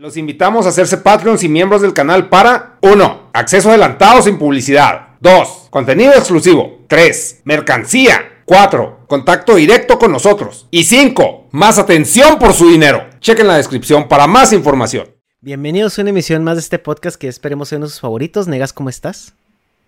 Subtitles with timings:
[0.00, 3.32] Los invitamos a hacerse Patreons y miembros del canal para 1.
[3.34, 5.08] Acceso adelantado sin publicidad.
[5.20, 5.66] 2.
[5.68, 6.78] Contenido exclusivo.
[6.88, 7.42] 3.
[7.44, 8.40] Mercancía.
[8.46, 9.00] 4.
[9.06, 10.66] Contacto directo con nosotros.
[10.70, 11.48] Y 5.
[11.50, 13.10] Más atención por su dinero.
[13.20, 15.06] Chequen la descripción para más información.
[15.42, 18.48] Bienvenidos a una emisión más de este podcast que esperemos ser uno de sus favoritos.
[18.48, 19.34] Negas, ¿cómo estás?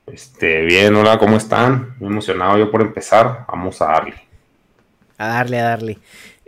[0.08, 1.96] Este, bien, hola, ¿cómo están?
[1.98, 3.46] Muy emocionado yo por empezar.
[3.48, 4.16] Vamos a darle.
[5.16, 5.98] A darle, a darle.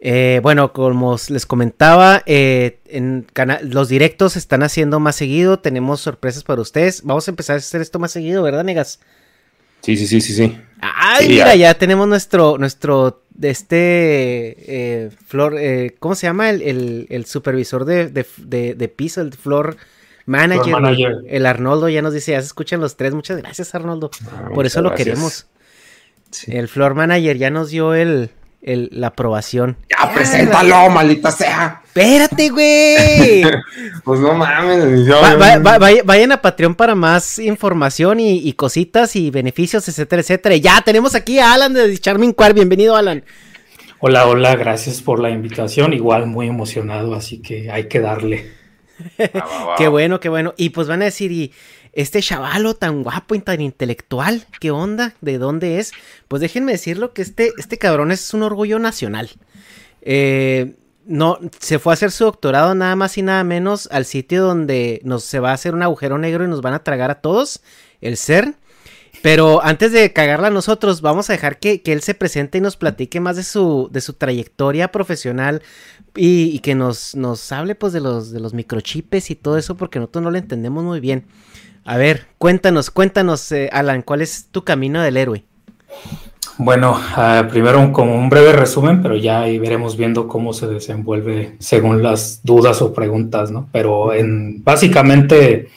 [0.07, 3.27] Eh, bueno, como les comentaba, eh, en
[3.63, 5.61] los directos se están haciendo más seguido.
[5.61, 7.05] Tenemos sorpresas para ustedes.
[7.05, 9.01] Vamos a empezar a hacer esto más seguido, ¿verdad, Negas?
[9.81, 10.59] Sí, sí, sí, sí, sí.
[10.83, 11.73] Ay, mira, ya.
[11.79, 14.57] tenemos nuestro, nuestro, este,
[15.07, 16.51] eh, Flor, eh, ¿cómo se llama?
[16.51, 19.79] El, el, supervisor de, de, de, piso, el Flor
[20.27, 20.75] Manager,
[21.29, 23.15] El Arnoldo ya nos dice, ya se escuchan los tres.
[23.15, 24.11] Muchas gracias, Arnoldo.
[24.31, 25.47] Ah, Por eso lo queremos.
[26.47, 28.29] El Floor Manager ya nos dio el,
[28.65, 29.77] la aprobación.
[29.91, 31.83] Ya, preséntalo, maldita sea.
[31.85, 33.45] Espérate, güey.
[34.05, 35.07] pues no mames.
[36.05, 40.57] vayan a Patreon para más información y, cositas y beneficios, etcétera, etcétera.
[40.57, 42.55] Ya tenemos aquí a Alan de Charming Quar.
[42.55, 43.25] Bienvenido, Alan.
[44.01, 45.93] Hola, hola, gracias por la invitación.
[45.93, 48.51] Igual muy emocionado, así que hay que darle.
[49.77, 50.55] qué bueno, qué bueno.
[50.57, 51.53] Y pues van a decir, y
[51.95, 55.15] este chavalo tan guapo y tan intelectual, ¿qué onda?
[55.21, 55.93] ¿De dónde es?
[56.29, 59.31] Pues déjenme decirlo que este, este cabrón es un orgullo nacional.
[60.03, 60.75] Eh,
[61.07, 65.01] no, se fue a hacer su doctorado nada más y nada menos al sitio donde
[65.05, 67.63] nos se va a hacer un agujero negro y nos van a tragar a todos,
[68.01, 68.57] el CERN.
[69.23, 73.21] Pero antes de cagarla nosotros, vamos a dejar que, él se presente y nos platique
[73.21, 75.63] más de su, de su trayectoria profesional
[76.15, 79.99] y, que nos, nos hable pues de los, de los microchips y todo eso porque
[79.99, 81.25] nosotros no lo entendemos muy bien.
[81.85, 85.45] A ver, cuéntanos, cuéntanos, eh, Alan, ¿cuál es tu camino del héroe?
[86.57, 91.57] Bueno, uh, primero como un breve resumen, pero ya ahí veremos viendo cómo se desenvuelve
[91.59, 93.69] según las dudas o preguntas, ¿no?
[93.73, 95.69] Pero en, básicamente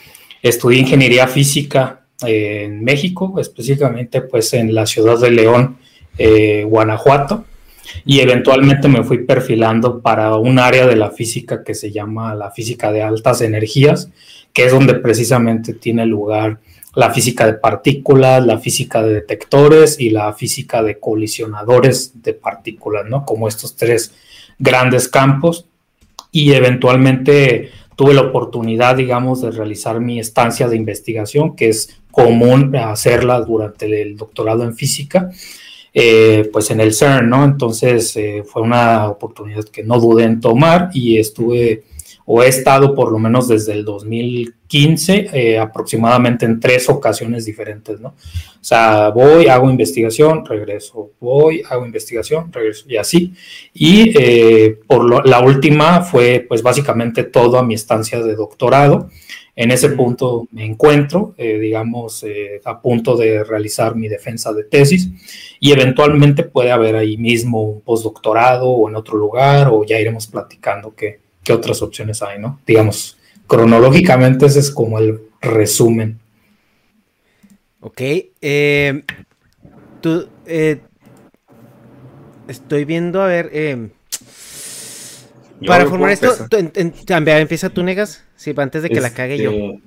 [0.42, 5.78] estudié ingeniería física en México, específicamente pues en la ciudad de León,
[6.18, 7.46] eh, Guanajuato,
[8.06, 12.52] y eventualmente me fui perfilando para un área de la física que se llama la
[12.52, 14.10] física de altas energías,
[14.54, 16.60] que es donde precisamente tiene lugar
[16.98, 23.06] la física de partículas, la física de detectores y la física de colisionadores de partículas,
[23.08, 23.24] ¿no?
[23.24, 24.16] Como estos tres
[24.58, 25.68] grandes campos.
[26.32, 32.76] Y eventualmente tuve la oportunidad, digamos, de realizar mi estancia de investigación, que es común
[32.76, 35.30] hacerla durante el doctorado en física,
[35.94, 37.44] eh, pues en el CERN, ¿no?
[37.44, 41.84] Entonces eh, fue una oportunidad que no dudé en tomar y estuve
[42.30, 48.02] o he estado por lo menos desde el 2015 eh, aproximadamente en tres ocasiones diferentes,
[48.02, 48.10] ¿no?
[48.10, 53.34] O sea, voy, hago investigación, regreso, voy, hago investigación, regreso y así.
[53.74, 59.10] Y eh, por la última fue pues básicamente toda mi estancia de doctorado.
[59.56, 62.26] En ese punto me encuentro, eh, digamos,
[62.66, 65.10] a punto de realizar mi defensa de tesis
[65.62, 70.28] y eventualmente puede haber ahí mismo un postdoctorado o en otro lugar o ya iremos
[70.28, 72.60] platicando qué, qué otras opciones hay, ¿no?
[72.68, 73.18] Digamos,
[73.48, 76.20] cronológicamente ese es como el resumen.
[77.80, 78.02] Ok,
[78.42, 79.04] eh,
[80.02, 80.82] tú, eh,
[82.50, 83.88] estoy viendo, a ver, eh,
[85.66, 86.36] Para formar esto,
[87.06, 89.52] también empieza tú, Negas, sí, antes de que la cague yo.
[89.52, 89.82] Este,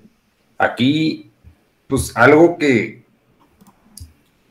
[0.56, 1.31] aquí,
[1.89, 3.03] pues algo que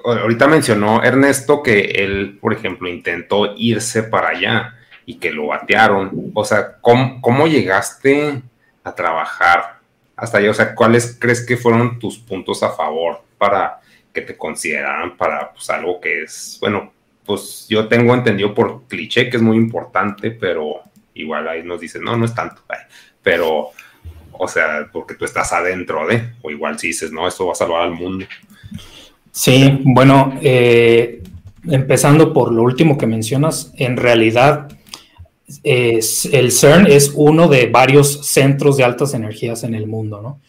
[0.06, 4.76] ahorita mencionó Ernesto que él, por ejemplo, intentó irse para allá
[5.10, 6.32] y que lo batearon.
[6.36, 8.44] O sea, ¿cómo, cómo llegaste
[8.84, 9.80] a trabajar
[10.16, 10.52] hasta allá?
[10.52, 13.80] O sea, ¿cuáles crees que fueron tus puntos a favor para
[14.14, 16.94] que te consideraran para pues, algo que es, bueno,
[17.26, 20.82] pues yo tengo entendido por cliché que es muy importante, pero
[21.16, 22.62] igual ahí nos dicen, no, no es tanto,
[23.24, 23.70] pero,
[24.34, 27.56] o sea, porque tú estás adentro de, o igual si dices, no, esto va a
[27.56, 28.28] salvar al mundo.
[29.32, 31.24] Sí, bueno, eh,
[31.68, 34.70] empezando por lo último que mencionas, en realidad
[35.64, 40.40] es, el CERN es uno de varios centros de altas energías en el mundo, ¿no?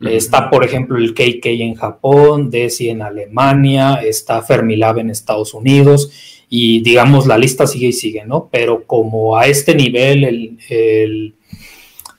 [0.00, 6.12] Está, por ejemplo, el KK en Japón, DESI en Alemania, está Fermilab en Estados Unidos
[6.48, 8.48] y digamos la lista sigue y sigue, ¿no?
[8.50, 10.24] Pero como a este nivel,
[10.68, 11.34] el,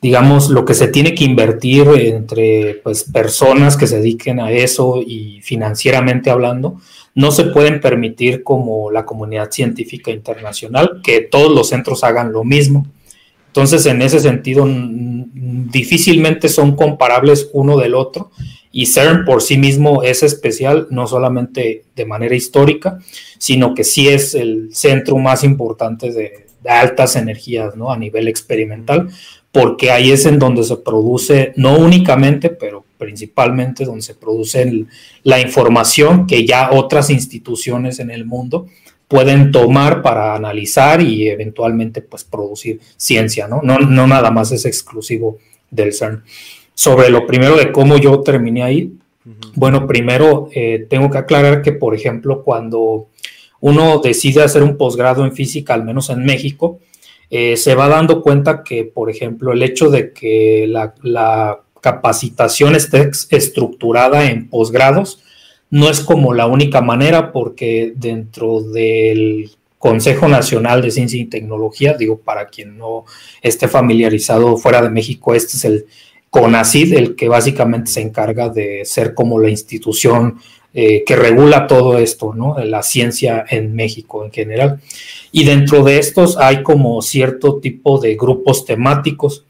[0.02, 5.02] digamos, lo que se tiene que invertir entre pues, personas que se dediquen a eso
[5.06, 6.80] y financieramente hablando,
[7.16, 12.44] no se pueden permitir como la comunidad científica internacional que todos los centros hagan lo
[12.44, 12.86] mismo.
[13.48, 18.32] Entonces, en ese sentido, difícilmente son comparables uno del otro
[18.72, 23.00] y CERN por sí mismo es especial, no solamente de manera histórica,
[23.40, 27.90] sino que sí es el centro más importante de, altas energías ¿no?
[27.90, 29.10] a nivel experimental,
[29.52, 34.86] porque ahí es en donde se produce, no únicamente, pero principalmente donde se produce
[35.24, 38.68] la información que ya otras instituciones en el mundo
[39.08, 43.62] pueden tomar para analizar y eventualmente pues producir ciencia, ¿no?
[43.64, 45.40] No, no nada más es exclusivo
[45.72, 46.24] del CERN.
[46.76, 48.94] Sobre lo primero de cómo yo terminé ahí,
[49.56, 53.08] bueno, primero eh, tengo que aclarar que, por ejemplo, cuando
[53.62, 56.80] uno decide hacer un posgrado en física, al menos en México,
[57.30, 62.76] eh, se va dando cuenta que, por ejemplo, el hecho de que la, la capacitación
[62.76, 65.22] esté estructurada en posgrados,
[65.70, 71.94] no es como la única manera porque dentro del Consejo Nacional de Ciencia y Tecnología,
[71.94, 73.06] digo, para quien no
[73.42, 75.86] esté familiarizado fuera de México, este es el
[76.30, 80.40] CONACID, el que básicamente se encarga de ser como la institución
[80.74, 82.60] eh, que regula todo esto, ¿no?
[82.60, 84.82] La ciencia en México en general.
[85.32, 89.46] Y dentro de estos hay como cierto tipo de grupos temáticos.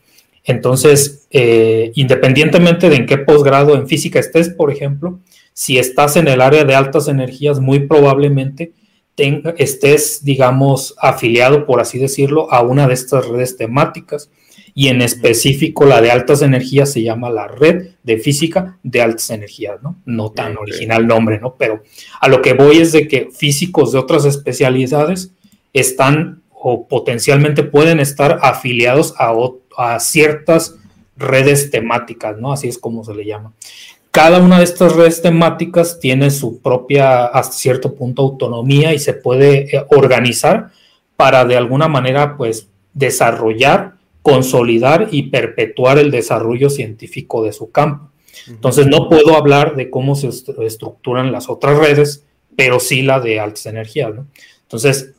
[0.45, 5.19] Entonces, eh, independientemente de en qué posgrado en física estés, por ejemplo,
[5.53, 8.73] si estás en el área de altas energías, muy probablemente
[9.57, 14.31] estés, digamos, afiliado, por así decirlo, a una de estas redes temáticas.
[14.73, 19.29] Y en específico, la de altas energías se llama la red de física de altas
[19.31, 19.97] energías, ¿no?
[20.05, 21.55] No tan original nombre, ¿no?
[21.57, 21.83] Pero
[22.21, 25.33] a lo que voy es de que físicos de otras especialidades
[25.73, 29.33] están o potencialmente pueden estar afiliados a,
[29.77, 30.75] a ciertas
[31.19, 32.51] redes temáticas, ¿no?
[32.51, 33.53] Así es como se le llama
[34.11, 39.13] cada una de estas redes temáticas tiene su propia, hasta cierto punto, autonomía y se
[39.13, 40.71] puede eh, organizar
[41.15, 48.09] para de alguna manera, pues, desarrollar, consolidar y perpetuar el desarrollo científico de su campo.
[48.47, 52.25] Entonces, no puedo hablar de cómo se estructuran las otras redes,
[52.55, 54.15] pero sí la de altas energías.
[54.15, 54.27] ¿no?
[54.63, 55.13] Entonces,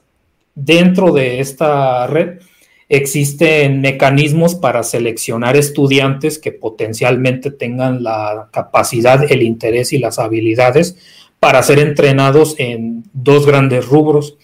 [0.54, 2.40] dentro de esta red,
[2.90, 10.96] existen mecanismos para seleccionar estudiantes que potencialmente tengan la capacidad, el interés y las habilidades
[11.38, 14.36] para ser entrenados en dos grandes rubros.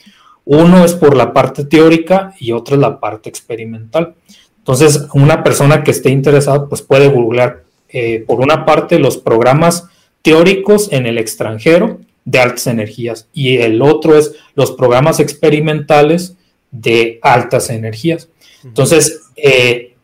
[0.44, 4.14] Uno es por la parte teórica y otro es la parte experimental.
[4.58, 9.88] Entonces, una persona que esté interesada, pues puede googlear, eh, por una parte, los programas
[10.22, 16.36] teóricos en el extranjero de altas energías y el otro es los programas experimentales
[16.70, 18.28] de altas energías.
[18.66, 19.94] Entonces, eh,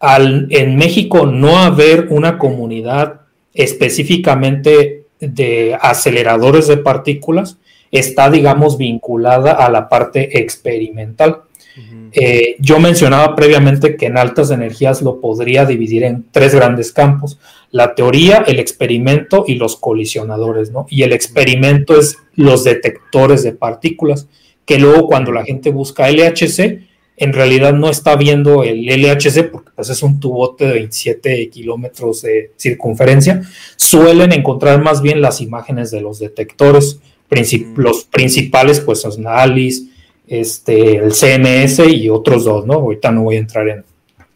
[0.00, 3.22] al, en México no haber una comunidad
[3.54, 7.58] específicamente de aceleradores de partículas,
[7.90, 11.42] está, digamos, vinculada a la parte experimental.
[12.14, 17.38] Eh, yo mencionaba previamente que en altas energías lo podría dividir en tres grandes campos,
[17.70, 20.86] la teoría, el experimento y los colisionadores, ¿no?
[20.90, 24.26] Y el experimento es los detectores de partículas,
[24.66, 26.80] que luego cuando la gente busca LHC,
[27.22, 32.22] en realidad no está viendo el LHC porque pues, es un tubote de 27 kilómetros
[32.22, 33.42] de circunferencia,
[33.76, 36.98] suelen encontrar más bien las imágenes de los detectores,
[37.30, 37.80] mm.
[37.80, 39.84] los principales pues son ALICE,
[40.26, 42.74] este, el CMS y otros dos, ¿no?
[42.74, 43.84] Ahorita no voy a entrar en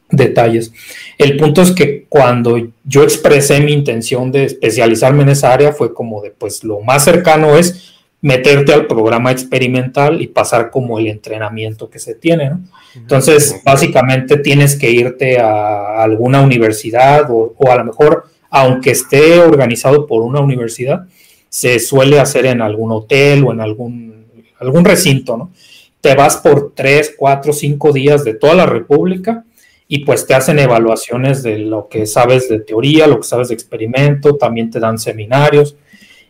[0.09, 0.73] detalles.
[1.19, 5.93] El punto es que cuando yo expresé mi intención de especializarme en esa área fue
[5.93, 11.07] como de pues lo más cercano es meterte al programa experimental y pasar como el
[11.07, 12.53] entrenamiento que se tiene.
[12.95, 20.07] Entonces, básicamente tienes que irte a alguna universidad o, a lo mejor, aunque esté organizado
[20.07, 21.07] por una universidad,
[21.49, 24.27] se suele hacer en algún hotel o en algún,
[24.59, 25.53] algún recinto, ¿no?
[26.01, 29.45] Te vas por tres, cuatro, cinco días de toda la República
[29.89, 33.55] y pues te hacen evaluaciones de lo que sabes de teoría, lo que sabes de
[33.55, 35.77] experimento, también te dan seminarios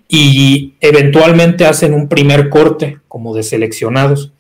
[0.09, 4.33] y eventualmente hacen un primer corte como de seleccionados.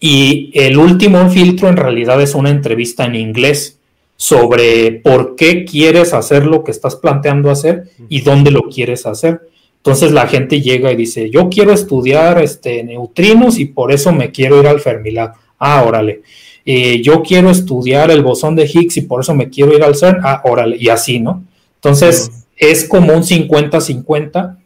[0.00, 3.78] Y el último filtro en realidad es una entrevista en inglés
[4.16, 9.48] sobre por qué quieres hacer lo que estás planteando hacer y dónde lo quieres hacer.
[9.78, 14.30] Entonces la gente llega y dice, yo quiero estudiar este, neutrinos y por eso me
[14.30, 15.34] quiero ir al Fermilab.
[15.58, 16.22] Ah, órale.
[16.66, 19.94] Eh, yo quiero estudiar el bosón de Higgs y por eso me quiero ir al
[19.94, 20.20] CERN.
[20.22, 20.76] Ah, órale.
[20.78, 21.44] Y así, ¿no?
[21.76, 24.56] Entonces es como un 50-50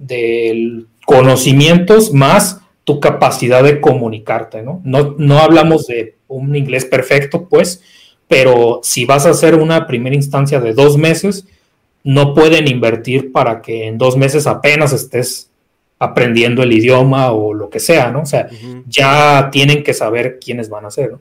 [0.00, 4.80] de conocimientos más tu capacidad de comunicarte, ¿no?
[4.84, 5.14] ¿no?
[5.18, 7.82] No hablamos de un inglés perfecto, pues,
[8.26, 11.46] pero si vas a hacer una primera instancia de dos meses,
[12.02, 15.50] no pueden invertir para que en dos meses apenas estés
[15.98, 18.22] aprendiendo el idioma o lo que sea, ¿no?
[18.22, 18.48] O sea,
[18.86, 21.20] ya tienen que saber quiénes van a ser, ¿no?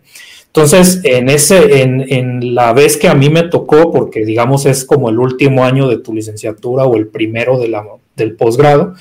[0.53, 4.83] Entonces, en, ese, en, en, la vez que a mí me tocó, porque digamos es
[4.83, 8.95] como el último año de tu licenciatura o el primero de la, del posgrado,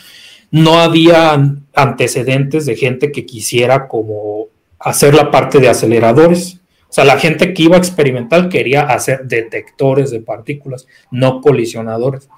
[0.51, 4.47] no había antecedentes de gente que quisiera como
[4.79, 6.61] hacer la parte de aceleradores.
[6.89, 12.29] O sea, la gente que iba a experimentar quería hacer detectores de partículas, no colisionadores.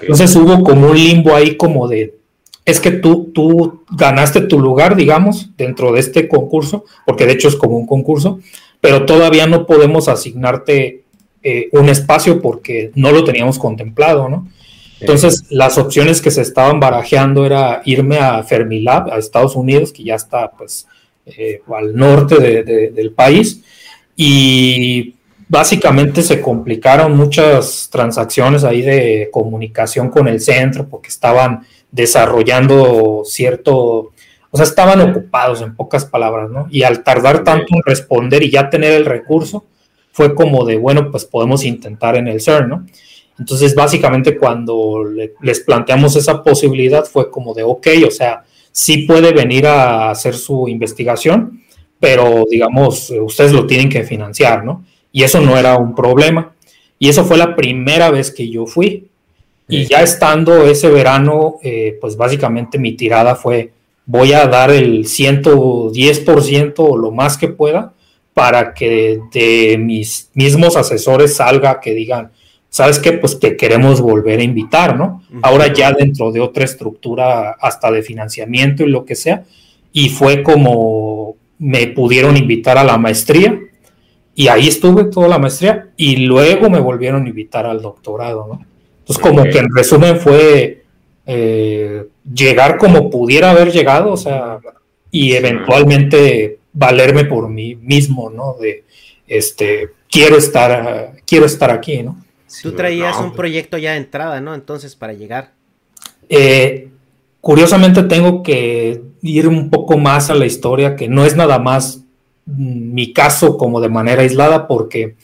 [0.00, 2.14] Entonces hubo como un limbo ahí como de,
[2.68, 7.48] es que tú, tú ganaste tu lugar, digamos, dentro de este concurso, porque de hecho
[7.48, 8.40] es como un concurso,
[8.82, 11.04] pero todavía no podemos asignarte
[11.42, 14.48] eh, un espacio porque no lo teníamos contemplado, ¿no?
[15.00, 20.04] Entonces, las opciones que se estaban barajeando era irme a Fermilab, a Estados Unidos, que
[20.04, 20.86] ya está pues
[21.24, 23.62] eh, al norte del país,
[24.14, 25.14] y
[25.48, 34.12] básicamente se complicaron muchas transacciones ahí de comunicación con el centro, porque estaban desarrollando cierto,
[34.50, 36.66] o sea, estaban ocupados en pocas palabras, ¿no?
[36.70, 39.64] Y al tardar tanto en responder y ya tener el recurso,
[40.12, 42.86] fue como de, bueno, pues podemos intentar en el CERN, ¿no?
[43.38, 45.04] Entonces, básicamente cuando
[45.40, 48.42] les planteamos esa posibilidad fue como de, ok, o sea,
[48.72, 51.62] sí puede venir a hacer su investigación,
[52.00, 54.84] pero digamos, ustedes lo tienen que financiar, ¿no?
[55.12, 56.52] Y eso no era un problema.
[56.98, 59.07] Y eso fue la primera vez que yo fui.
[59.68, 63.72] Y ya estando ese verano, eh, pues básicamente mi tirada fue,
[64.06, 67.92] voy a dar el 110% o lo más que pueda
[68.32, 72.30] para que de mis mismos asesores salga que digan,
[72.70, 73.12] ¿sabes qué?
[73.12, 75.22] Pues que queremos volver a invitar, ¿no?
[75.42, 79.44] Ahora ya dentro de otra estructura hasta de financiamiento y lo que sea.
[79.92, 83.58] Y fue como me pudieron invitar a la maestría
[84.34, 88.67] y ahí estuve toda la maestría y luego me volvieron a invitar al doctorado, ¿no?
[89.08, 90.84] Entonces, como que en resumen fue
[91.24, 94.58] eh, llegar como pudiera haber llegado, o sea,
[95.10, 98.54] y eventualmente valerme por mí mismo, ¿no?
[98.60, 98.84] De,
[99.26, 102.22] este, quiero estar, quiero estar aquí, ¿no?
[102.62, 104.54] Tú traías un proyecto ya de entrada, ¿no?
[104.54, 105.52] Entonces, para llegar.
[106.28, 106.88] Eh,
[107.40, 112.04] curiosamente tengo que ir un poco más a la historia, que no es nada más
[112.44, 115.16] mi caso como de manera aislada, porque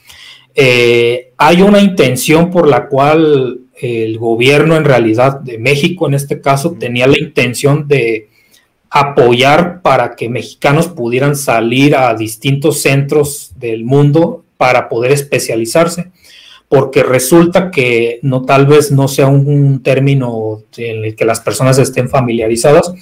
[0.55, 6.41] eh, hay una intención por la cual el gobierno en realidad de México en este
[6.41, 8.29] caso tenía la intención de
[8.91, 16.13] apoyar para que mexicanos pudieran salir a distintos centros del mundo para poder especializarse,
[16.69, 21.79] porque resulta que no tal vez no sea un, término en el que las personas
[21.79, 22.95] estén familiarizadas,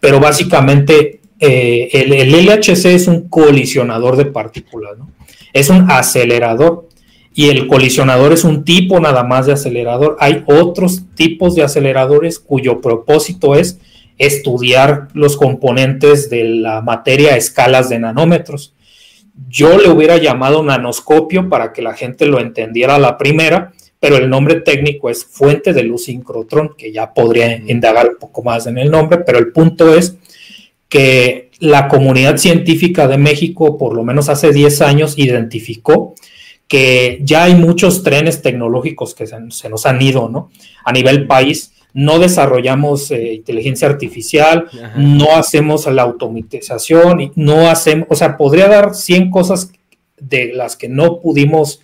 [0.00, 5.10] pero básicamente eh, el, el, LHC es un colisionador de partículas, ¿no?
[5.52, 6.88] es un acelerador
[7.38, 10.16] y el colisionador es un tipo nada más de acelerador.
[10.20, 13.78] Hay otros tipos de aceleradores cuyo propósito es
[14.16, 18.72] estudiar los componentes de la materia a escalas de nanómetros.
[19.50, 24.16] Yo le hubiera llamado nanoscopio para que la gente lo entendiera a la primera, pero
[24.16, 28.66] el nombre técnico es fuente de luz sincrotrón, que ya podría indagar un poco más
[28.66, 30.16] en el nombre, pero el punto es
[30.88, 36.14] que la comunidad científica de México, por lo menos hace 10 años, identificó
[36.68, 40.50] que ya hay muchos trenes tecnológicos que se, nos han ido, ¿no?
[40.84, 48.14] A nivel país, no desarrollamos eh, inteligencia artificial, no hacemos la automatización, no hacemos, o
[48.14, 49.72] sea, podría dar 100 cosas
[50.18, 51.80] de las que no pudimos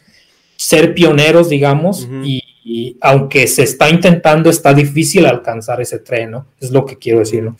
[0.57, 6.47] ser pioneros, digamos, y, y aunque se está intentando, está difícil alcanzar ese tren, ¿no?
[6.61, 7.57] Es lo que quiero decir, ¿no?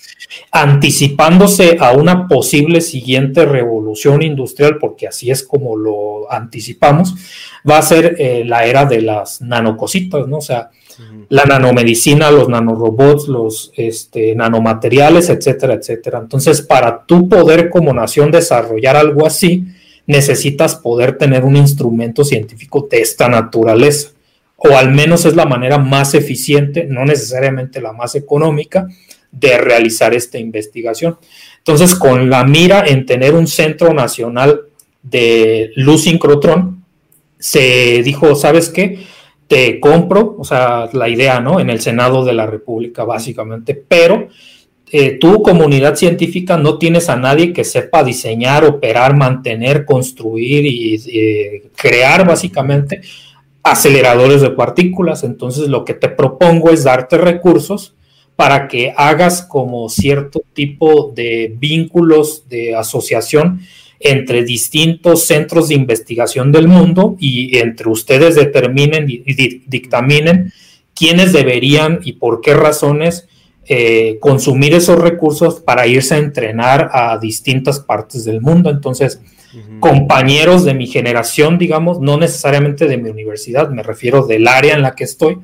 [0.53, 7.17] Anticipándose a una posible siguiente revolución industrial, porque así es como lo anticipamos,
[7.69, 10.39] va a ser eh, la era de las nanocositas, ¿no?
[10.39, 10.71] O sea,
[11.31, 16.21] la nanomedicina, los nanorobots, los este, nanomateriales, etcétera, etcétera.
[16.21, 19.67] Entonces, para tú poder como nación desarrollar algo así,
[20.07, 24.12] necesitas poder tener un instrumento científico de esta naturaleza
[24.65, 28.87] o al menos es la manera más eficiente, no necesariamente la más económica,
[29.31, 31.17] de realizar esta investigación.
[31.59, 34.63] Entonces, con la mira en tener un centro nacional
[35.03, 36.85] de luz sincrotrón,
[37.39, 39.01] se dijo, ¿sabes qué?
[39.49, 41.59] Te compro, o sea, la idea, ¿no?
[41.59, 44.29] En el Senado de la República, básicamente, pero
[44.91, 51.63] eh, tu comunidad científica no tienes a nadie que sepa diseñar, operar, mantener, construir y
[51.75, 53.01] crear, básicamente,
[53.63, 55.25] aceleradores de partículas.
[55.25, 57.95] Entonces lo que te propongo es darte recursos
[58.37, 63.61] para que hagas como cierto tipo de vínculos de asociación
[64.01, 69.19] entre distintos centros de investigación del mundo y entre ustedes determinen y,
[69.67, 70.53] dictaminen
[70.95, 73.29] quiénes deberían y por qué razones
[73.69, 78.71] eh, consumir esos recursos para irse a entrenar a distintas partes del mundo.
[78.71, 79.21] Entonces,
[79.81, 84.83] compañeros de mi generación, digamos, no necesariamente de mi universidad, me refiero del área en
[84.83, 85.39] la que estoy.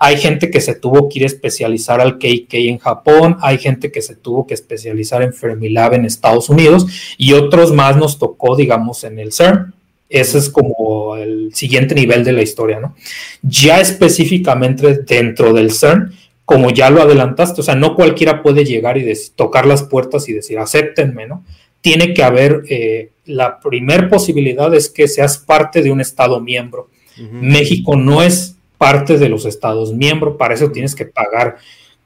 [0.00, 3.90] Hay gente que se tuvo que ir a especializar al KK en Japón, hay gente
[3.90, 6.86] que se tuvo que especializar en Fermilab en Estados Unidos
[7.16, 9.74] y otros más nos tocó, digamos, en el CERN.
[10.08, 12.94] Ese es como el siguiente nivel de la historia, ¿no?
[13.42, 16.12] Ya específicamente dentro del CERN,
[16.44, 20.32] como ya lo adelantaste, o sea, no cualquiera puede llegar y tocar las puertas y
[20.32, 21.44] decir, acéptenme, ¿no?
[21.80, 26.90] Tiene que haber, eh, la primer posibilidad es que seas parte de un Estado miembro.
[27.32, 31.56] México no es parte de los Estados miembros, para eso tienes que pagar,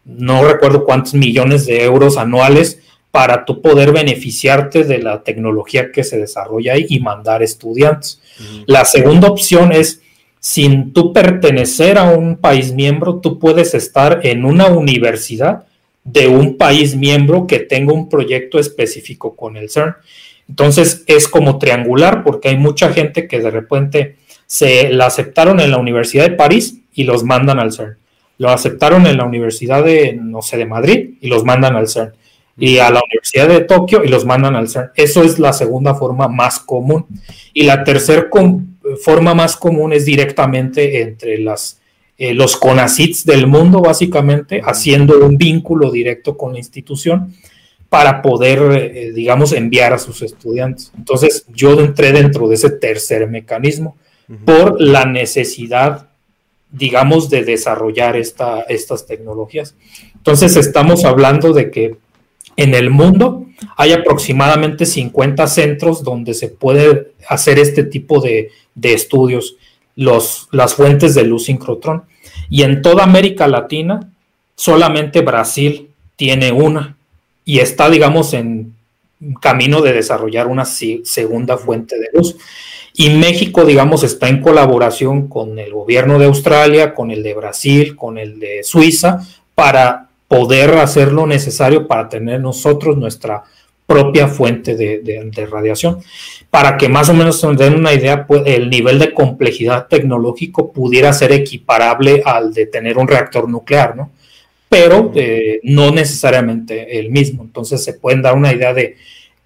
[0.06, 6.02] no recuerdo cuántos millones de euros anuales para tú poder beneficiarte de la tecnología que
[6.02, 8.22] se desarrolla ahí y mandar estudiantes.
[8.64, 10.00] La segunda opción es,
[10.40, 15.66] sin tú pertenecer a un país miembro, tú puedes estar en una universidad
[16.04, 19.96] de un país miembro que tenga un proyecto específico con el CERN.
[20.48, 25.70] Entonces es como triangular porque hay mucha gente que de repente se la aceptaron en
[25.70, 27.96] la Universidad de París y los mandan al CERN.
[28.38, 32.12] Lo aceptaron en la Universidad de, no sé, de Madrid y los mandan al CERN.
[32.58, 34.90] Y a la Universidad de Tokio y los mandan al CERN.
[34.96, 37.06] Eso es la segunda forma más común.
[37.54, 38.28] Y la tercera
[39.02, 41.80] forma más común es directamente entre las
[42.18, 47.34] eh, los CONACITs del mundo, básicamente, haciendo un vínculo directo con la institución
[47.88, 50.92] para poder, eh, digamos, enviar a sus estudiantes.
[50.96, 53.96] Entonces, yo entré dentro de ese tercer mecanismo
[54.44, 56.08] por la necesidad,
[56.70, 59.74] digamos, de desarrollar esta, estas tecnologías.
[60.14, 61.96] Entonces, estamos hablando de que
[62.56, 63.46] en el mundo
[63.76, 69.56] hay aproximadamente 50 centros donde se puede hacer este tipo de, de estudios
[69.96, 72.04] los, las fuentes de luz sincrotrón.
[72.48, 74.10] Y en toda América Latina,
[74.54, 76.96] solamente Brasil tiene una
[77.44, 78.74] y está, digamos, en
[79.40, 82.36] camino de desarrollar una segunda fuente de luz.
[82.94, 87.96] Y México, digamos, está en colaboración con el gobierno de Australia, con el de Brasil,
[87.96, 93.44] con el de Suiza, para poder hacer lo necesario para tener nosotros nuestra
[93.86, 96.02] propia fuente de, radiación.
[96.52, 100.70] Para que más o menos se den una idea, pues, el nivel de complejidad tecnológico
[100.70, 104.10] pudiera ser equiparable al de tener un reactor nuclear, ¿no?
[104.68, 107.42] Pero eh, no necesariamente el mismo.
[107.42, 108.96] Entonces se pueden dar una idea de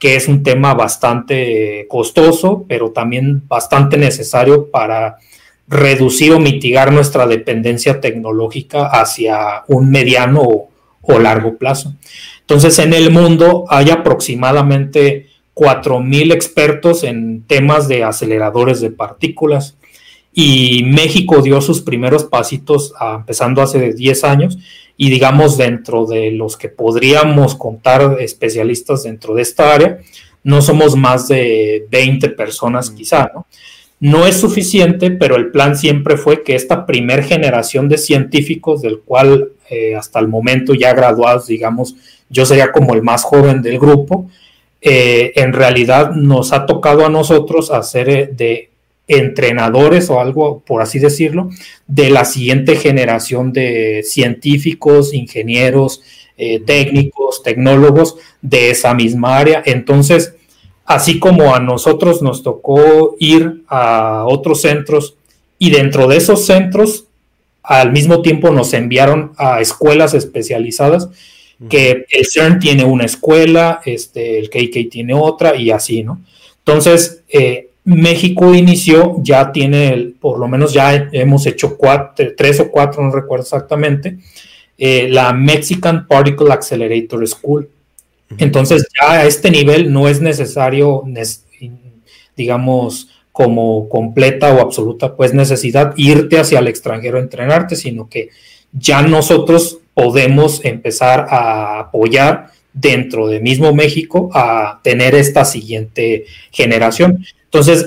[0.00, 5.18] que es un tema bastante costoso, pero también bastante necesario para
[5.68, 10.42] reducir o mitigar nuestra dependencia tecnológica hacia un mediano
[11.02, 11.94] o largo plazo.
[12.40, 19.76] Entonces, en el mundo hay aproximadamente 4.000 expertos en temas de aceleradores de partículas.
[20.34, 24.58] Y México dio sus primeros pasitos empezando hace 10 años.
[24.98, 29.98] Y digamos dentro de los que podríamos contar especialistas dentro de esta área,
[30.44, 33.46] no somos más de 20 personas quizá, ¿no?
[33.98, 39.00] No es suficiente, pero el plan siempre fue que esta primer generación de científicos, del
[39.00, 41.96] cual eh, hasta el momento ya graduados, digamos,
[42.28, 44.28] yo sería como el más joven del grupo,
[44.80, 48.70] eh, en realidad nos ha tocado a nosotros hacer eh, de
[49.08, 51.50] entrenadores o algo, por así decirlo,
[51.86, 56.02] de la siguiente generación de científicos, ingenieros,
[56.36, 59.62] eh, técnicos, tecnólogos de esa misma área.
[59.64, 60.34] Entonces,
[60.84, 65.16] así como a nosotros nos tocó ir a otros centros
[65.58, 67.06] y dentro de esos centros
[67.62, 71.08] al mismo tiempo nos enviaron a escuelas especializadas,
[71.68, 76.20] que el CERN tiene una escuela, este, el KK tiene otra y así, ¿no?
[76.58, 82.70] Entonces, eh, México inició, ya tiene, por lo menos ya hemos hecho cuatro, tres o
[82.70, 84.18] cuatro, no recuerdo exactamente,
[84.76, 87.70] eh, la Mexican Particle Accelerator School.
[88.38, 91.04] Entonces, ya a este nivel no es necesario,
[92.36, 98.30] digamos, como completa o absoluta pues necesidad irte hacia el extranjero a entrenarte, sino que
[98.72, 107.24] ya nosotros podemos empezar a apoyar dentro de mismo México a tener esta siguiente generación.
[107.44, 107.86] Entonces,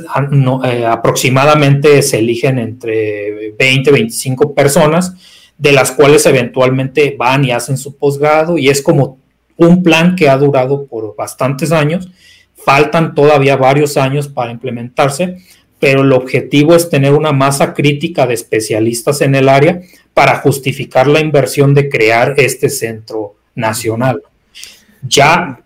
[0.66, 5.14] eh, aproximadamente se eligen entre 20, 25 personas,
[5.56, 9.20] de las cuales eventualmente van y hacen su posgrado, y es como
[9.58, 12.10] un plan que ha durado por bastantes años
[12.64, 15.38] Faltan todavía varios años para implementarse,
[15.80, 19.82] pero el objetivo es tener una masa crítica de especialistas en el área
[20.14, 24.22] para justificar la inversión de crear este centro nacional.
[25.08, 25.62] Ya,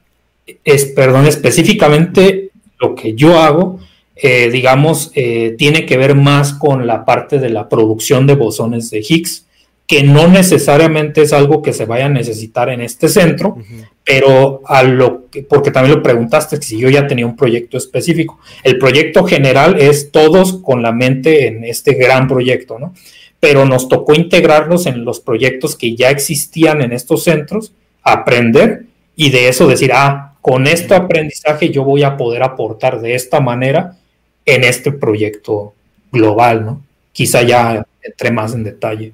[0.63, 3.79] es, perdón, específicamente lo que yo hago,
[4.15, 8.91] eh, digamos, eh, tiene que ver más con la parte de la producción de bosones
[8.91, 9.42] de Higgs
[9.87, 13.57] que no necesariamente es algo que se vaya a necesitar en este centro,
[14.03, 18.39] pero a lo que, porque también lo preguntaste, si yo ya tenía un proyecto específico.
[18.63, 22.93] El proyecto general es todos con la mente en este gran proyecto, ¿no?
[23.39, 29.31] Pero nos tocó integrarnos en los proyectos que ya existían en estos centros, aprender y
[29.31, 33.97] de eso decir, ah, con este aprendizaje yo voy a poder aportar de esta manera
[34.45, 35.73] en este proyecto
[36.11, 36.81] global, ¿no?
[37.11, 39.13] Quizá ya entre más en detalle.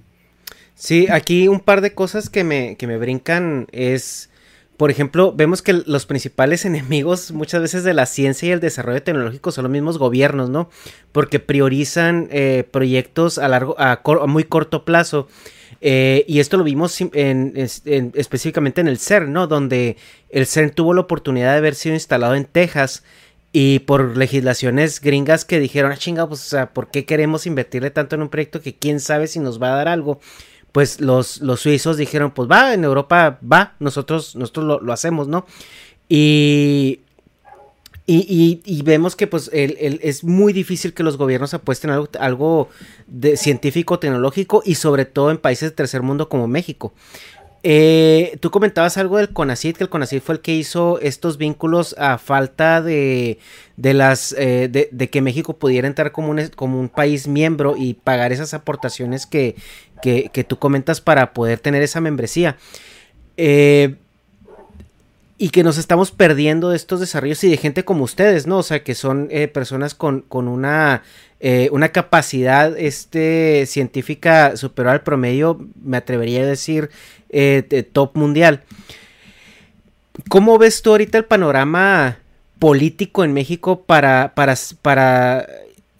[0.79, 4.29] Sí, aquí un par de cosas que me, que me brincan es,
[4.77, 9.03] por ejemplo, vemos que los principales enemigos muchas veces de la ciencia y el desarrollo
[9.03, 10.69] tecnológico son los mismos gobiernos, ¿no?
[11.11, 15.27] Porque priorizan eh, proyectos a, largo, a, muy corto plazo.
[15.81, 19.47] Eh, y esto lo vimos en, específicamente en el CERN, ¿no?
[19.47, 19.97] Donde
[20.29, 23.03] el CERN tuvo la oportunidad de haber sido instalado en Texas
[23.51, 27.91] y por legislaciones gringas que dijeron, ah, chinga, pues, o sea, ¿por qué queremos invertirle
[27.91, 30.21] tanto en un proyecto que quién sabe si nos va a dar algo?
[30.71, 35.45] Pues los, los suizos dijeron, pues va, en Europa va, nosotros, nosotros lo, hacemos, ¿no?
[36.07, 37.01] Y,
[38.05, 42.69] y, vemos que pues es muy difícil que los gobiernos apuesten algo, algo
[43.05, 46.93] de científico, tecnológico y sobre todo en países de tercer mundo como México.
[47.61, 51.93] Eh, tú comentabas algo del CONACID, que el CONACID fue el que hizo estos vínculos
[51.97, 53.37] a falta de,
[53.75, 57.95] de las eh, de, que México pudiera entrar como un, como un país miembro y
[57.95, 59.55] pagar esas aportaciones que,
[60.01, 62.57] que, tú comentas para poder tener esa membresía.
[63.37, 63.95] Eh,
[65.37, 68.57] y que nos estamos perdiendo de estos desarrollos y de gente como ustedes, ¿no?
[68.57, 71.01] O sea, que son personas con, con una
[71.41, 76.89] eh, una capacidad este, científica superior al promedio, me atrevería a decir,
[77.29, 78.63] eh, top mundial.
[80.27, 82.17] ¿Cómo ves tú ahorita el panorama
[82.59, 85.47] político en México para, para, para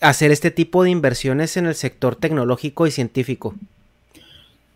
[0.02, 3.56] hacer este tipo de inversiones en el sector tecnológico y científico?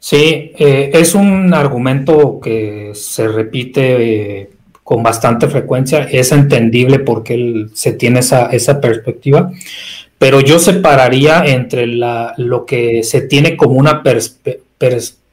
[0.04, 4.50] Sí, eh, es un argumento que se repite
[4.84, 9.54] con bastante frecuencia, es entendible porque se tiene esa, esa perspectiva,
[10.18, 14.04] pero yo separaría entre la, lo que se tiene como una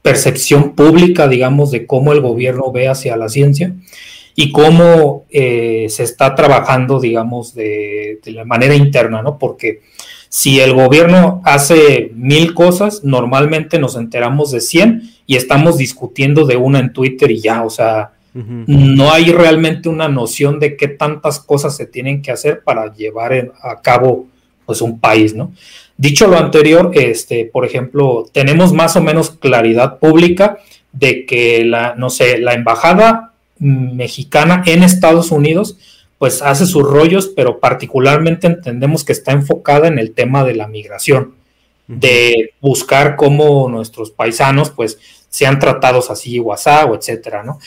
[0.03, 3.75] percepción pública, digamos, de cómo el gobierno ve hacia la ciencia
[4.37, 9.37] y cómo eh, se está trabajando, digamos, de, la manera interna, ¿no?
[9.37, 9.81] Porque
[10.31, 16.57] si el gobierno hace mil cosas, normalmente nos enteramos de 100 y estamos discutiendo de
[16.57, 21.41] una en Twitter y ya, o sea, no hay realmente una noción de qué tantas
[21.41, 24.27] cosas se tienen que hacer para llevar a cabo
[24.67, 25.53] pues un país, ¿no?
[25.97, 30.59] Dicho lo anterior, este, por ejemplo, tenemos más o menos claridad pública
[30.93, 35.77] de que la, no sé, la embajada mexicana en Estados Unidos,
[36.21, 40.69] pues hace sus rollos, pero particularmente entendemos que está enfocada en el tema de la
[40.69, 41.33] migración,
[41.87, 44.99] de buscar cómo nuestros paisanos, pues,
[45.31, 47.59] sean tratados así, WhatsApp, etcétera, ¿no?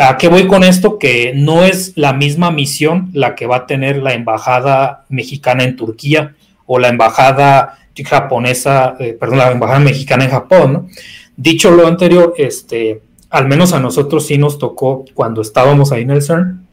[0.00, 0.98] ¿A qué voy con esto?
[0.98, 5.76] Que no es la misma misión la que va a tener la embajada mexicana en
[5.76, 10.88] Turquía o la embajada japonesa, eh, perdón, la embajada mexicana en Japón, ¿no?
[11.36, 16.12] Dicho lo anterior, este, al menos a nosotros sí nos tocó cuando estábamos ahí en
[16.12, 16.67] el CERN,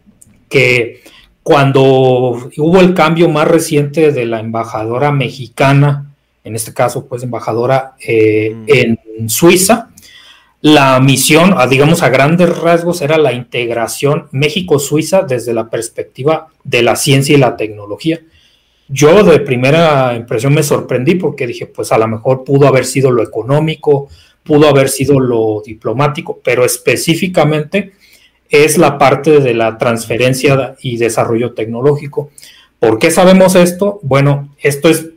[0.55, 1.01] que
[1.43, 6.15] cuando hubo el cambio más reciente de la embajadora mexicana,
[6.45, 8.65] en este caso, pues embajadora eh, mm.
[9.19, 9.89] en Suiza,
[10.61, 16.95] la misión, digamos a grandes rasgos, era la integración México-Suiza desde la perspectiva de la
[16.95, 18.21] ciencia y la tecnología.
[18.87, 23.11] yo de primera impresión me sorprendí porque dije, pues a lo mejor pudo haber sido
[23.11, 24.07] lo económico,
[24.41, 27.91] pudo haber sido lo diplomático, pero específicamente
[28.49, 32.29] es la parte de la transferencia y desarrollo tecnológico.
[32.79, 33.99] ¿Por qué sabemos esto?
[34.03, 35.07] Bueno, esto es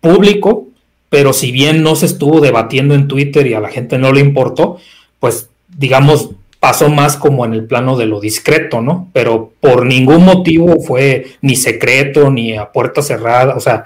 [0.00, 0.66] público,
[1.08, 4.20] pero si bien no se estuvo debatiendo en Twitter y a la gente no le
[4.20, 4.78] importó,
[5.18, 9.08] pues digamos, pasó más como en el plano de lo discreto, ¿no?
[9.12, 13.56] Pero por ningún motivo fue ni secreto ni a puerta cerrada.
[13.56, 13.84] O sea,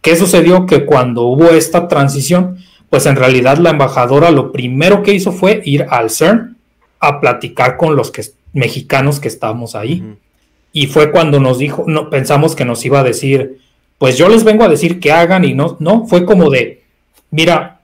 [0.00, 0.66] ¿qué sucedió?
[0.66, 2.58] Que cuando hubo esta transición,
[2.90, 6.53] pues en realidad la embajadora lo primero que hizo fue ir al CERN
[7.08, 10.16] a platicar con los que, mexicanos que estábamos ahí.
[10.72, 13.58] Y fue cuando nos dijo, no, pensamos que nos iba a decir,
[13.98, 16.82] pues yo les vengo a decir que hagan y no, no, fue como de,
[17.30, 17.80] mira,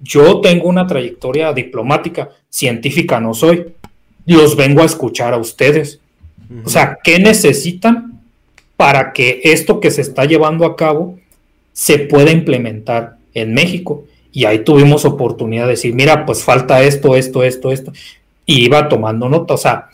[0.00, 3.72] yo tengo una trayectoria diplomática, científica no soy,
[4.26, 6.00] los vengo a escuchar a ustedes.
[6.64, 8.20] O sea, ¿qué necesitan
[8.76, 11.18] para que esto que se está llevando a cabo
[11.72, 14.04] se pueda implementar en México?
[14.32, 17.92] Y ahí tuvimos oportunidad de decir, mira, pues falta esto, esto, esto, esto.
[18.48, 19.54] Y iba tomando nota.
[19.54, 19.90] O sea,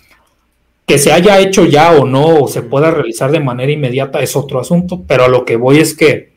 [0.87, 4.35] que se haya hecho ya o no, o se pueda realizar de manera inmediata, es
[4.37, 5.03] otro asunto.
[5.07, 6.31] Pero a lo que voy es que,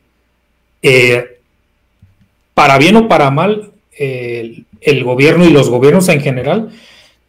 [0.82, 1.38] eh,
[2.52, 6.70] para bien o para mal, el, gobierno y los gobiernos en general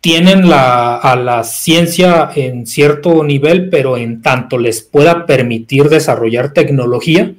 [0.02, 6.54] tienen la, a la ciencia en cierto nivel, pero en tanto les pueda permitir desarrollar
[6.54, 7.34] tecnología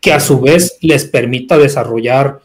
[0.00, 2.40] que a su vez les permita desarrollar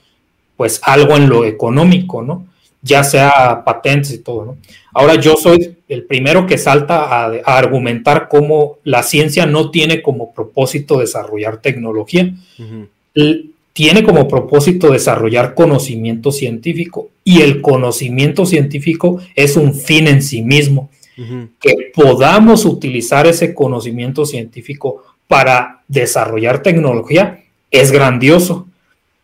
[0.56, 2.48] pues algo en lo económico, ¿no?
[2.82, 4.58] Ya sea patentes y todo, ¿no?
[4.94, 7.26] Ahora yo soy el primero que salta a,
[7.58, 12.34] argumentar cómo la ciencia no tiene como propósito desarrollar tecnología,
[13.74, 20.42] tiene como propósito desarrollar conocimiento científico y el conocimiento científico es un fin en sí
[20.42, 20.90] mismo.
[21.60, 28.68] Que podamos utilizar ese conocimiento científico para desarrollar tecnología es grandioso,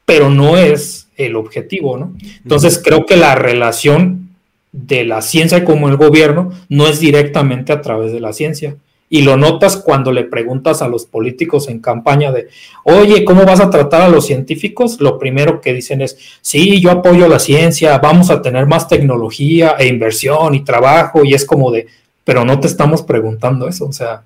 [0.06, 2.14] pero no es el objetivo, ¿no?
[2.44, 4.30] Entonces creo que la relación
[4.72, 8.76] de la ciencia como el gobierno no es directamente a través de la ciencia.
[9.08, 12.50] Y lo notas cuando le preguntas a los políticos en campaña de,
[12.84, 15.00] oye, ¿cómo vas a tratar a los científicos?
[15.00, 19.76] Lo primero que dicen es, sí, yo apoyo la ciencia, vamos a tener más tecnología
[19.78, 21.24] e inversión y trabajo.
[21.24, 21.88] Y es como de,
[22.24, 23.86] pero no te estamos preguntando eso.
[23.86, 24.24] O sea,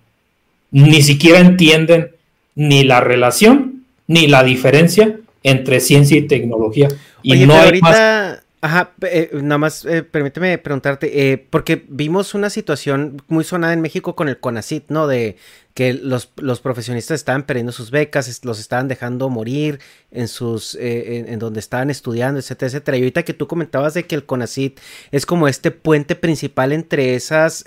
[0.71, 2.11] ni siquiera entienden
[2.55, 6.89] ni la relación ni la diferencia entre ciencia y tecnología.
[7.21, 12.49] Y no hay ahorita, ajá, eh, nada más eh, permíteme preguntarte, eh, porque vimos una
[12.49, 15.07] situación muy sonada en México con el CONACIT, ¿no?
[15.07, 15.37] De
[15.73, 19.79] que los, los profesionistas estaban perdiendo sus becas, los estaban dejando morir
[20.11, 22.97] en sus, en, donde estaban estudiando, etcétera, etcétera.
[22.97, 24.77] Y ahorita que tú comentabas de que el CONACIT
[25.11, 27.63] es como este puente principal entre esas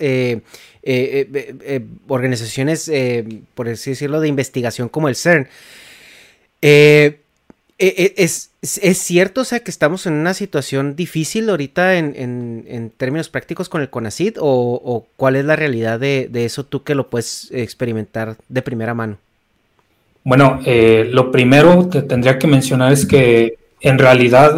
[2.06, 2.92] organizaciones,
[3.54, 5.48] por así decirlo, de investigación como el CERN.
[6.64, 7.21] Eh,
[7.82, 12.92] eh, eh, ¿Es, ¿Es, cierto, o sea, que estamos en una situación difícil ahorita en,
[12.96, 14.36] términos prácticos con el CONACID?
[14.38, 19.18] O, cuál es la realidad de, eso tú que lo puedes experimentar de primera mano?
[20.22, 24.56] Bueno, eh, lo primero que tendría que mencionar es que en realidad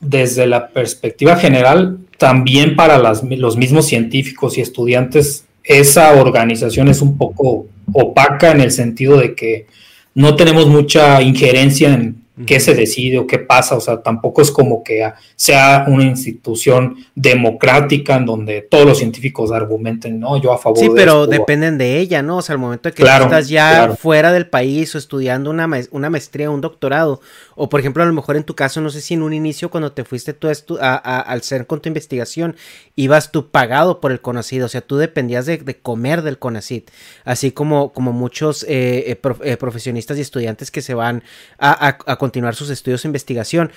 [0.00, 7.16] desde la perspectiva general, también para los mismos científicos y estudiantes, esa organización es un
[7.16, 9.66] poco opaca en el sentido de que
[10.14, 14.50] no tenemos mucha injerencia en qué se decide o qué pasa, o sea, tampoco es
[14.50, 20.58] como que sea una institución democrática en donde todos los científicos argumenten, no, yo a
[20.58, 22.38] favor sí, pero dependen de ella, ¿no?
[22.38, 26.10] O sea, al momento de que estás ya fuera del país o estudiando una, una
[26.10, 27.20] maestría, un doctorado,
[27.54, 29.70] o por ejemplo, a lo mejor en tu caso, no sé si en un inicio
[29.70, 30.48] cuando te fuiste tú
[30.80, 32.56] a, al ser con tu investigación,
[32.96, 36.82] ibas tú pagado por el conocido, o sea, tú dependías de, comer del CONACID,
[37.24, 41.22] así como, como muchos eh, eh, eh, profesionistas y estudiantes que se van
[41.58, 43.70] a, a continuar sus estudios de investigación.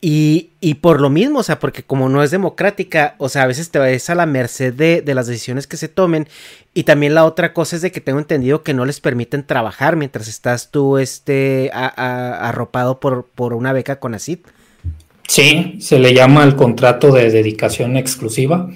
[0.00, 3.46] Y, y, por lo mismo, o sea, porque como no es democrática, o sea, a
[3.46, 6.28] veces te ves a la merced de, de, las decisiones que se tomen.
[6.74, 9.96] Y también la otra cosa es de que tengo entendido que no les permiten trabajar
[9.96, 14.40] mientras estás tú este, arropado por, por una beca con ACID.
[15.26, 18.68] Sí, se le llama el contrato de dedicación exclusiva.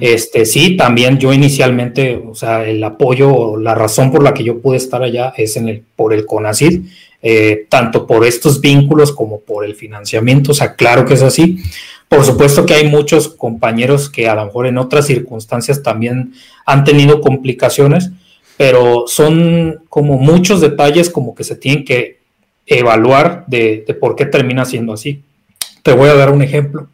[0.00, 4.60] Este, sí, también yo inicialmente, o sea, el apoyo, la razón por la que yo
[4.60, 6.80] pude estar allá es en el, por el CONACID,
[7.22, 11.58] eh, tanto por estos vínculos como por el financiamiento, o sea, claro que es así.
[12.08, 16.32] Por supuesto que hay muchos compañeros que a lo mejor en otras circunstancias también
[16.66, 18.10] han tenido complicaciones,
[18.56, 22.18] pero son como muchos detalles como que se tienen que
[22.66, 25.22] evaluar de, de por qué termina siendo así.
[25.82, 26.88] Te voy a dar un ejemplo.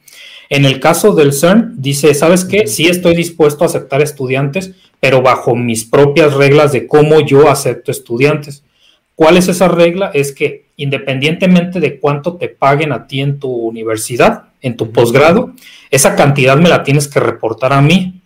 [0.50, 2.66] En el caso del CERN, dice, ¿sabes qué?
[2.66, 7.90] Sí estoy dispuesto a aceptar estudiantes, pero bajo mis propias reglas de cómo yo acepto
[7.90, 8.64] estudiantes.
[9.14, 10.10] ¿Cuál es esa regla?
[10.14, 15.52] Es que independientemente de cuánto te paguen a ti en tu universidad, en tu posgrado,
[15.90, 18.22] esa cantidad me la tienes que reportar a mí.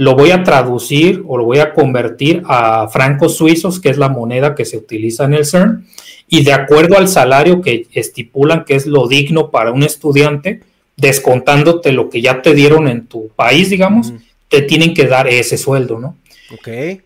[0.00, 4.08] Lo voy a traducir o lo voy a convertir a francos suizos, que es la
[4.08, 5.84] moneda que se utiliza en el CERN,
[6.26, 10.62] y de acuerdo al salario que estipulan que es lo digno para un estudiante,
[10.96, 14.14] descontándote lo que ya te dieron en tu país, digamos,
[14.48, 16.16] te tienen que dar ese sueldo, ¿no?
[16.54, 17.02] Ok.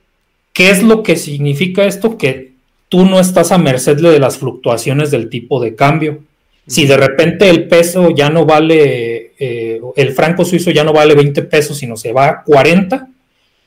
[0.53, 2.17] ¿Qué es lo que significa esto?
[2.17, 2.53] Que
[2.89, 6.21] tú no estás a merced de las fluctuaciones del tipo de cambio.
[6.67, 11.15] Si de repente el peso ya no vale, eh, el franco suizo ya no vale
[11.15, 13.09] 20 pesos, sino se va a 40,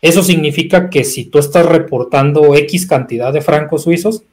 [0.01, 4.23] eso significa que si tú estás reportando X cantidad de francos suizos,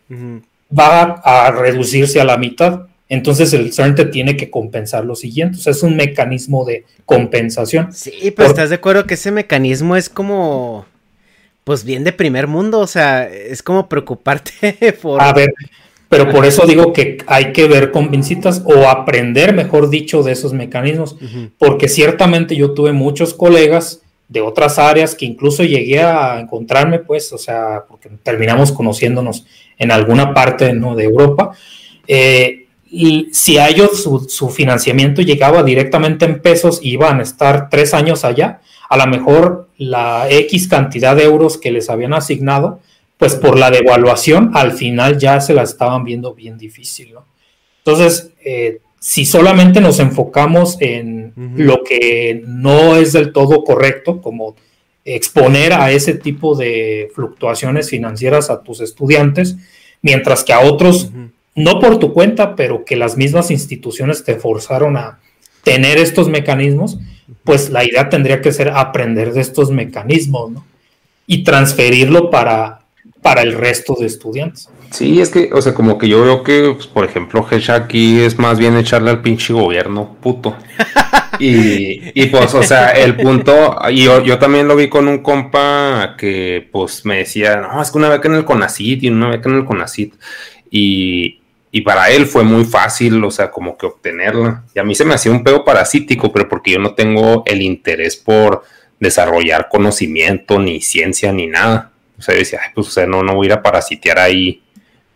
[0.77, 2.87] va a, reducirse a la mitad.
[3.09, 5.59] Entonces el CERN te tiene que compensar lo siguiente.
[5.59, 7.93] O sea, es un mecanismo de compensación.
[7.93, 10.87] Sí, pero estás de acuerdo que ese mecanismo es como,
[11.65, 12.81] pues bien de primer mundo.
[12.81, 15.23] O sea, es como preocuparte por...
[15.23, 15.55] A ver,
[16.09, 20.33] pero por eso digo que hay que ver con vincitas o aprender, mejor dicho, de
[20.33, 21.17] esos mecanismos.
[21.59, 27.33] Porque ciertamente yo tuve muchos colegas de otras áreas que incluso llegué a encontrarme, pues,
[27.33, 29.47] o sea, porque terminamos conociéndonos
[29.79, 30.95] en alguna parte ¿no?
[30.95, 31.53] de Europa.
[32.07, 37.69] Eh, y si a ellos su, financiamiento llegaba directamente en pesos y iban a estar
[37.69, 42.81] tres años allá, a lo mejor la X cantidad de euros que les habían asignado,
[43.19, 47.15] pues por la devaluación al final ya se la estaban viendo bien difícil.
[47.79, 54.57] Entonces, eh, si solamente nos enfocamos en lo que no es del todo correcto, como
[55.05, 59.57] exponer a ese tipo de fluctuaciones financieras a tus estudiantes,
[60.01, 61.11] mientras que a otros
[61.55, 65.19] no por tu cuenta, pero que las mismas instituciones te forzaron a
[65.63, 66.99] tener estos mecanismos,
[67.45, 70.67] pues la idea tendría que ser aprender de estos mecanismos, ¿no?
[71.27, 72.84] Y transferirlo para,
[73.25, 74.69] para el resto de estudiantes.
[74.91, 78.21] Sí, es que, o sea, como que yo veo que, pues, por ejemplo, Hecha aquí
[78.21, 80.55] es más bien echarle al pinche gobierno, puto.
[81.41, 85.23] Y, y pues, o sea, el punto, y yo, yo, también lo vi con un
[85.23, 89.31] compa que, pues, me decía, no, es que una beca en el CONACIT y una
[89.31, 90.15] beca en el CONACIT.
[90.71, 91.41] Y,
[91.73, 94.65] y para él fue muy fácil, o sea, como que obtenerla.
[94.75, 97.63] Y a mí se me hacía un pedo parasítico, pero porque yo no tengo el
[97.63, 98.65] interés por
[99.01, 101.91] desarrollar conocimiento, ni ciencia, ni nada.
[102.25, 104.63] O sea, yo decía, pues, o sea, no, no voy a ir a parasitear ahí.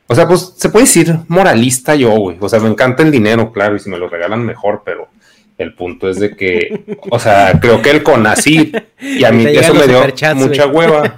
[0.07, 2.37] O sea, pues se puede decir moralista yo, güey.
[2.39, 5.09] O sea, me encanta el dinero, claro, y si me lo regalan mejor, pero
[5.57, 9.73] el punto es de que, o sea, creo que el CONACYT, y a mí eso
[9.73, 10.03] me dio
[10.35, 11.17] mucha hueva.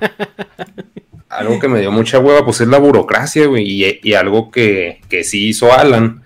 [1.28, 5.24] algo que me dio mucha hueva, pues es la burocracia, güey, y, algo que, que,
[5.24, 6.22] sí hizo Alan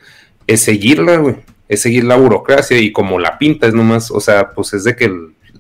[0.47, 1.37] es seguirla, güey,
[1.69, 4.95] es seguir la burocracia y como la pinta es nomás, o sea, pues es de
[4.95, 5.11] que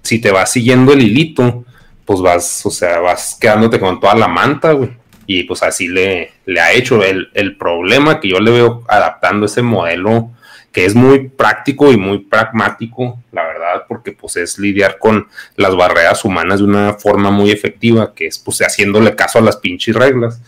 [0.02, 1.64] si te vas siguiendo el hilito,
[2.04, 4.90] pues vas, o sea, vas quedándote con toda la manta, güey,
[5.26, 9.46] y pues así le, le ha hecho el, el problema que yo le veo adaptando
[9.46, 10.30] ese modelo
[10.74, 15.76] que es muy práctico y muy pragmático, la verdad, porque pues es lidiar con las
[15.76, 19.94] barreras humanas de una forma muy efectiva, que es pues haciéndole caso a las pinches
[19.94, 20.42] reglas.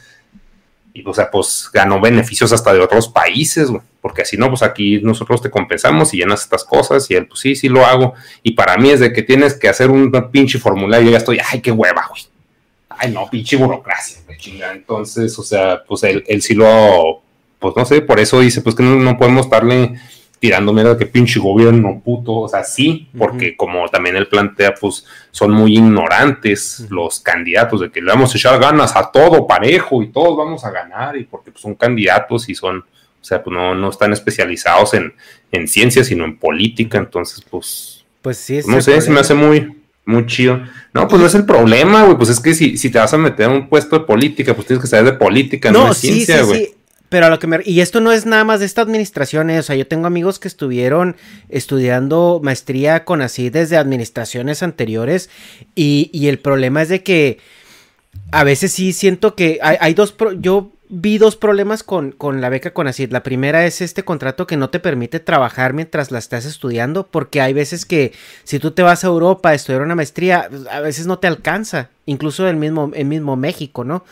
[0.97, 3.69] Y o sea, pues ganó beneficios hasta de otros países,
[4.01, 7.41] porque así no, pues aquí nosotros te compensamos y llenas estas cosas y él, pues
[7.41, 8.15] sí, sí lo hago.
[8.43, 11.61] Y para mí es de que tienes que hacer un pinche formulario, ya estoy, ay,
[11.61, 12.23] qué hueva, güey.
[12.89, 14.73] Ay, no, pinche burocracia, me chinga.
[14.73, 17.21] Entonces, o sea, pues él, él sí lo,
[17.59, 20.01] pues no sé, por eso dice, pues que no, no podemos darle
[20.39, 25.07] tirándome de que pinche gobierno puto, o sea, sí, porque como también él plantea, pues
[25.31, 30.03] son muy ignorantes los candidatos, de que le vamos a echar ganas a todo parejo
[30.03, 33.55] y todos vamos a ganar, y porque pues, son candidatos y son, o sea, pues
[33.55, 35.15] no, no están especializados en,
[35.53, 39.75] en ciencia, sino en política, entonces, pues, pues sí, no sé, se me hace muy,
[40.05, 40.61] muy chido.
[40.93, 43.19] No, pues no es el problema, güey, pues es que si, si te vas a
[43.19, 46.43] meter a un puesto de política, pues tienes que saber de política, no, de ciencia,
[46.43, 46.76] güey.
[47.17, 47.61] Pero a lo que me...
[47.65, 50.39] Y esto no es nada más de esta administración, eh, o sea, yo tengo amigos
[50.39, 51.17] que estuvieron
[51.49, 55.31] estudiando maestría con así desde administraciones anteriores
[55.75, 57.39] y, y el problema es de que
[58.33, 60.15] a veces sí siento que hay, dos...
[60.41, 64.47] yo vi dos problemas con, con la beca con así La primera es este contrato
[64.47, 68.13] que no te permite trabajar mientras la estás estudiando, porque hay veces que
[68.45, 71.89] si tú te vas a Europa a estudiar una maestría, a veces no te alcanza,
[72.05, 74.05] incluso el mismo, el mismo México, ¿no?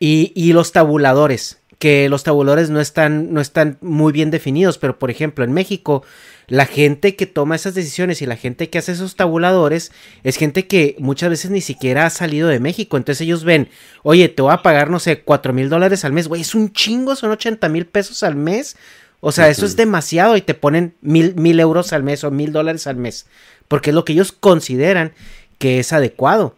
[0.00, 4.98] Y, y los tabuladores que los tabuladores no están, no están muy bien definidos, pero
[4.98, 6.02] por ejemplo en México
[6.48, 9.92] la gente que toma esas decisiones y la gente que hace esos tabuladores
[10.24, 12.96] es gente que muchas veces ni siquiera ha salido de México.
[12.96, 13.68] Entonces ellos ven,
[14.02, 16.26] oye, te voy a pagar, no sé, cuatro mil dólares al mes.
[16.26, 18.76] Güey, es un chingo, son 80 mil pesos al mes.
[19.20, 22.50] O sea, eso es demasiado y te ponen mil, mil euros al mes o mil
[22.50, 23.26] dólares al mes.
[23.66, 25.12] Porque es lo que ellos consideran
[25.58, 26.56] que es adecuado.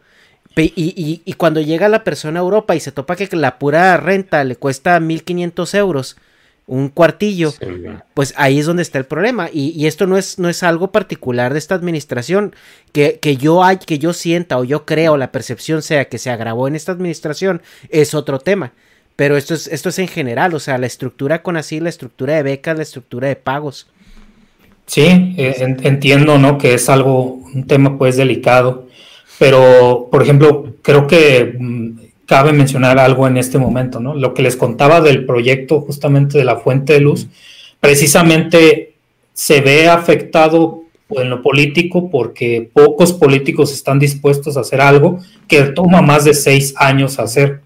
[0.56, 4.42] Y, y, cuando llega la persona a Europa y se topa que la pura renta
[4.44, 6.16] le cuesta 1500 euros,
[6.66, 7.52] un cuartillo,
[8.14, 9.48] pues ahí es donde está el problema.
[9.52, 12.54] Y, esto no es, no es algo particular de esta administración.
[12.92, 16.30] Que, que, yo hay, que yo sienta o yo creo, la percepción sea que se
[16.30, 18.72] agravó en esta administración, es otro tema.
[19.16, 22.34] Pero esto es, esto es en general, o sea, la estructura con así, la estructura
[22.34, 23.88] de becas, la estructura de pagos.
[24.86, 26.58] Sí, eh, entiendo, ¿no?
[26.58, 28.88] Que es algo, un tema pues delicado.
[29.40, 31.90] Pero, por ejemplo, creo que mm,
[32.26, 34.14] cabe mencionar algo en este momento, ¿no?
[34.14, 37.26] Lo que les contaba del proyecto justamente de la fuente de luz,
[37.80, 38.96] precisamente
[39.32, 45.62] se ve afectado en lo político porque pocos políticos están dispuestos a hacer algo que
[45.62, 47.62] toma más de seis años hacer.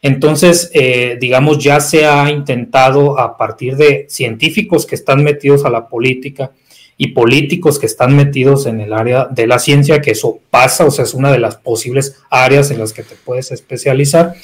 [0.00, 5.70] Entonces, eh, digamos, ya se ha intentado a partir de científicos que están metidos a
[5.70, 6.52] la política,
[6.96, 10.90] y políticos que están metidos en el área de la ciencia, que eso pasa, o
[10.90, 14.34] sea, es una de las posibles áreas en las que te puedes especializar.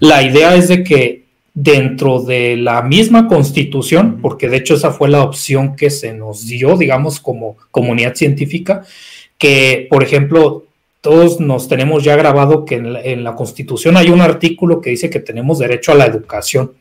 [0.00, 5.08] La idea es de que dentro de la misma constitución, porque de hecho esa fue
[5.08, 8.84] la opción que se nos dio, digamos, como comunidad científica,
[9.36, 10.64] que, por ejemplo,
[11.00, 14.90] todos nos tenemos ya grabado que en la, en la constitución hay un artículo que
[14.90, 16.72] dice que tenemos derecho a la educación,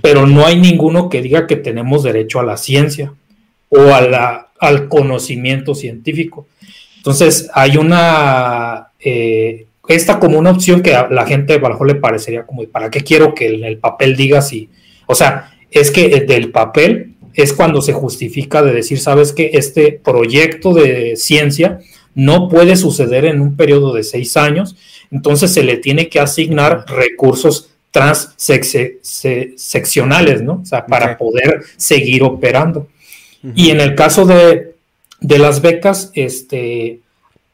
[0.00, 3.12] pero no hay ninguno que diga que tenemos derecho a la ciencia
[3.68, 6.46] o a la, al conocimiento científico.
[6.96, 11.94] Entonces, hay una, eh, esta como una opción que a la gente de Valjo le
[11.94, 14.68] parecería como, ¿para qué quiero que en el papel diga si?
[15.06, 19.92] O sea, es que del papel es cuando se justifica de decir, sabes que este
[19.92, 21.80] proyecto de ciencia
[22.14, 24.74] no puede suceder en un periodo de seis años,
[25.10, 30.60] entonces se le tiene que asignar recursos transseccionales, ¿no?
[30.62, 32.88] O sea, para poder seguir operando.
[33.54, 34.74] Y en el caso de,
[35.20, 37.00] las becas, este,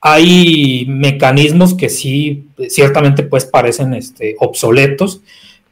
[0.00, 5.20] hay mecanismos que sí, ciertamente pues parecen este, obsoletos,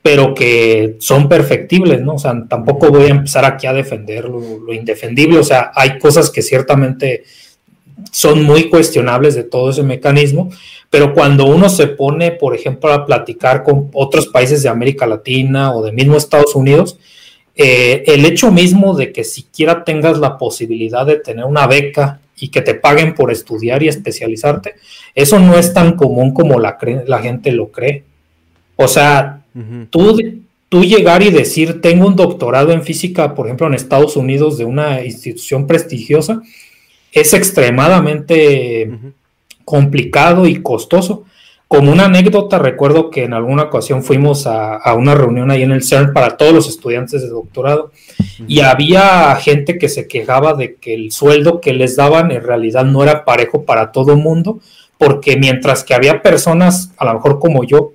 [0.03, 2.15] pero que son perfectibles, ¿no?
[2.15, 6.31] O sea, tampoco voy a empezar aquí a defender lo, indefendible, o sea, hay cosas
[6.31, 7.25] que ciertamente
[8.11, 10.51] son muy cuestionables de todo ese mecanismo,
[10.89, 15.75] pero cuando uno se pone, por ejemplo, a platicar con otros países de América Latina
[15.75, 16.99] o de mismo Estados Unidos,
[17.63, 22.49] eh, el hecho mismo de que siquiera tengas la posibilidad de tener una beca y
[22.49, 24.77] que te paguen por estudiar y especializarte,
[25.15, 28.05] eso no es tan común como la, la gente lo cree.
[28.77, 29.43] O sea,
[29.91, 30.19] tú,
[30.71, 34.65] tú llegar y decir, tengo un doctorado en física, por ejemplo, en Estados Unidos de
[34.65, 36.41] una institución prestigiosa,
[37.13, 38.91] es extremadamente
[39.67, 41.27] complicado y costoso.
[41.73, 45.85] Como una anécdota, recuerdo que en alguna ocasión fuimos a, una reunión ahí en el
[45.85, 47.93] CERN para todos los estudiantes de doctorado
[48.49, 52.85] y había gente que se quejaba de que el sueldo que les daban en realidad
[52.85, 54.59] no era parejo para todo el mundo,
[54.99, 57.93] porque mientras que había personas, a lo mejor como yo,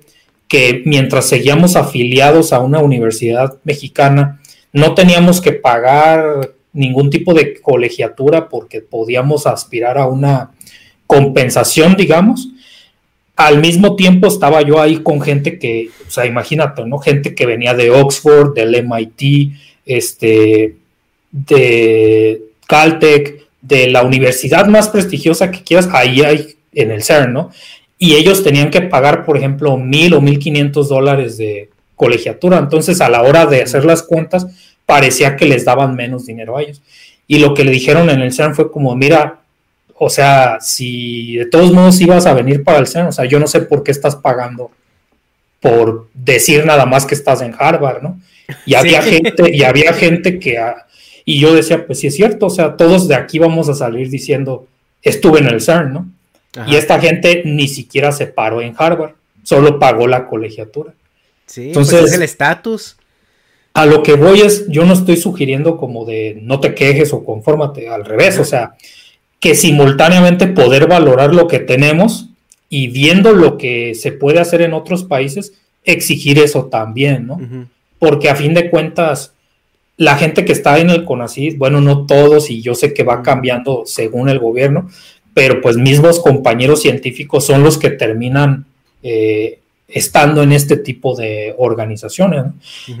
[0.48, 4.40] que mientras seguíamos afiliados a una universidad mexicana,
[4.72, 10.52] no teníamos que pagar ningún tipo de colegiatura porque podíamos aspirar a una
[11.06, 12.48] compensación, digamos
[13.36, 16.98] al mismo tiempo estaba yo ahí con gente que, o sea, imagínate, ¿no?
[16.98, 19.52] Gente que venía de Oxford, del MIT,
[19.84, 20.76] este,
[21.30, 27.50] de Caltech, de la universidad más prestigiosa que quieras, ahí hay en el CERN, ¿no?
[27.98, 32.58] Y ellos tenían que pagar, por ejemplo, mil o mil quinientos dólares de colegiatura.
[32.58, 34.46] Entonces, a la hora de hacer las cuentas,
[34.86, 36.82] parecía que les daban menos dinero a ellos.
[37.26, 39.40] Y lo que le dijeron en el CERN fue como, mira,
[39.98, 43.38] o sea, si de todos modos ibas a venir para el CERN, o sea, yo
[43.38, 44.70] no sé por qué estás pagando
[45.60, 48.20] por decir nada más que estás en Harvard, ¿no?
[48.66, 50.62] Y había gente, y había gente que,
[51.24, 54.10] y yo decía, pues sí es cierto, o sea, todos de aquí vamos a salir
[54.10, 54.66] diciendo,
[55.02, 56.10] estuve en el CERN, ¿no?
[56.66, 60.94] Y esta gente ni siquiera se paró en Harvard, solo pagó la colegiatura.
[61.44, 62.96] Sí, pues entonces es el estatus.
[63.74, 67.22] A lo que voy es, yo no estoy sugiriendo como de no te quejes o
[67.22, 68.74] confórmate, al revés, o sea,
[69.40, 72.30] que simultáneamente poder valorar lo que tenemos
[72.68, 75.52] y viendo lo que se puede hacer en otros países,
[75.84, 77.40] exigir eso también, ¿no?
[77.98, 79.32] Porque a fin de cuentas,
[79.96, 83.22] la gente que está en el CONACYT, bueno, no todos, y yo sé que va
[83.22, 84.90] cambiando según el gobierno,
[85.32, 88.66] pero pues mismos compañeros científicos son los que terminan
[89.02, 92.44] eh, estando en este tipo de organizaciones.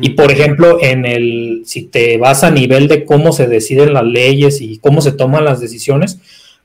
[0.00, 4.04] Y por ejemplo, en el, si te vas a nivel de cómo se deciden las
[4.04, 6.18] leyes y cómo se toman las decisiones,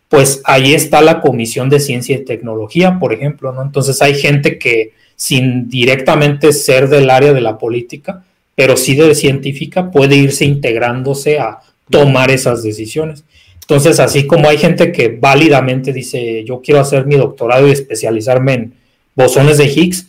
[0.10, 3.62] pues ahí está la Comisión de Ciencia y Tecnología, por ejemplo, ¿no?
[3.62, 8.24] Entonces hay gente que sin directamente ser del área de la política,
[8.56, 11.60] pero sí de científica, puede irse integrándose a
[11.90, 13.24] tomar esas decisiones.
[13.62, 18.54] Entonces, así como hay gente que válidamente dice, yo quiero hacer mi doctorado y especializarme
[18.54, 18.74] en
[19.16, 20.07] bosones de Higgs,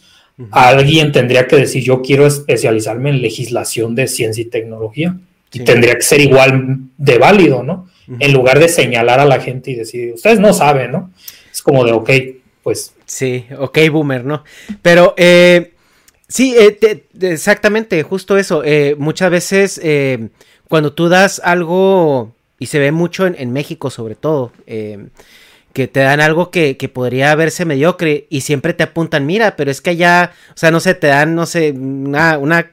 [0.51, 5.17] alguien tendría que decir, yo quiero especializarme en legislación de ciencia y tecnología.
[5.53, 7.89] Y tendría que ser igual de válido, ¿no?
[8.19, 11.11] En lugar de señalar a la gente y decir, ustedes no saben, ¿no?
[11.53, 12.11] Es como de, ok,
[12.63, 12.95] pues.
[13.05, 14.45] Sí, ok, boomer, ¿no?
[14.81, 15.73] Pero, eh,
[16.27, 18.63] sí, eh, exactamente, justo eso.
[18.65, 19.81] Eh, muchas veces,
[20.69, 24.53] cuando tú das algo, y se ve mucho en, México sobre todo,
[25.73, 29.71] que te dan algo que, que, podría verse mediocre y siempre te apuntan, mira, pero
[29.71, 32.71] es que allá, o sea, no sé, te dan, no sé, una, una,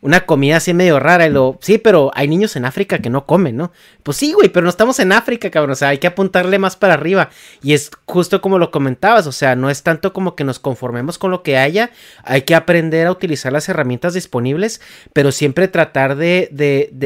[0.00, 3.26] una comida así medio rara y lo, sí, pero hay niños en África que no
[3.26, 3.72] comen, ¿no?
[4.02, 6.76] Pues sí, güey, pero no estamos en África, cabrón, o sea, hay que apuntarle más
[6.76, 7.30] para arriba
[7.62, 11.18] y es justo como lo comentabas, o sea, no es tanto como que nos conformemos
[11.18, 11.90] con lo que haya,
[12.22, 14.80] hay que aprender a utilizar las herramientas disponibles,
[15.12, 17.05] pero siempre tratar de, de, de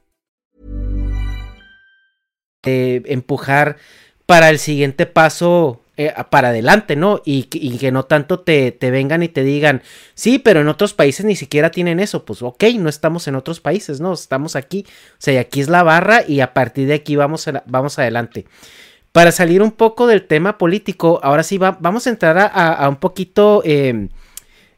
[2.63, 3.77] Eh, empujar
[4.27, 7.21] para el siguiente paso eh, para adelante, ¿no?
[7.25, 9.81] Y, que no tanto te, te, vengan y te digan,
[10.13, 12.23] sí, pero en otros países ni siquiera tienen eso.
[12.23, 14.13] Pues ok, no estamos en otros países, ¿no?
[14.13, 14.85] Estamos aquí.
[14.87, 18.45] O sea, y aquí es la barra y a partir de aquí vamos, vamos adelante.
[19.11, 23.61] Para salir un poco del tema político, ahora sí vamos a entrar a, un poquito
[23.65, 24.09] em,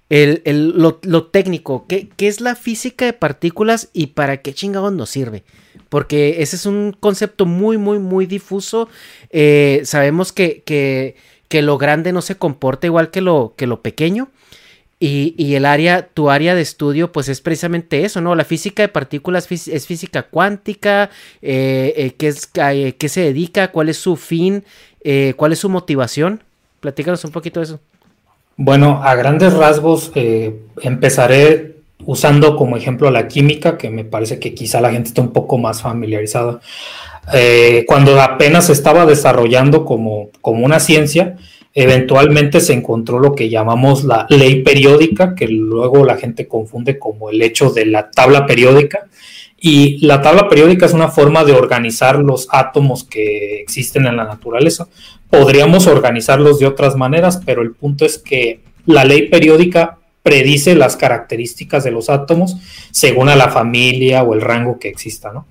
[0.10, 0.42] el,
[0.76, 1.86] lo, técnico.
[1.88, 5.44] ¿Qué, ¿Qué es la física de partículas y para qué chingados nos sirve?
[5.90, 8.90] Porque ese es un concepto muy, muy, muy difuso.
[9.30, 11.16] Eh, sabemos que, que,
[11.50, 14.30] que, lo grande no se comporta igual que lo, que lo pequeño.
[15.00, 18.36] Y, y, el área, tu área de estudio, pues es precisamente eso, ¿no?
[18.36, 21.10] La física de partículas es física cuántica,
[21.42, 23.70] eh, eh, ¿qué, es, ¿qué, se dedica?
[23.72, 24.64] ¿Cuál es su fin?
[25.36, 26.42] ¿Cuál es su motivación?
[26.80, 27.80] Platícanos un poquito de eso.
[28.56, 30.12] Bueno, a grandes rasgos,
[30.82, 31.73] empezaré
[32.06, 35.58] usando como ejemplo la química, que me parece que quizá la gente está un poco
[35.58, 36.60] más familiarizada.
[37.34, 41.38] Eh, cuando apenas se estaba desarrollando como, como una ciencia,
[41.74, 47.30] eventualmente se encontró lo que llamamos la ley periódica, que luego la gente confunde como
[47.30, 49.08] el hecho de la tabla periódica.
[49.66, 54.26] Y la tabla periódica es una forma de organizar los átomos que existen en la
[54.26, 54.89] naturaleza.
[55.30, 60.96] Podríamos organizarlos de otras maneras, pero el punto es que la ley periódica predice las
[60.96, 62.58] características de los átomos
[62.92, 65.46] según a la familia o el rango que exista, ¿no?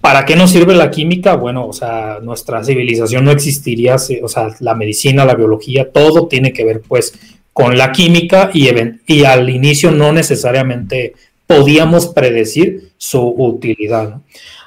[0.00, 1.34] ¿Para qué nos sirve la química?
[1.34, 6.52] Bueno, o sea, nuestra civilización no existiría, o sea, la medicina, la biología, todo tiene
[6.52, 7.18] que ver pues
[7.52, 8.68] con la química y,
[9.06, 11.14] y al inicio no necesariamente
[11.48, 14.20] podíamos predecir su utilidad.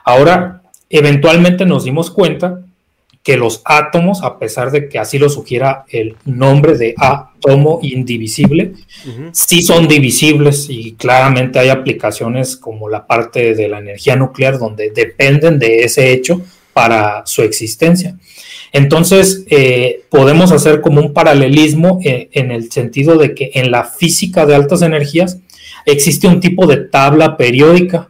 [0.03, 2.61] Ahora, eventualmente nos dimos cuenta
[3.29, 8.73] que los átomos, a pesar de que así lo sugiera el nombre de átomo indivisible,
[9.33, 14.89] sí son divisibles y claramente hay aplicaciones como la parte de la energía nuclear donde
[14.89, 16.41] dependen de ese hecho
[16.73, 18.17] para su existencia.
[18.73, 23.83] Entonces, eh, podemos hacer como un paralelismo eh, en el sentido de que en la
[23.83, 25.37] física de altas energías
[25.85, 28.09] existe un tipo de tabla periódica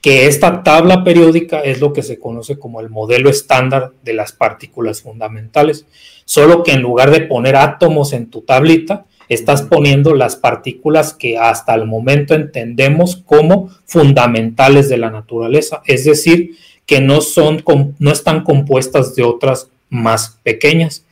[0.00, 4.32] que esta tabla periódica es lo que se conoce como el modelo estándar de las
[4.32, 5.86] partículas fundamentales,
[6.24, 11.36] solo que en lugar de poner átomos en tu tablita, estás poniendo las partículas que
[11.36, 17.62] hasta el momento entendemos como fundamentales de la naturaleza, es decir, que no, son,
[17.98, 21.04] no están compuestas de otras más pequeñas.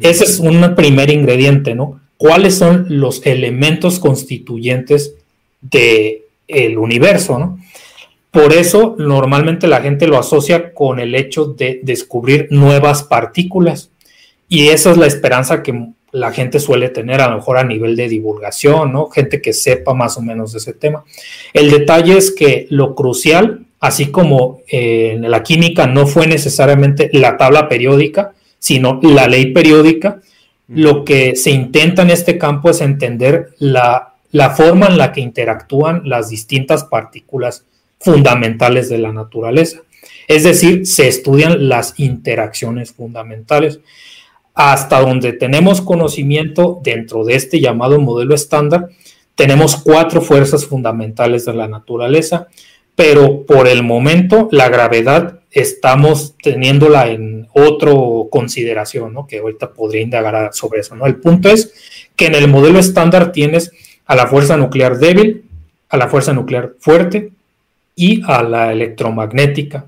[0.00, 2.00] Ese es un primer ingrediente, ¿no?
[2.16, 5.14] ¿Cuáles son los elementos constituyentes
[5.60, 7.58] del el universo, ¿no?
[8.30, 13.90] Por eso normalmente la gente lo asocia con el hecho de descubrir nuevas partículas.
[14.48, 17.96] Y esa es la esperanza que la gente suele tener a lo mejor a nivel
[17.96, 19.08] de divulgación, ¿no?
[19.08, 21.04] Gente que sepa más o menos de ese tema.
[21.52, 27.10] El detalle es que lo crucial, así como eh, en la química no fue necesariamente
[27.12, 30.20] la tabla periódica, sino la ley periódica,
[30.68, 35.22] Lo que se intenta en este campo es entender la, la forma en la que
[35.22, 37.64] interactúan las distintas partículas
[38.00, 39.80] fundamentales de la naturaleza.
[40.26, 43.80] Es decir, se estudian las interacciones fundamentales.
[44.54, 48.88] Hasta donde tenemos conocimiento dentro de este llamado modelo estándar,
[49.34, 52.48] tenemos cuatro fuerzas fundamentales de la naturaleza,
[52.96, 59.26] pero por el momento la gravedad estamos teniéndola en otro consideración, ¿no?
[59.26, 60.96] que ahorita podría indagar sobre eso.
[60.96, 61.06] ¿no?
[61.06, 61.72] El punto es
[62.16, 63.70] que en el modelo estándar tienes
[64.06, 65.44] a la fuerza nuclear débil,
[65.88, 67.30] a la fuerza nuclear fuerte
[67.98, 69.86] y a la electromagnética.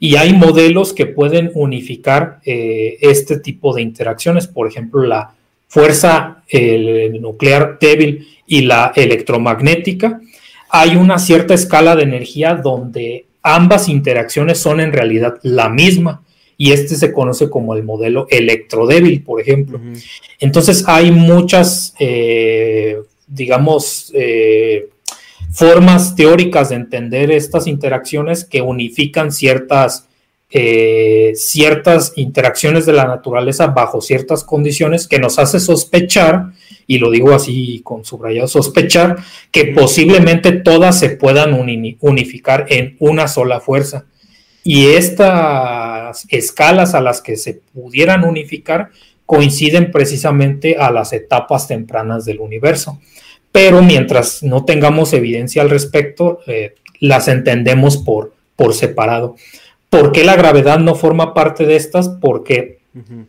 [0.00, 5.34] Y hay modelos que pueden unificar eh, este tipo de interacciones, por ejemplo, la
[5.68, 6.42] fuerza
[7.20, 10.20] nuclear débil y la electromagnética,
[10.70, 16.22] hay una cierta escala de energía donde ambas interacciones son en realidad la misma
[16.56, 19.80] y este se conoce como el modelo electrodébil, por ejemplo.
[20.38, 24.88] Entonces hay muchas, eh, digamos, eh,
[25.52, 30.06] formas teóricas de entender estas interacciones que unifican ciertas
[30.52, 36.46] eh, ciertas interacciones de la naturaleza bajo ciertas condiciones que nos hace sospechar,
[36.88, 39.16] y lo digo así con subrayado, sospechar
[39.52, 41.54] que posiblemente todas se puedan
[42.00, 44.06] unificar en una sola fuerza.
[44.64, 48.90] Y estas escalas a las que se pudieran unificar
[49.26, 52.98] coinciden precisamente a las etapas tempranas del universo.
[53.52, 59.36] Pero mientras no tengamos evidencia al respecto, eh, las entendemos por, por separado.
[59.88, 62.08] ¿Por qué la gravedad no forma parte de estas?
[62.08, 62.78] Porque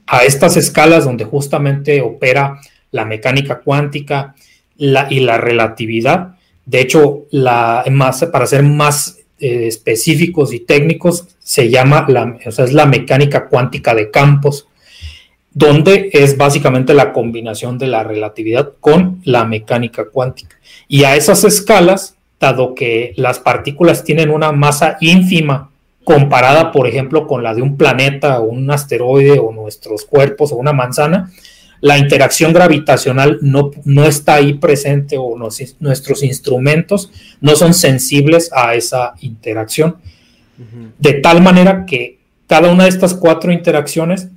[0.07, 2.59] a estas escalas donde justamente opera
[2.91, 4.35] la mecánica cuántica
[4.77, 11.69] y la relatividad, de hecho, la, más, para ser más eh, específicos y técnicos, se
[11.69, 14.67] llama, la, o sea, es la mecánica cuántica de campos,
[15.53, 20.57] donde es básicamente la combinación de la relatividad con la mecánica cuántica.
[20.87, 25.69] Y a esas escalas, dado que las partículas tienen una masa ínfima
[26.03, 30.55] comparada, por ejemplo, con la de un planeta o un asteroide o nuestros cuerpos o
[30.55, 31.31] una manzana,
[31.81, 38.75] la interacción gravitacional no, no está ahí presente o nuestros instrumentos no son sensibles a
[38.75, 39.97] esa interacción.
[40.99, 44.27] De tal manera que cada una de estas cuatro interacciones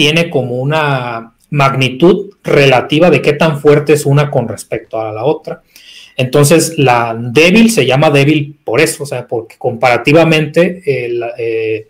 [0.00, 5.24] tiene como una magnitud relativa de qué tan fuerte es una con respecto a la
[5.24, 5.60] otra.
[6.16, 11.88] Entonces, la débil se llama débil por eso, o sea, porque comparativamente eh,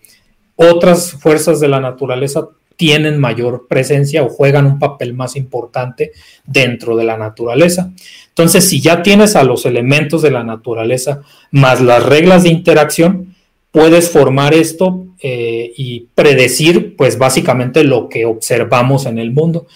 [0.57, 6.11] otras fuerzas de la naturaleza tienen mayor presencia o juegan un papel más importante
[6.45, 7.93] dentro de la naturaleza.
[8.31, 13.30] Entonces, si ya tienes a los elementos de la naturaleza más las reglas de interacción,
[13.71, 19.67] puedes formar esto eh, y predecir, pues básicamente lo que observamos en el mundo.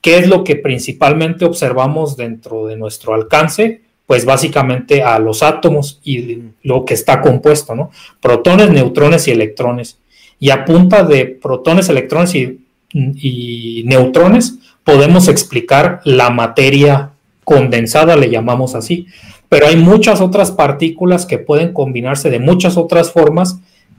[0.00, 3.82] ¿Qué es lo que principalmente observamos dentro de nuestro alcance?
[4.10, 7.92] pues básicamente a los átomos y lo que está compuesto, ¿no?
[8.20, 9.98] Protones, neutrones y electrones.
[10.40, 17.12] Y a punta de protones, electrones y, neutrones podemos explicar la materia
[17.44, 19.06] condensada, le llamamos así.
[19.50, 23.58] Pero hay muchas otras partículas que pueden combinarse de muchas otras formas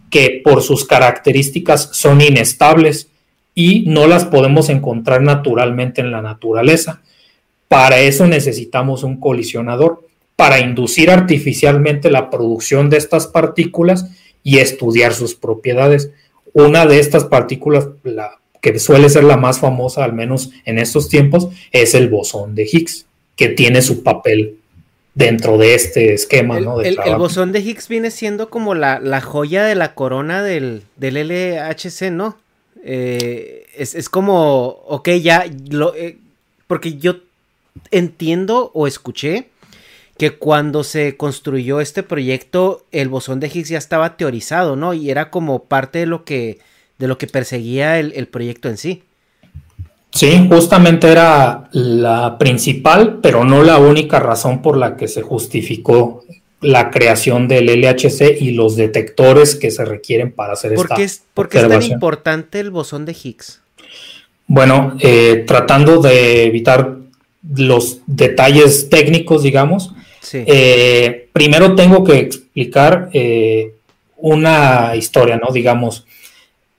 [0.10, 3.10] que por sus características son inestables
[3.54, 7.02] y no las podemos encontrar naturalmente en la naturaleza.
[7.68, 14.10] Para eso necesitamos un colisionador, para inducir artificialmente la producción de estas partículas
[14.44, 16.12] y estudiar sus propiedades.
[16.54, 21.10] Una de estas partículas, la, que suele ser la más famosa, al menos en estos
[21.10, 24.61] tiempos, es el bosón de Higgs, que tiene su papel
[25.14, 26.82] dentro de este esquema, el, ¿no?
[26.82, 32.38] el, bosón de Higgs viene siendo como la, joya de la corona del, LHC, ¿no?
[32.84, 36.18] Eh, es, como, ok, ya, lo, eh,
[36.68, 37.18] porque yo
[37.92, 39.50] entiendo o escuché
[40.18, 44.94] que cuando se construyó este proyecto el bosón de Higgs ya estaba teorizado, ¿no?
[44.94, 46.60] Y era como parte de lo que,
[47.00, 49.04] de lo que perseguía el, proyecto en sí.
[50.12, 56.24] Sí, justamente era la principal, pero no la única razón por la que se justificó
[56.60, 61.24] la creación del LHC y los detectores que se requieren para hacer ¿Por qué es,
[61.34, 63.62] ¿Por qué es tan importante el bosón de Higgs?
[64.48, 66.98] Bueno, eh, tratando de evitar
[67.56, 69.94] los detalles técnicos, digamos.
[70.34, 73.74] Eh, primero tengo que explicar eh,
[74.18, 75.52] una historia, ¿no?
[75.52, 76.06] Digamos,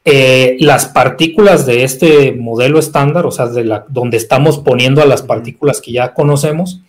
[0.04, 5.06] eh, las partículas de este modelo estándar, o sea, de la, donde estamos poniendo a
[5.06, 6.80] las partículas que ya conocemos,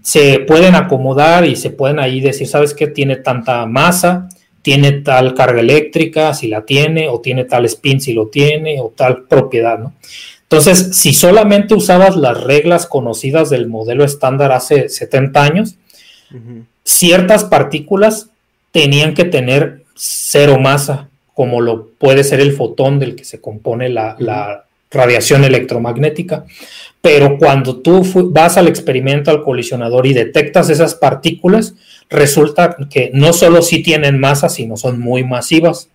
[0.00, 2.86] se pueden acomodar y se pueden ahí decir, ¿sabes qué?
[2.86, 4.28] Tiene tanta masa,
[4.62, 8.88] tiene tal carga eléctrica, si la tiene, o tiene tal spin si lo tiene, o
[8.96, 9.92] tal propiedad, ¿no?
[10.44, 15.74] Entonces, si solamente usabas las reglas conocidas del modelo estándar hace 70 años,
[16.82, 18.30] ciertas partículas
[18.70, 23.88] tenían que tener cero masa, como lo puede ser el fotón del que se compone
[23.88, 26.44] la, radiación electromagnética.
[27.00, 31.74] Pero cuando tú vas al experimento, al colisionador y detectas esas partículas,
[32.08, 35.88] resulta que no solo sí tienen masa, sino son muy masivas.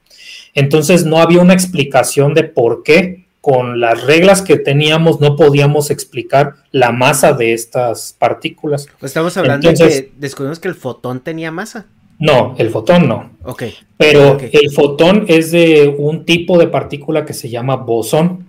[0.54, 5.92] Entonces no había una explicación de por qué con las reglas que teníamos no podíamos
[5.92, 8.88] explicar la masa de estas partículas.
[9.00, 11.86] Pues estamos hablando de que descubrimos que el fotón tenía masa.
[12.20, 13.32] No, el fotón no.
[13.44, 13.64] Ok.
[13.98, 18.46] Pero el fotón es de un tipo de partícula que se llama bosón.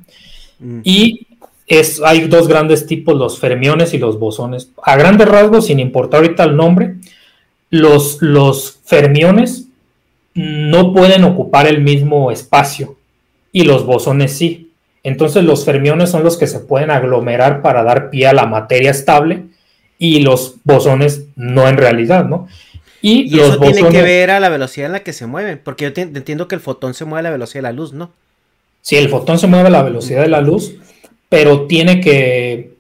[0.59, 0.81] Mm.
[0.85, 1.27] Y
[1.67, 4.71] es, hay dos grandes tipos, los fermiones y los bosones.
[4.83, 6.97] A grandes rasgos, sin importar ahorita el nombre,
[7.71, 9.69] los, los fermiones
[10.35, 12.97] no pueden ocupar el mismo espacio
[13.53, 14.73] y los bosones sí.
[15.03, 18.91] Entonces los fermiones son los que se pueden aglomerar para dar pie a la materia
[18.91, 19.45] estable
[19.99, 22.49] y los bosones no en realidad, ¿no?
[23.03, 26.03] Y, eso tiene que ver a la velocidad en la que se mueven, porque yo
[26.03, 28.13] entiendo que el fotón se mueve a la velocidad de la luz, ¿no?
[28.83, 30.75] Sí, el fotón se mueve a la velocidad de la luz,
[31.29, 32.73] pero tiene que,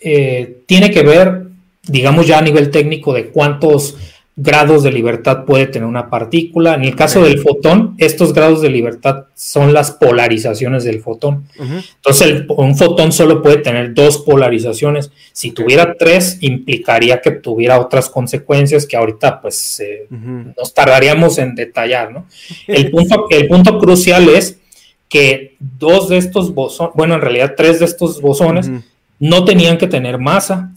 [0.00, 1.44] eh, tiene que ver,
[1.82, 3.96] digamos ya a nivel técnico, de cuántos
[4.34, 6.74] grados de libertad puede tener una partícula.
[6.74, 11.46] En el caso del fotón, estos grados de libertad son las polarizaciones del fotón.
[11.58, 15.10] Entonces, un fotón solo puede tener dos polarizaciones.
[15.32, 22.12] Si tuviera tres, implicaría que tuviera otras consecuencias que ahorita, pues, nos tardaríamos en detallar,
[22.12, 22.26] ¿no?
[22.66, 24.58] El punto, el punto crucial es
[25.08, 28.70] que dos de estos bosones, bueno, en realidad tres de estos bosones,
[29.18, 30.72] no tenían que tener masa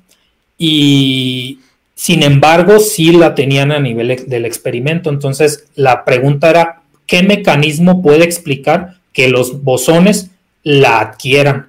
[0.57, 1.59] y
[1.95, 5.09] sin embargo, sí la tenían a nivel del experimento.
[5.09, 10.29] Entonces, la pregunta era, ¿qué mecanismo puede explicar que los bosones
[10.61, 11.67] la adquieran?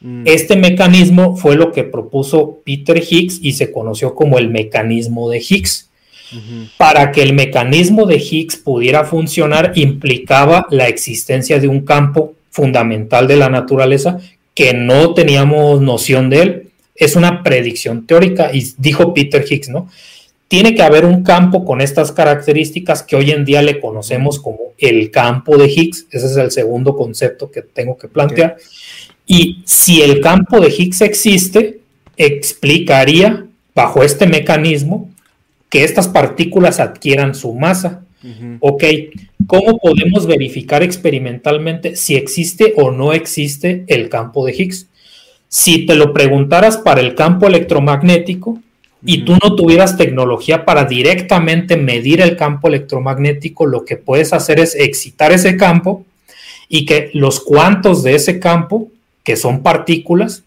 [0.00, 0.22] Mm.
[0.26, 5.38] Este mecanismo fue lo que propuso Peter Higgs y se conoció como el mecanismo de
[5.38, 5.90] Higgs.
[6.78, 13.28] Para que el mecanismo de Higgs pudiera funcionar implicaba la existencia de un campo fundamental
[13.28, 14.18] de la naturaleza
[14.52, 16.63] que no teníamos noción de él
[16.94, 19.88] es una predicción teórica y dijo Peter Higgs, ¿no?
[20.48, 24.58] Tiene que haber un campo con estas características que hoy en día le conocemos como
[24.78, 26.06] el campo de Higgs.
[26.10, 28.56] Ese es el segundo concepto que tengo que plantear.
[29.26, 31.80] Y si el campo de Higgs existe,
[32.16, 35.10] explicaría bajo este mecanismo
[35.68, 38.02] que estas partículas adquieran su masa.
[38.60, 38.84] Ok,
[39.46, 44.86] ¿cómo podemos verificar experimentalmente si existe o no existe el campo de Higgs?
[45.54, 48.58] Si te lo preguntaras para el campo electromagnético
[49.04, 54.58] y tú no tuvieras tecnología para directamente medir el campo electromagnético, lo que puedes hacer
[54.58, 56.04] es excitar ese campo
[56.68, 58.88] y que los cuantos de ese campo,
[59.22, 60.42] que son partículas,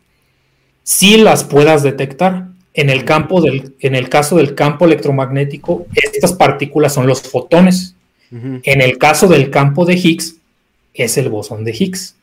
[0.84, 2.50] sí las puedas detectar.
[2.74, 7.96] En el, campo del, en el caso del campo electromagnético, estas partículas son los fotones.
[8.30, 10.36] En el caso del campo de Higgs,
[10.94, 12.16] es el bosón de Higgs.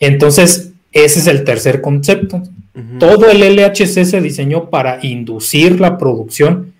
[0.00, 2.42] Entonces, ese es el tercer concepto.
[2.98, 6.74] Todo el LHC se diseñó para inducir la producción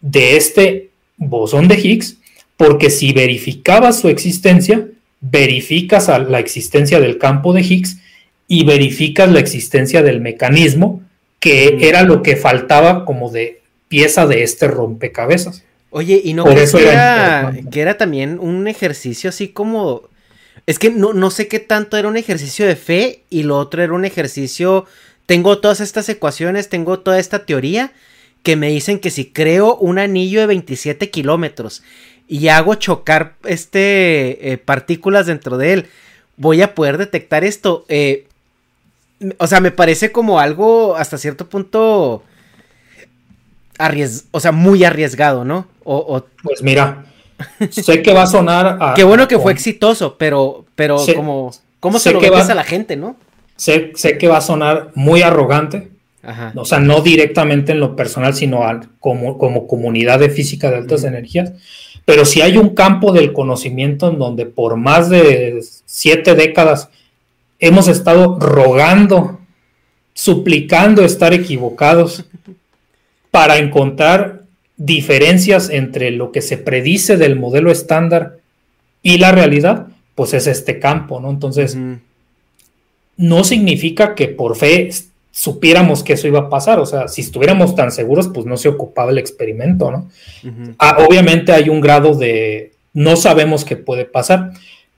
[0.00, 2.18] de este bosón de Higgs,
[2.56, 4.86] porque si verificabas su existencia,
[5.20, 7.98] verificas la existencia del campo de Higgs
[8.46, 11.02] y verificas la existencia del mecanismo
[11.40, 15.62] que era lo que faltaba como de pieza de este rompecabezas.
[15.90, 20.02] Oye, ¿y no crees que era también un ejercicio así como
[20.68, 23.82] es que no, no sé qué tanto era un ejercicio de fe y lo otro
[23.82, 24.84] era un ejercicio.
[25.24, 27.94] Tengo todas estas ecuaciones, tengo toda esta teoría
[28.42, 31.82] que me dicen que si creo un anillo de 27 kilómetros
[32.28, 35.86] y hago chocar este eh, partículas dentro de él,
[36.36, 37.86] voy a poder detectar esto.
[37.88, 38.26] Eh,
[39.38, 42.22] o sea, me parece como algo hasta cierto punto
[44.32, 45.66] o sea, muy arriesgado, ¿no?
[45.84, 46.26] o...
[46.42, 47.07] Pues mira,
[47.70, 48.94] sé que va a sonar.
[48.94, 52.96] Qué bueno que fue exitoso, pero, pero como, ¿cómo se lo que a la gente,
[52.96, 53.16] no?
[53.56, 55.90] Sé, sé, que va a sonar muy arrogante.
[56.56, 58.60] O sea, no directamente en lo personal, sino
[59.00, 61.52] como, como comunidad de física de altas energías.
[62.04, 66.90] Pero si hay un campo del conocimiento en donde por más de siete décadas
[67.58, 69.40] hemos estado rogando,
[70.14, 72.24] suplicando estar equivocados
[73.30, 74.37] para encontrar
[74.78, 78.38] diferencias entre lo que se predice del modelo estándar
[79.02, 81.30] y la realidad, pues es este campo, ¿no?
[81.30, 81.76] Entonces,
[83.16, 84.90] no significa que por fe
[85.32, 88.68] supiéramos que eso iba a pasar, o sea, si estuviéramos tan seguros, pues no se
[88.68, 90.08] ocupaba el experimento, ¿no?
[90.78, 94.52] Ah, obviamente hay un grado de no sabemos qué puede pasar,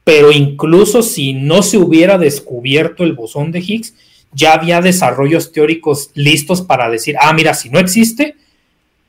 [0.05, 3.95] pero incluso si no se hubiera descubierto el bosón de Higgs,
[4.33, 8.37] ya había desarrollos teóricos listos para decir, ah, mira, si no existe,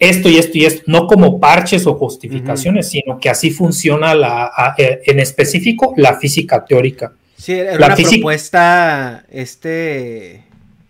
[0.02, 4.74] esto y esto y esto, no como parches o justificaciones, sino que así funciona la,
[4.76, 7.14] eh, en específico la física teórica.
[7.38, 10.43] Sí, era la una propuesta este,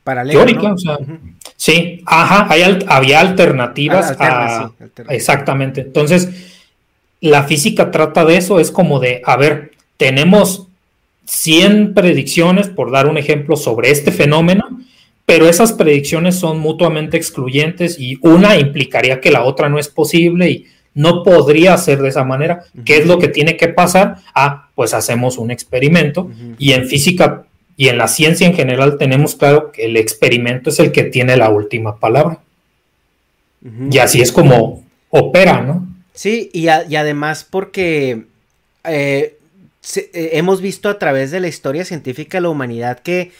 [0.05, 0.45] paralela.
[0.45, 0.97] Teórica, o sea,
[1.57, 2.47] sí, ajá,
[2.87, 4.71] había alternativas a,
[5.09, 5.81] exactamente.
[5.81, 6.29] Entonces,
[7.19, 10.69] la física trata de eso, es como de, a ver, tenemos
[11.25, 14.80] 100 predicciones, por dar un ejemplo, sobre este fenómeno,
[15.25, 20.49] pero esas predicciones son mutuamente excluyentes y una implicaría que la otra no es posible
[20.49, 22.65] y no podría ser de esa manera.
[22.83, 24.17] ¿Qué es lo que tiene que pasar?
[24.35, 27.45] Ah, pues hacemos un experimento y en física
[27.77, 31.37] y en la ciencia en general tenemos claro que el experimento es el que tiene
[31.37, 32.39] la última palabra.
[33.89, 35.87] Y así es como opera, ¿no?
[36.13, 38.25] Sí, y, además porque
[38.83, 39.37] eh,
[39.95, 43.31] eh, hemos visto a través de la historia científica de la humanidad que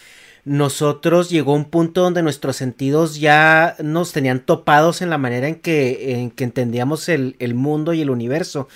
[0.43, 5.55] nosotros llegó un punto donde nuestros sentidos ya nos tenían topados en la manera en
[5.55, 8.67] que, en que entendíamos el, mundo y el universo.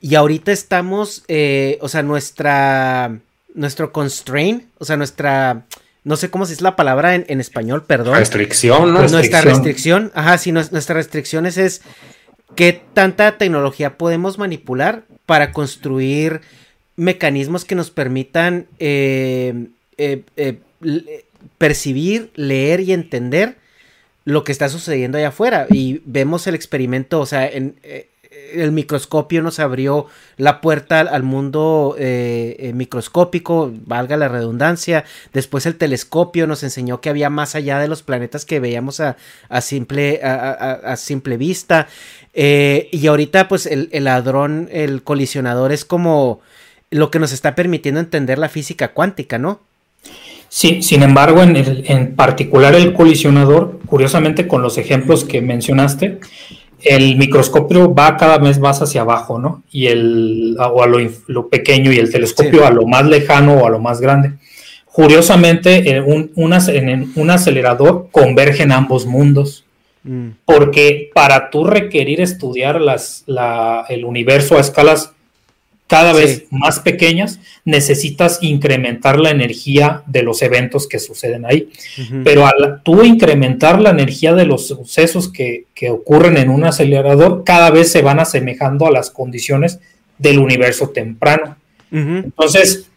[0.00, 3.16] Y ahorita estamos, eh, o sea, nuestra,
[3.54, 5.62] nuestro constraint, o sea, nuestra,
[6.02, 8.16] no sé cómo se dice la palabra en, español, perdón.
[8.16, 9.06] Restricción, ¿no?
[9.06, 11.82] Nuestra restricción, ajá, sí, nuestra restricción es
[12.56, 16.40] qué tanta tecnología podemos manipular para construir
[16.96, 21.24] mecanismos que nos permitan eh, eh, eh,
[21.58, 23.56] percibir, leer y entender
[24.24, 25.66] lo que está sucediendo allá afuera.
[25.70, 27.76] Y vemos el experimento, o sea, en,
[28.52, 30.06] el microscopio nos abrió
[30.36, 31.96] la puerta al mundo
[32.72, 35.04] microscópico, valga la redundancia.
[35.32, 39.16] Después el telescopio nos enseñó que había más allá de los planetas que veíamos a,
[39.60, 41.88] simple, a, simple vista.
[42.34, 46.40] y ahorita, pues, el, el, ladrón, el colisionador es como
[46.94, 49.60] lo que nos está permitiendo entender la física cuántica, ¿no?
[50.56, 56.20] Sí, sin embargo, en, en particular el colisionador, curiosamente con los ejemplos que mencionaste,
[56.80, 59.64] el microscopio va cada vez más hacia abajo, ¿no?
[59.72, 63.68] Y el, o a lo, pequeño y el telescopio a lo más lejano o a
[63.68, 64.34] lo más grande.
[64.84, 66.30] Curiosamente, en un,
[66.68, 69.64] en un acelerador convergen ambos mundos.
[70.04, 70.28] Mm.
[70.44, 75.14] Porque para tú requerir estudiar las, la, el universo a escalas
[75.86, 81.68] cada vez más pequeñas, necesitas incrementar la energía de los eventos que suceden ahí.
[82.24, 87.70] Pero al tú incrementar la energía de los sucesos que, ocurren en un acelerador, cada
[87.70, 89.80] vez se van asemejando a las condiciones
[90.18, 91.56] del universo temprano.
[91.90, 92.90] Entonces,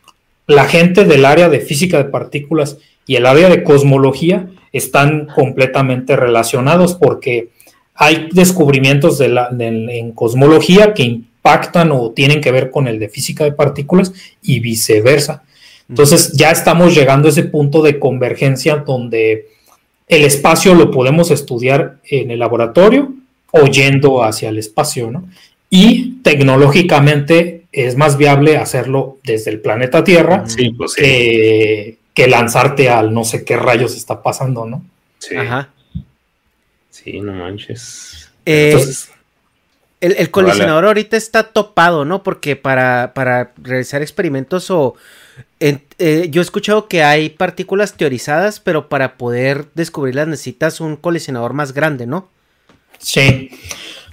[0.47, 6.15] la gente del área de física de partículas y el área de cosmología están completamente
[6.15, 7.49] relacionados porque
[7.93, 13.07] hay descubrimientos de la, en cosmología que pactan o tienen que ver con el de
[13.07, 15.43] física de partículas y viceversa.
[15.87, 19.47] Entonces ya estamos llegando a ese punto de convergencia donde
[20.09, 23.13] el espacio lo podemos estudiar en el laboratorio
[23.51, 25.29] o yendo hacia el espacio, ¿no?
[25.69, 30.43] Y tecnológicamente es más viable hacerlo desde el planeta Tierra
[30.77, 34.83] pues que lanzarte al no sé qué rayos está pasando, ¿no?
[35.19, 35.37] Sí.
[35.37, 35.69] Ajá.
[36.89, 38.29] Sí, no manches.
[38.45, 39.11] Eh, Entonces,
[39.99, 42.23] el, colisionador ahorita está topado, ¿no?
[42.23, 44.95] Porque para, para realizar experimentos o...
[45.59, 51.53] Eh, yo he escuchado que hay partículas teorizadas, pero para poder descubrirlas necesitas un colisionador
[51.53, 52.29] más grande, ¿no?
[52.99, 53.49] Sí.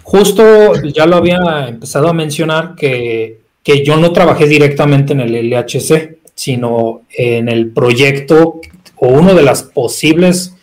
[0.03, 5.51] Justo ya lo había empezado a mencionar que, que yo no trabajé directamente en el
[5.51, 8.61] LHC, sino en el proyecto
[8.97, 10.54] o uno de las posibles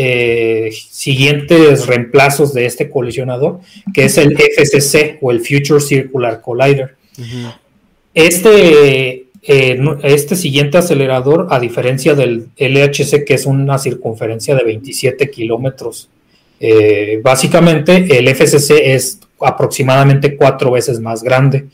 [0.00, 3.58] eh, siguientes reemplazos de este colisionador,
[3.92, 6.94] que es el FCC o el Future Circular Collider.
[8.14, 15.30] Este, eh, este siguiente acelerador, a diferencia del LHC, que es una circunferencia de 27
[15.32, 16.08] kilómetros,
[16.60, 21.66] eh, básicamente el FCC es aproximadamente cuatro veces más grande.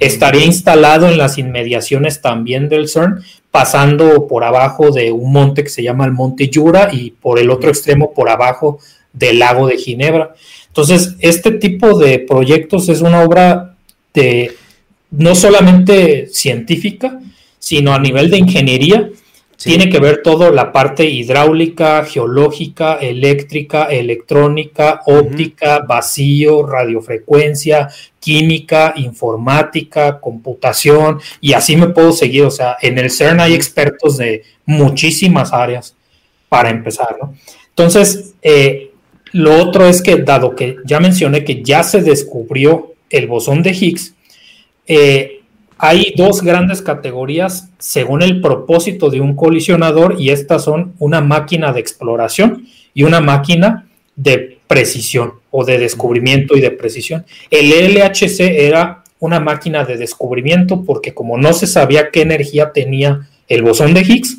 [0.00, 3.22] Estaría instalado en las inmediaciones también del CERN,
[3.56, 7.48] pasando por abajo de un monte que se llama el Monte Yura y por el
[7.48, 8.80] otro extremo por abajo
[9.14, 10.34] del lago de Ginebra.
[10.66, 13.74] Entonces, este tipo de proyectos es una obra
[14.12, 14.52] de
[15.10, 17.18] no solamente científica,
[17.58, 19.08] sino a nivel de ingeniería
[19.66, 27.88] tiene que ver todo la parte hidráulica, geológica, eléctrica, electrónica, óptica, vacío, radiofrecuencia,
[28.20, 32.44] química, informática, computación, y así me puedo seguir.
[32.44, 35.96] O sea, en el CERN hay expertos de muchísimas áreas
[36.48, 37.34] para empezar, ¿no?
[37.70, 38.92] Entonces, eh,
[39.32, 43.70] lo otro es que, dado que ya mencioné que ya se descubrió el bosón de
[43.70, 44.14] Higgs,
[44.86, 45.35] eh,
[45.78, 51.72] hay dos grandes categorías según el propósito de un colisionador y estas son una máquina
[51.72, 57.26] de exploración y una máquina de precisión o de descubrimiento y de precisión.
[57.50, 63.28] El LHC era una máquina de descubrimiento porque como no se sabía qué energía tenía
[63.48, 64.38] el bosón de Higgs,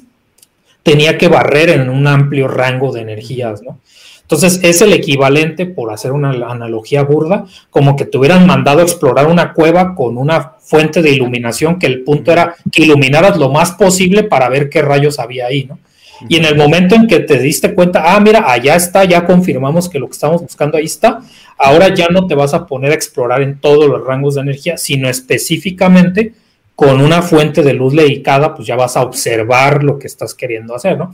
[0.84, 3.80] tenía que barrer en un amplio rango de energías, ¿no?
[4.28, 8.84] Entonces es el equivalente, por hacer una analogía burda, como que te hubieran mandado a
[8.84, 13.50] explorar una cueva con una fuente de iluminación que el punto era que iluminaras lo
[13.50, 15.80] más posible para ver qué rayos había ahí, ¿no?
[16.28, 19.88] Y en el momento en que te diste cuenta, ah, mira, allá está, ya confirmamos
[19.88, 21.22] que lo que estamos buscando ahí está,
[21.58, 24.78] ahora ya no te vas a poner a explorar en todos los rangos de energía,
[24.78, 26.34] sino específicamente
[26.78, 30.76] con una fuente de luz dedicada, pues ya vas a observar lo que estás queriendo
[30.76, 31.12] hacer, ¿no?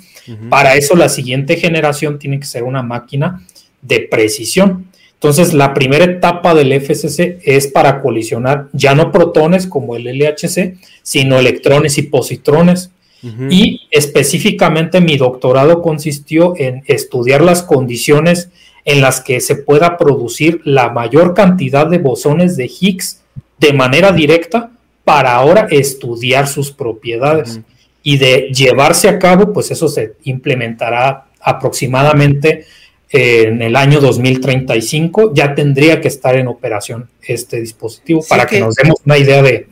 [0.49, 3.47] Para eso la siguiente generación tiene que ser una máquina
[3.81, 4.87] de precisión.
[5.13, 10.75] Entonces, la primera etapa del FCC es para colisionar ya no protones como el LHC,
[11.01, 12.91] sino electrones y positrones.
[13.49, 18.49] Y específicamente mi doctorado consistió en estudiar las condiciones
[18.83, 23.21] en las que se pueda producir la mayor cantidad de bosones de Higgs
[23.59, 24.72] de manera directa
[25.03, 27.59] para ahora estudiar sus propiedades.
[28.05, 32.65] Y de llevarse a cabo, pues eso se implementará aproximadamente
[33.09, 35.33] en el año 2035.
[35.33, 38.59] Ya tendría que estar en operación este dispositivo para que...
[38.59, 39.67] nos demos una idea de,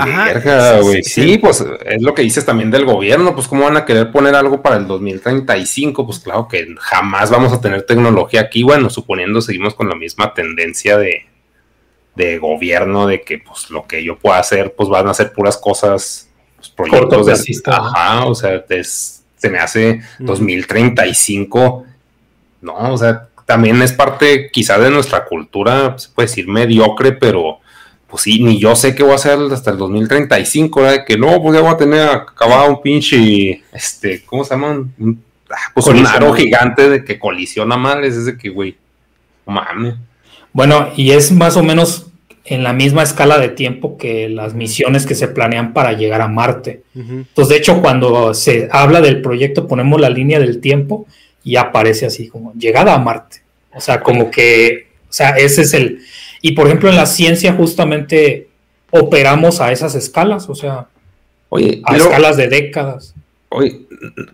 [0.00, 4.12] Ajá, sí, pues es lo que dices también del gobierno, pues cómo van a querer
[4.12, 8.90] poner algo para el 2035, pues claro que jamás vamos a tener tecnología aquí, bueno,
[8.90, 11.26] suponiendo seguimos con la misma tendencia de,
[12.18, 15.56] de gobierno de que pues lo que yo pueda hacer pues van a ser puras
[15.56, 18.64] cosas pues, proyectos de ajá o sea
[19.36, 21.86] se me hace 2035
[22.60, 27.60] no o sea también es parte quizá de nuestra cultura se puede decir mediocre pero
[28.08, 31.04] pues sí ni yo sé qué voy a hacer hasta el 2035 ¿verdad?
[31.06, 35.22] que no pues ya voy a tener acabado un pinche este cómo se llama un,
[35.50, 38.76] ah, pues un aro gigante de que colisiona mal es ese que güey
[39.46, 39.94] mames
[40.52, 42.07] bueno, y es más o menos
[42.50, 46.28] en la misma escala de tiempo que las misiones que se planean para llegar a
[46.28, 46.82] Marte.
[46.94, 51.06] Entonces, de hecho, cuando se habla del proyecto, ponemos la línea del tiempo
[51.44, 53.42] y aparece así como llegada a Marte.
[53.74, 56.00] O sea, como que, o sea, ese es el...
[56.40, 58.48] Y por ejemplo, en la ciencia justamente
[58.90, 60.86] operamos a esas escalas, o sea,
[61.50, 63.14] Oye, a escalas de décadas.
[63.50, 63.80] Oye,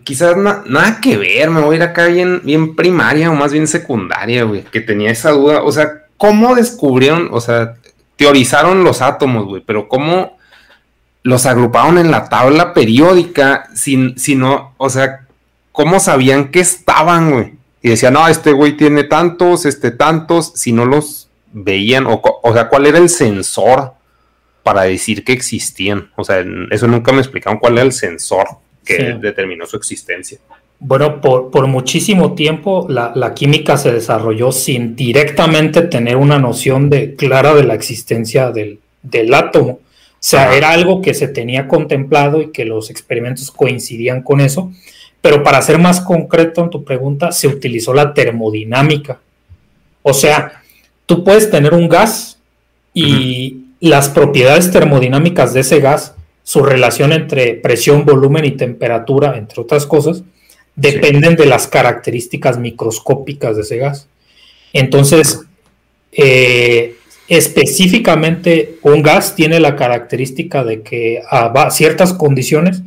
[0.03, 3.67] quizás nada que ver, me voy a ir acá bien, bien primaria o más bien
[3.67, 5.63] secundaria, güey, que tenía esa duda.
[5.63, 7.75] O sea, ¿cómo descubrieron, o sea,
[8.15, 10.37] teorizaron los átomos, güey, pero cómo
[11.23, 15.25] los agruparon en la tabla periódica, sin, si no, o sea,
[15.71, 17.53] cómo sabían que estaban, güey.
[17.81, 22.53] Y decían, no, este güey tiene tantos, este tantos, si no los veían, o, o
[22.53, 23.93] sea, ¿cuál era el sensor
[24.63, 26.11] para decir que existían?
[26.15, 28.47] O sea, eso nunca me explicaron cuál era el sensor
[28.83, 30.39] que determinó su existencia.
[30.79, 37.53] Bueno, por, muchísimo tiempo la, química se desarrolló sin directamente tener una noción de, clara
[37.53, 38.79] de la existencia del,
[39.33, 39.71] átomo.
[39.71, 44.71] O sea, era algo que se tenía contemplado y que los experimentos coincidían con eso.
[45.21, 49.19] Pero para ser más concreto en tu pregunta, se utilizó la termodinámica.
[50.03, 50.61] O sea,
[51.05, 52.39] tú puedes tener un gas
[52.93, 59.61] y las propiedades termodinámicas de ese gas, su relación entre presión, volumen y temperatura, entre
[59.61, 60.23] otras cosas,
[60.75, 64.07] dependen de las características microscópicas de ese gas.
[64.73, 65.41] Entonces,
[66.11, 66.95] eh,
[67.27, 72.81] específicamente un gas tiene la característica de que a ciertas condiciones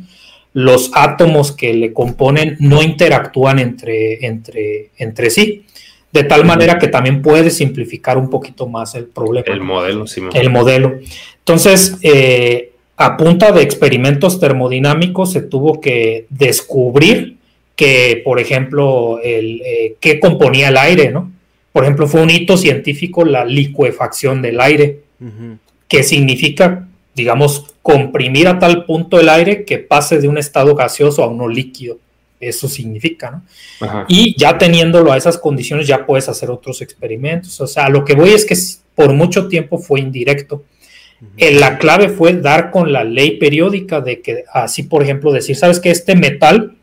[0.53, 5.65] los átomos que le componen no interactúan entre, entre, entre sí.
[6.11, 9.45] De tal manera que también puede simplificar un poquito más el problema.
[9.47, 10.21] El modelo, sí.
[10.33, 10.99] El modelo.
[11.37, 17.38] Entonces, eh, a punta de experimentos termodinámicos se tuvo que descubrir
[17.79, 21.31] que, por ejemplo, el, eh, qué componía el aire, ¿no?
[21.71, 24.99] Por ejemplo, fue un hito científico la licuefacción del aire,
[25.87, 31.23] que significa, digamos, comprimir a tal punto el aire que pase de un estado gaseoso
[31.23, 31.99] a uno líquido.
[32.41, 34.05] Eso significa, ¿no?
[34.09, 37.61] Y ya teniéndolo a esas condiciones, ya puedes hacer otros experimentos.
[37.61, 38.57] O sea, lo que voy es que
[38.93, 40.65] por mucho tiempo fue indirecto.
[41.37, 45.55] Eh, la clave fue dar con la ley periódica de que, así por ejemplo, decir,
[45.55, 46.75] ¿sabes que Este metal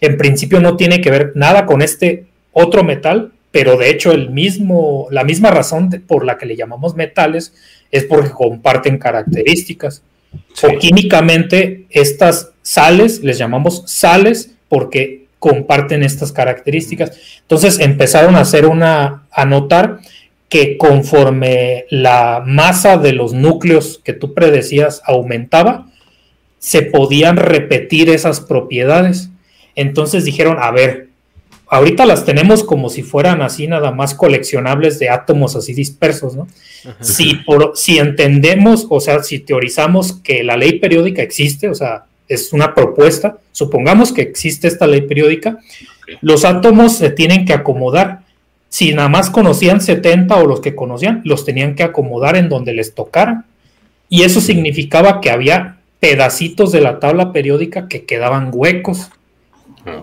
[0.00, 4.30] en principio no tiene que ver nada con este otro metal, pero de hecho el
[4.30, 7.54] mismo, la misma razón por la que le llamamos metales
[7.90, 10.02] es porque comparten características.
[10.62, 17.12] O químicamente estas sales les llamamos sales porque comparten estas características.
[17.40, 20.00] Entonces empezaron a hacer una, a notar
[20.48, 25.86] que conforme la masa de los núcleos que tú predecías aumentaba,
[26.58, 29.30] se podían repetir esas propiedades.
[29.74, 31.08] Entonces dijeron, a ver,
[31.68, 36.48] ahorita las tenemos como si fueran así nada más coleccionables de átomos así dispersos, ¿no?
[37.00, 42.04] Si, por, si entendemos, o sea, si teorizamos que la ley periódica existe, o sea,
[42.28, 45.58] es una propuesta, supongamos que existe esta ley periódica,
[46.20, 48.20] los átomos se tienen que acomodar.
[48.68, 52.72] Si nada más conocían 70 o los que conocían, los tenían que acomodar en donde
[52.72, 53.44] les tocara.
[54.08, 59.10] Y eso significaba que había pedacitos de la tabla periódica que quedaban huecos.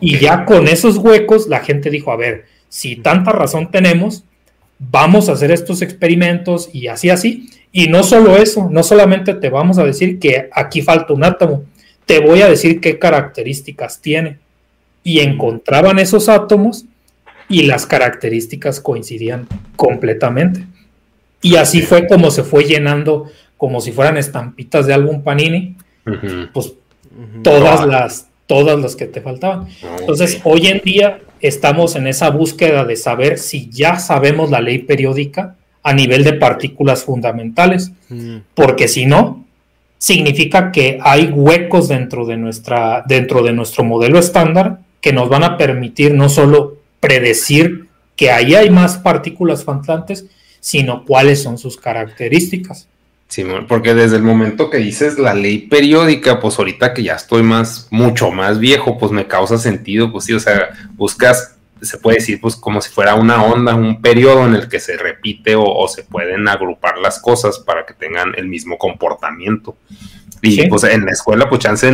[0.01, 4.23] Y ya con esos huecos la gente dijo, a ver, si tanta razón tenemos,
[4.79, 7.49] vamos a hacer estos experimentos y así, así.
[7.71, 11.63] Y no solo eso, no solamente te vamos a decir que aquí falta un átomo,
[12.05, 14.39] te voy a decir qué características tiene.
[15.03, 16.85] Y encontraban esos átomos
[17.49, 20.65] y las características coincidían completamente.
[21.41, 25.75] Y así fue como se fue llenando, como si fueran estampitas de álbum Panini,
[26.53, 26.73] pues
[27.43, 29.67] todas las todas las que te faltaban.
[29.99, 34.79] Entonces, hoy en día estamos en esa búsqueda de saber si ya sabemos la ley
[34.79, 37.91] periódica a nivel de partículas fundamentales,
[38.55, 39.45] porque si no,
[39.97, 45.43] significa que hay huecos dentro de, nuestra, dentro de nuestro modelo estándar que nos van
[45.43, 50.25] a permitir no solo predecir que ahí hay más partículas faltantes,
[50.59, 52.87] sino cuáles son sus características.
[53.27, 57.43] Sí, porque desde el momento que dices la ley periódica, pues ahorita que ya estoy
[57.43, 62.17] más, mucho más viejo, pues me causa sentido, pues sí, o sea, buscas, se puede
[62.17, 65.87] decir, pues como si fuera una onda, un periodo en el que se repite o,
[65.89, 69.75] se pueden agrupar las cosas para que tengan el mismo comportamiento.
[70.41, 71.91] Y pues en la escuela, pues chance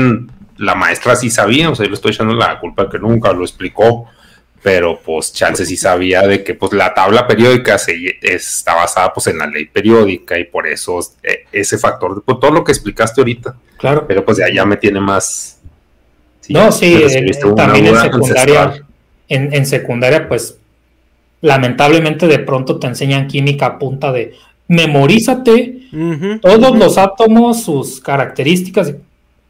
[0.57, 3.43] la maestra sí sabía, o sea, yo le estoy echando la culpa que nunca lo
[3.43, 4.07] explicó,
[4.63, 9.27] pero pues chance sí sabía de que pues la tabla periódica se, está basada pues
[9.27, 13.19] en la ley periódica y por eso eh, ese factor, pues, todo lo que explicaste
[13.19, 13.55] ahorita.
[13.77, 14.07] Claro.
[14.07, 15.59] Pero pues ya, ya me tiene más...
[16.47, 17.03] no, sí,
[17.57, 18.85] también en secundaria,
[19.27, 20.57] en, secundaria pues
[21.41, 24.33] lamentablemente de pronto te enseñan química a punta de
[24.69, 25.89] memorízate
[26.41, 28.93] todos los átomos, sus características.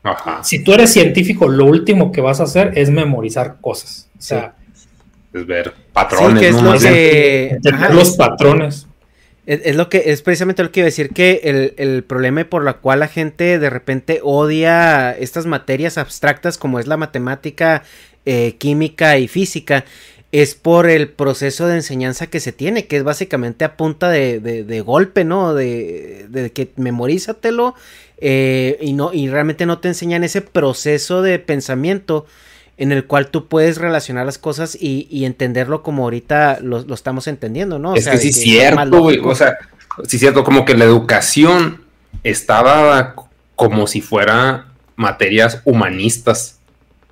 [0.01, 0.43] Ajá.
[0.43, 4.09] Si tú eres científico, lo último que vas a hacer es memorizar cosas.
[4.17, 4.55] O sea,
[5.33, 6.43] es ver patrones.
[6.43, 7.59] es lo que...
[7.91, 8.87] los patrones.
[9.45, 12.75] Es, lo que es precisamente lo que iba a decir que el, problema por la
[12.75, 17.83] cual la gente de repente odia estas materias abstractas como es la matemática,
[18.25, 19.83] eh, química y física
[20.31, 24.83] es por el proceso de enseñanza que se tiene, que es básicamente a punta de,
[24.85, 25.53] golpe, ¿no?
[25.53, 27.75] De, de que memorízatelo
[28.25, 32.25] eh, y, no, y realmente no te enseñan ese proceso de pensamiento
[32.77, 37.79] en el cual tú puedes relacionar las cosas y, entenderlo como ahorita lo, estamos entendiendo,
[37.79, 37.95] ¿no?
[37.95, 39.57] es que sí es cierto, güey, o sea,
[40.07, 41.81] sí es cierto, como que la educación
[42.23, 43.15] está dada
[43.55, 46.59] como si fuera materias humanistas.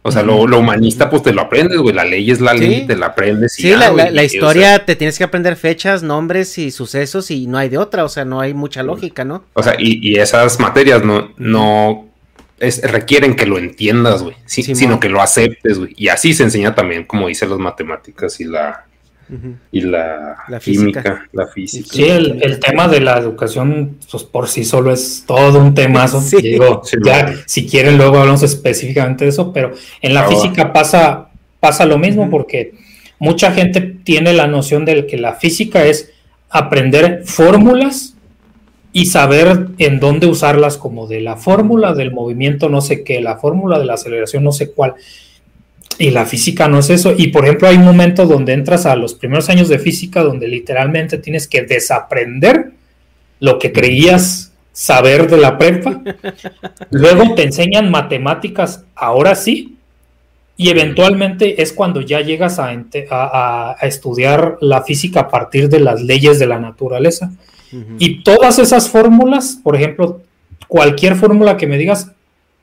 [0.03, 1.93] O sea, lo, humanista, pues te lo aprendes, güey.
[1.93, 3.59] La ley es la ley, te la aprendes.
[3.59, 7.69] Y sí, la, historia te tienes que aprender fechas, nombres y sucesos y no hay
[7.69, 8.03] de otra.
[8.03, 9.43] O sea, no hay mucha lógica, ¿no?
[9.53, 12.10] O sea, y, y esas materias no, no
[12.83, 15.93] requieren que lo entiendas, güey, sino que lo aceptes, güey.
[15.97, 18.85] Y así se enseña también, como dicen las matemáticas y la,
[19.71, 21.89] y la, química, la física.
[21.91, 26.21] Sí, el, tema de la educación, pues por sí solo es todo un temazo.
[27.03, 31.97] ya, si quieren, luego hablamos específicamente de eso, pero en la física pasa, pasa lo
[31.97, 32.73] mismo, porque
[33.19, 36.11] mucha gente tiene la noción de que la física es
[36.49, 38.10] aprender fórmulas
[38.93, 43.37] y saber en dónde usarlas como de la fórmula del movimiento no sé qué, la
[43.37, 44.95] fórmula de la aceleración no sé cuál.
[45.97, 47.13] Y la física no es eso.
[47.15, 50.47] Y por ejemplo, hay un momento donde entras a los primeros años de física donde
[50.47, 52.71] literalmente tienes que desaprender
[53.39, 56.01] lo que creías saber de la prepa.
[56.89, 59.77] Luego te enseñan matemáticas, ahora sí.
[60.57, 66.01] Y eventualmente es cuando ya llegas a, a estudiar la física a partir de las
[66.01, 67.31] leyes de la naturaleza.
[67.99, 70.21] Y todas esas fórmulas, por ejemplo,
[70.67, 72.11] cualquier fórmula que me digas,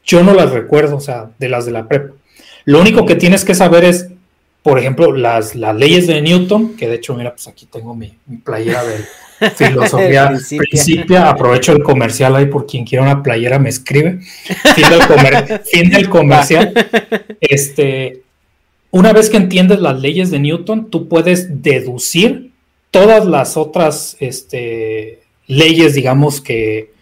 [0.04, 2.14] yo no las recuerdo, o sea, de las de la prepa.
[2.64, 4.08] Lo único que tienes que saber es,
[4.62, 8.12] por ejemplo, las, las leyes de Newton, que de hecho, mira, pues aquí tengo mi,
[8.44, 11.30] playera de filosofía principia.
[11.30, 14.20] Aprovecho el comercial ahí por quien quiera una playera me escribe.
[14.20, 16.74] Fin del, fin del comercial.
[17.40, 18.22] Este,
[18.90, 22.52] una vez que entiendes las leyes de Newton, tú puedes deducir
[22.90, 26.92] todas las otras este, leyes, digamos, que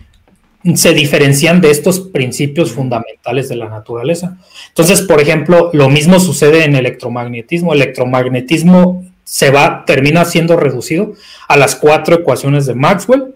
[0.75, 4.39] se diferencian de estos principios fundamentales de la naturaleza.
[4.69, 7.73] Entonces, por ejemplo, lo mismo sucede en electromagnetismo.
[7.73, 11.15] Electromagnetismo se va, termina siendo reducido
[11.49, 13.35] a las cuatro ecuaciones de Maxwell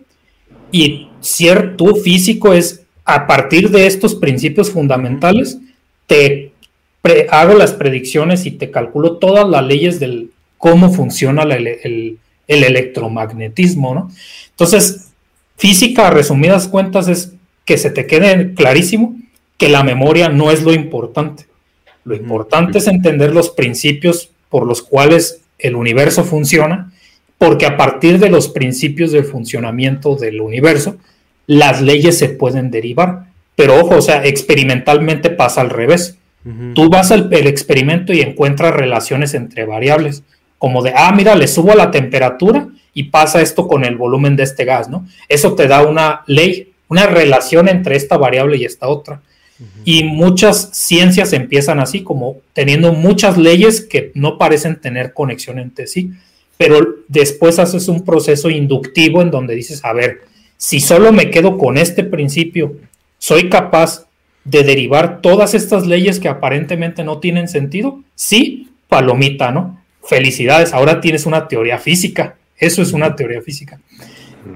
[0.73, 5.59] y cierto físico es a partir de estos principios fundamentales,
[6.07, 6.53] te
[7.31, 12.19] hago las predicciones y te calculo todas las leyes del cómo funciona el, el,
[12.51, 14.11] electromagnetismo, ¿no?
[14.51, 15.11] Entonces,
[15.57, 19.17] física, a resumidas cuentas, es que se te quede clarísimo
[19.57, 21.47] que la memoria no es lo importante.
[22.05, 26.93] Lo importante es entender los principios por los cuales el universo funciona,
[27.39, 30.97] porque a partir de los principios del funcionamiento del universo,
[31.47, 33.27] las leyes se pueden derivar.
[33.55, 36.17] Pero ojo, o sea, experimentalmente pasa al revés.
[36.75, 40.23] Tú vas al experimento y encuentras relaciones entre variables,
[40.61, 44.43] como de, ah, mira, le subo la temperatura y pasa esto con el volumen de
[44.43, 45.07] este gas, ¿no?
[45.27, 49.23] Eso te da una ley, una relación entre esta variable y esta otra.
[49.87, 55.87] Y muchas ciencias empiezan así, como teniendo muchas leyes que no parecen tener conexión entre
[55.87, 56.11] sí,
[56.59, 60.21] pero después haces un proceso inductivo en donde dices, a ver,
[60.59, 62.77] si solo me quedo con este principio,
[63.17, 64.07] soy capaz
[64.45, 68.01] de derivar todas estas leyes que aparentemente no tienen sentido.
[68.15, 69.80] Sí, palomita, ¿no?
[70.03, 72.37] Felicidades, ahora tienes una teoría física.
[72.57, 73.81] Eso es una teoría física.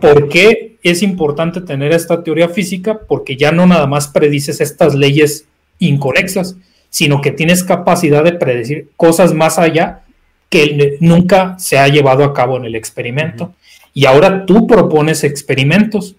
[0.00, 3.00] ¿Por qué es importante tener esta teoría física?
[3.06, 5.46] Porque ya no nada más predices estas leyes
[5.78, 6.56] inconexas,
[6.90, 10.02] sino que tienes capacidad de predecir cosas más allá
[10.48, 13.54] que nunca se ha llevado a cabo en el experimento
[13.92, 16.16] y ahora tú propones experimentos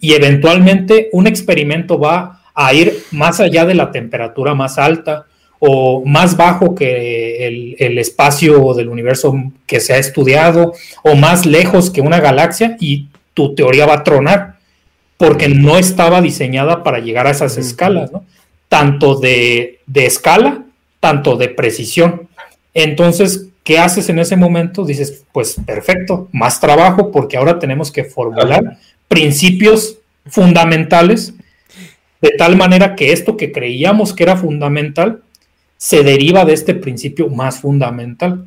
[0.00, 5.26] y eventualmente un experimento va a ir más allá de la temperatura más alta
[5.66, 7.46] o más bajo que
[7.78, 9.34] el, espacio del universo
[9.66, 14.04] que se ha estudiado o más lejos que una galaxia y tu teoría va a
[14.04, 14.58] tronar
[15.16, 18.24] porque no estaba diseñada para llegar a esas escalas, ¿no?
[18.68, 20.64] Tanto de, de escala,
[21.00, 22.28] tanto de precisión.
[22.74, 24.84] Entonces, ¿Qué haces en ese momento?
[24.84, 28.76] Dices, pues perfecto, más trabajo porque ahora tenemos que formular
[29.08, 29.96] principios
[30.26, 31.32] fundamentales
[32.20, 35.22] de tal manera que esto que creíamos que era fundamental
[35.84, 38.46] se deriva de este principio más fundamental.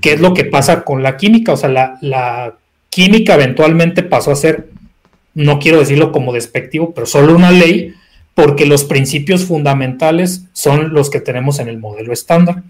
[0.00, 1.52] ¿Qué es lo que pasa con la química?
[1.52, 2.54] O sea, la, la
[2.88, 4.70] química eventualmente pasó a ser,
[5.34, 7.92] no quiero decirlo como despectivo, pero solo una ley
[8.34, 12.62] porque los principios fundamentales son los que tenemos en el modelo estándar.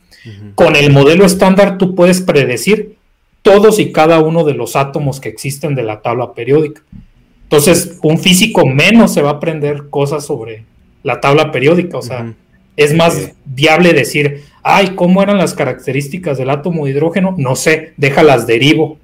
[0.56, 2.96] Con el modelo estándar tú puedes predecir
[3.42, 6.82] todos y cada uno de los átomos que existen de la tabla periódica.
[7.44, 10.64] Entonces, un físico menos se va a aprender cosas sobre
[11.04, 11.98] la tabla periódica.
[11.98, 12.34] O sea,
[12.78, 17.34] es más viable decir, ay, ¿cómo eran las características del átomo de hidrógeno?
[17.36, 18.98] No sé, déjalas derivo.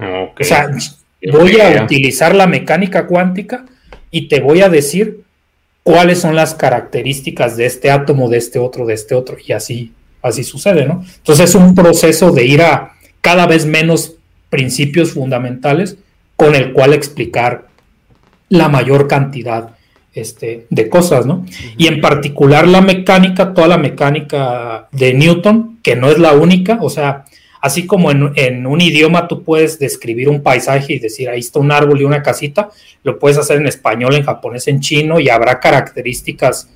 [0.00, 0.70] O sea,
[1.30, 3.66] voy a utilizar la mecánica cuántica
[4.10, 5.20] y te voy a decir
[5.82, 9.92] cuáles son las características de este átomo, de este otro, de este otro, y así
[10.22, 11.04] así sucede, ¿no?
[11.18, 14.14] Entonces es un proceso de ir a cada vez menos
[14.50, 15.98] principios fundamentales
[16.36, 17.68] con el cual explicar
[18.48, 19.76] la mayor cantidad
[20.20, 21.44] este, de cosas, ¿no?
[21.76, 26.78] Y en particular la mecánica, toda la mecánica de Newton, que no es la única,
[26.80, 27.24] o sea,
[27.60, 31.58] así como en, en, un idioma tú puedes describir un paisaje y decir, ahí está
[31.58, 32.70] un árbol y una casita,
[33.02, 36.68] lo puedes hacer en español, en japonés, en chino, y habrá características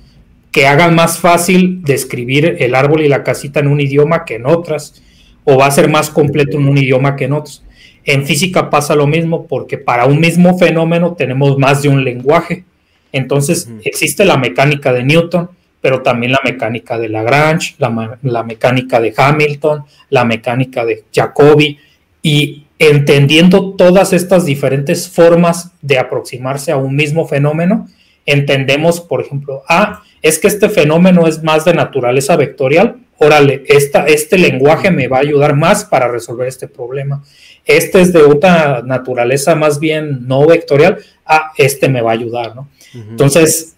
[0.51, 4.45] que hagan más fácil describir el árbol y la casita en un idioma que en
[4.45, 5.01] otras,
[5.43, 7.63] o va a ser más completo en un idioma que en otros.
[8.05, 12.65] En física pasa lo mismo porque para un mismo fenómeno tenemos más de un lenguaje.
[13.13, 15.49] Entonces existe la mecánica de Newton,
[15.79, 21.77] pero también la mecánica de Lagrange, la, la mecánica de Hamilton, la mecánica de Jacobi,
[22.21, 27.87] y entendiendo todas estas diferentes formas de aproximarse a un mismo fenómeno,
[28.25, 34.05] entendemos, por ejemplo, ah, es que este fenómeno es más de naturaleza vectorial, órale, esta,
[34.05, 37.23] este lenguaje me va a ayudar más para resolver este problema.
[37.65, 42.55] Este es de otra naturaleza más bien no vectorial, ah, este me va a ayudar,
[42.55, 42.69] ¿no?
[42.93, 43.75] Entonces,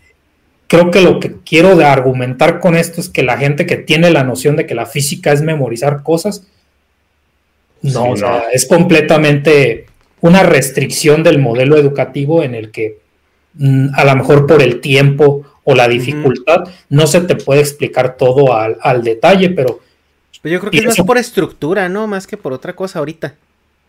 [0.68, 4.10] creo que lo que quiero de argumentar con esto es que la gente que tiene
[4.12, 6.48] la noción de que la física es memorizar cosas,
[7.82, 9.86] no, o sea, es completamente
[10.22, 12.98] una restricción del modelo educativo en el que
[13.54, 18.18] mm, a lo mejor por el tiempo o la dificultad, no se te puede explicar
[18.18, 19.80] todo al, detalle, pero...
[20.42, 22.06] Pues yo creo que es más por estructura, ¿no?
[22.06, 23.34] Más que por otra cosa ahorita.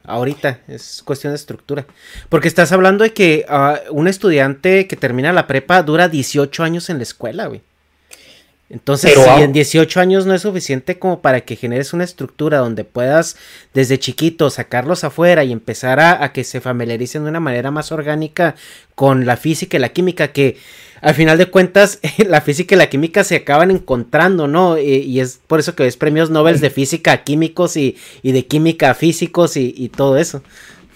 [0.07, 1.87] Ahorita es cuestión de estructura.
[2.29, 6.89] Porque estás hablando de que ah, un estudiante que termina la prepa dura 18 años
[6.91, 7.63] en la escuela, güey.
[8.69, 12.83] Entonces, si en 18 años no es suficiente como para que generes una estructura donde
[12.83, 13.37] puedas
[13.75, 17.93] desde chiquito sacarlos afuera y empezar a, a que se familiaricen de una manera más
[17.93, 18.57] orgánica
[18.97, 20.57] con la física y la química, que
[21.01, 24.79] al final de cuentas la física y la química se acaban encontrando, ¿no?
[24.79, 28.91] Y, es por eso que ves premios Nobel de física a químicos y, de química
[28.91, 30.43] a físicos y, todo eso.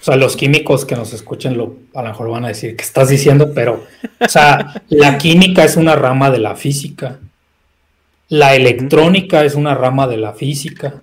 [0.01, 2.83] O sea, los químicos que nos escuchen lo, a lo mejor van a decir que
[2.83, 3.85] estás diciendo, pero,
[4.19, 7.19] o sea, la química es una rama de la física.
[8.27, 11.01] La electrónica es una rama de la física.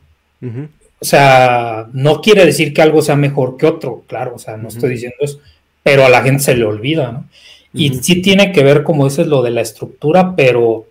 [1.00, 4.68] O sea, no quiere decir que algo sea mejor que otro, claro, o sea, no
[4.68, 5.40] estoy diciendo eso,
[5.82, 7.28] pero a la gente se le olvida, ¿no?
[7.74, 10.86] Y sí tiene que ver, como dices, lo de la estructura, pero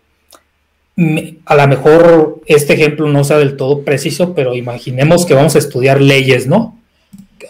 [1.46, 5.60] a lo mejor este ejemplo no sea del todo preciso, pero imaginemos que vamos a
[5.60, 6.80] estudiar leyes, ¿no?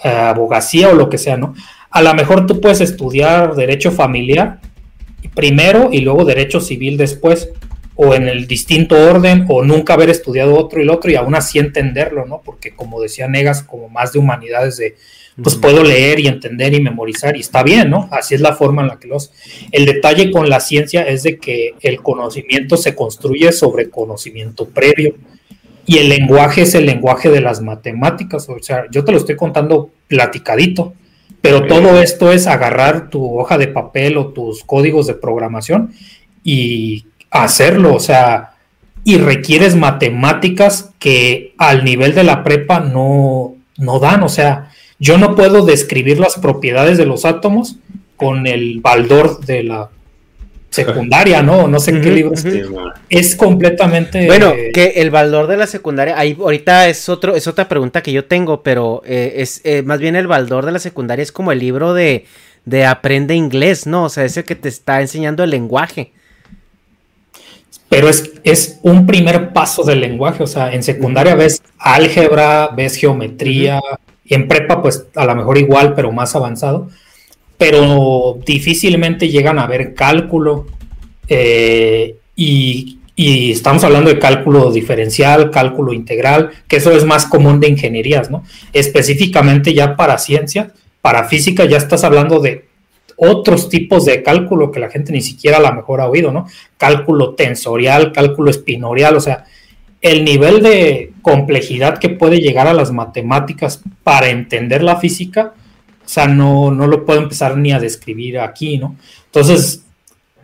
[0.04, 1.56] Abogacía o lo que sea, ¿no?
[1.90, 4.60] A lo mejor tú puedes estudiar derecho familiar
[5.34, 7.50] primero y luego derecho civil después,
[7.98, 11.36] o en el distinto orden, o nunca haber estudiado otro y el otro y aún
[11.36, 12.42] así entenderlo, ¿no?
[12.46, 14.96] Porque como decía Negas, como más de humanidades de
[15.42, 18.10] pues puedo leer y entender y memorizar y está bien, ¿no?
[18.12, 19.32] Así es la forma en la que los...
[19.72, 25.16] El detalle con la ciencia es de que el conocimiento se construye sobre conocimiento previo
[25.86, 29.36] y el lenguaje es el lenguaje de las matemáticas, o sea, yo te lo estoy
[29.36, 30.94] contando platicadito,
[31.42, 35.94] pero todo esto es agarrar tu hoja de papel o tus códigos de programación
[36.44, 38.54] y hacerlo, o sea,
[39.04, 45.18] y requieres matemáticas que al nivel de la prepa no, no dan, o sea, yo
[45.18, 47.78] no puedo describir las propiedades de los átomos
[48.16, 49.90] con el baldor de la
[50.70, 51.68] secundaria, ¿no?
[51.68, 52.34] No sé qué libro
[53.10, 53.36] es.
[53.36, 54.26] completamente.
[54.26, 58.12] Bueno, que el baldor de la secundaria, ahí ahorita es otro, es otra pregunta que
[58.12, 61.52] yo tengo, pero eh, es eh, más bien el baldor de la secundaria es como
[61.52, 62.26] el libro de,
[62.66, 64.06] de aprende inglés, ¿no?
[64.06, 66.12] O sea, es el que te está enseñando el lenguaje.
[67.90, 72.96] Pero es, es un primer paso del lenguaje, o sea, en secundaria ves álgebra, ves
[72.96, 73.82] geometría,
[74.28, 76.90] y en prepa, pues a lo mejor igual, pero más avanzado.
[77.58, 80.68] Pero difícilmente llegan a ver cálculo.
[81.30, 87.60] Eh, y, y, estamos hablando de cálculo diferencial, cálculo integral, que eso es más común
[87.60, 88.44] de ingenierías, ¿no?
[88.74, 92.67] Específicamente ya para ciencia, para física, ya estás hablando de
[93.16, 96.48] otros tipos de cálculo que la gente ni siquiera a lo mejor ha oído, ¿no?
[96.78, 99.46] Cálculo tensorial, cálculo espinorial, o sea,
[100.02, 105.54] el nivel de complejidad que puede llegar a las matemáticas para entender la física,
[106.06, 108.96] o sea, no, no lo puedo empezar ni a describir aquí, ¿no?
[109.26, 109.84] Entonces,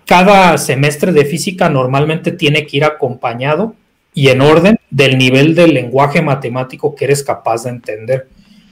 [0.06, 3.76] cada semestre de física normalmente tiene que ir acompañado
[4.14, 8.28] y en orden del nivel del lenguaje matemático que eres capaz de entender.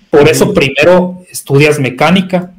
[0.10, 2.52] Por eso primero estudias mecánica,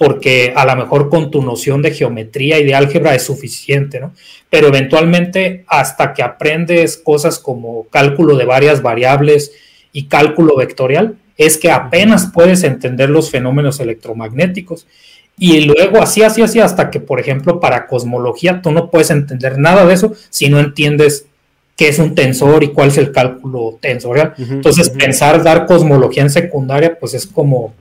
[0.00, 4.14] porque a lo mejor con tu noción de geometría y de álgebra es suficiente, ¿no?
[4.48, 9.52] Pero eventualmente hasta que aprendes cosas como cálculo de varias variables
[9.92, 14.86] y cálculo vectorial, es que apenas puedes entender los fenómenos electromagnéticos.
[15.38, 19.58] Y luego así, así, así, hasta que, por ejemplo, para cosmología tú no puedes entender
[19.58, 21.26] nada de eso si no entiendes
[21.76, 24.32] qué es un tensor y cuál es el cálculo tensorial.
[24.38, 27.74] Entonces, pensar dar cosmología en secundaria, pues es como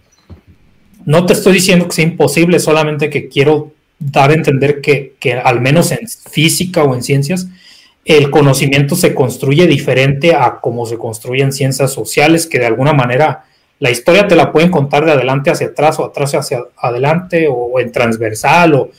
[1.06, 5.62] no te estoy diciendo que sea imposible, solamente que quiero dar a entender que, al
[5.62, 7.48] menos en física o en ciencias,
[8.06, 12.94] el conocimiento se construye diferente a cómo se construye en ciencias sociales, que de alguna
[12.94, 13.46] manera
[13.80, 17.80] la historia te la pueden contar de adelante hacia atrás o atrás hacia adelante o
[17.80, 18.90] en transversal o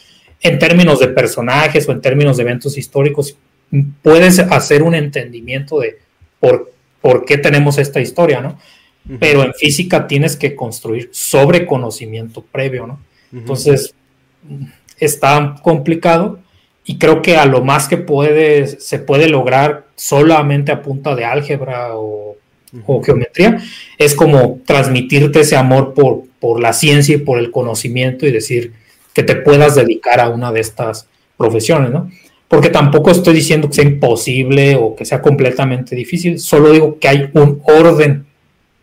[0.43, 3.37] en términos de personajes o en términos de eventos históricos.
[4.03, 5.99] Puedes hacer un entendimiento de
[6.39, 8.59] por, por qué tenemos esta historia, ¿no?
[9.19, 13.01] Pero en física tienes que construir sobre conocimiento previo, ¿no?
[13.33, 13.95] Entonces,
[14.99, 16.39] está complicado
[16.85, 21.25] y creo que a lo más que puede, se puede lograr solamente a punta de
[21.25, 22.37] álgebra o,
[23.05, 23.61] geometría,
[23.99, 28.73] es como transmitirte ese amor por, por la ciencia y por el conocimiento y decir
[29.13, 32.11] que te puedas dedicar a una de estas profesiones, ¿no?
[32.47, 37.09] Porque tampoco estoy diciendo que sea imposible o que sea completamente difícil, solo digo que
[37.09, 38.27] hay un orden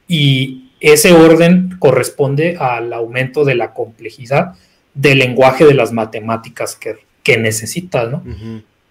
[0.08, 4.54] y ese orden corresponde al aumento de la complejidad
[4.94, 8.24] del lenguaje de las matemáticas que, que necesitas, ¿no?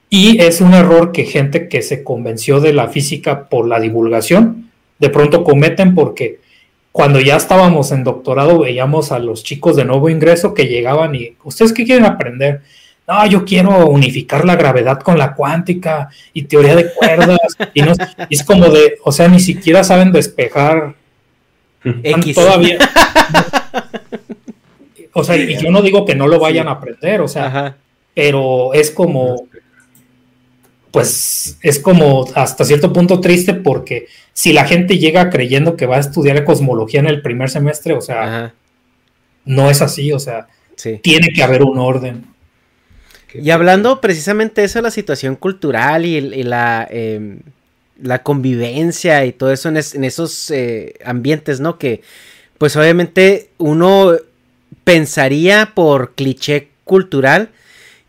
[0.08, 4.70] Y es un error que gente que se convenció de la física por la divulgación,
[4.98, 6.40] de pronto cometen porque
[6.92, 11.36] cuando ya estábamos en doctorado veíamos a los chicos de nuevo ingreso que llegaban y,
[11.44, 12.62] ¿ustedes qué quieren aprender?
[13.06, 17.38] No, yo quiero unificar la gravedad con la cuántica y teoría de cuerdas.
[17.74, 17.92] y, no,
[18.28, 20.94] y es como de, o sea, ni siquiera saben despejar
[22.34, 22.78] Todavía.
[25.12, 27.76] o sea, y yo no digo que no lo vayan a aprender, o sea,
[28.14, 29.48] pero es como,
[30.90, 35.96] pues es como hasta cierto punto triste porque si la gente llega creyendo que va
[35.96, 38.54] a estudiar cosmología en el primer semestre, o sea,
[39.44, 40.46] no es así, o sea,
[41.02, 42.24] tiene que haber un orden.
[43.32, 47.40] y hablando precisamente de eso, la situación cultural y, la, em,
[48.00, 51.78] la convivencia y todo eso en, esos eh, ambientes, ¿no?
[51.78, 52.02] Que
[52.58, 54.12] pues obviamente uno
[54.84, 57.50] pensaría por cliché cultural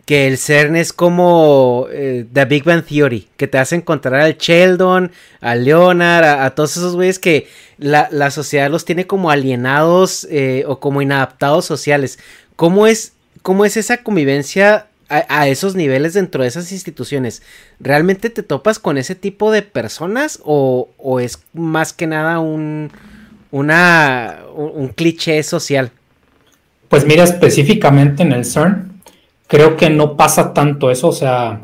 [0.08, 4.38] que el CERN es como eh, The Big Bang Theory, que te hace encontrar al
[4.38, 5.12] Sheldon,
[5.42, 7.48] a Leonard, a, todos esos güeyes que
[7.78, 12.20] la, sociedad los tiene como alienados eh, o como inadaptados sociales.
[12.56, 17.42] ¿Cómo es, cómo es esa convivencia a, esos niveles dentro de esas instituciones?
[17.80, 20.90] ¿Realmente te topas con ese tipo de personas o,
[21.22, 22.92] es más que nada un,
[23.52, 25.92] una, un cliché social?
[26.90, 29.02] Pues mira, específicamente en el CERN,
[29.48, 31.62] creo que no pasa tanto eso, o sea,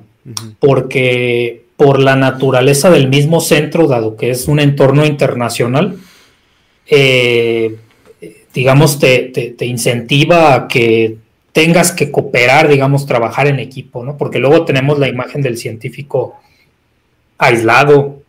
[0.59, 5.97] porque por la naturaleza del mismo centro, dado que es un entorno internacional,
[6.87, 7.77] eh,
[8.53, 11.17] digamos, te, incentiva a que
[11.53, 14.17] tengas que cooperar, digamos, trabajar en equipo, ¿no?
[14.17, 16.35] Porque luego tenemos la imagen del científico
[17.37, 18.21] aislado,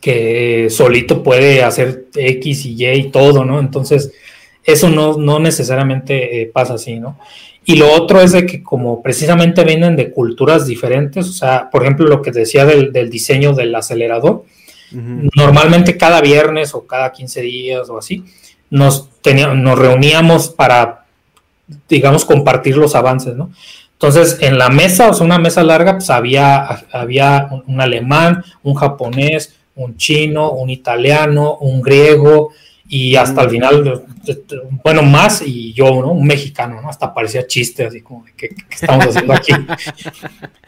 [0.00, 3.60] que solito puede hacer X y Y y todo, ¿no?
[3.60, 4.12] Entonces,
[4.64, 7.18] eso no, no necesariamente eh, pasa así, ¿no?
[7.66, 11.82] Y lo otro es de que como precisamente vienen de culturas diferentes, o sea, por
[11.82, 14.44] ejemplo, lo que decía del, diseño del acelerador,
[14.90, 18.22] normalmente cada viernes o cada 15 días o así,
[18.70, 21.03] nos, teníamos, nos reuníamos para,
[21.88, 23.50] digamos, compartir los avances, ¿no?
[23.92, 28.74] Entonces, en la mesa, o sea, una mesa larga, pues había, había un alemán, un
[28.74, 32.50] japonés, un chino, un italiano, un griego,
[32.86, 34.04] y hasta el final,
[34.82, 36.12] bueno, más y yo, ¿no?
[36.12, 36.88] Un mexicano, ¿no?
[36.88, 39.52] Hasta parecía chiste, así como de qué, estamos haciendo aquí.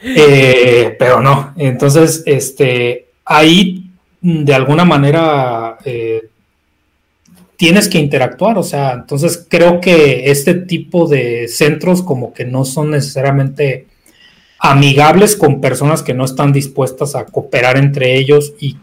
[0.08, 3.90] Eh, pero no, entonces, este, ahí
[4.20, 6.28] de alguna manera eh,
[7.56, 12.64] tienes que interactuar, o sea, entonces creo que este tipo de centros como que no
[12.64, 13.86] son necesariamente
[14.58, 18.78] amigables con personas que no están dispuestas a cooperar entre ellos y,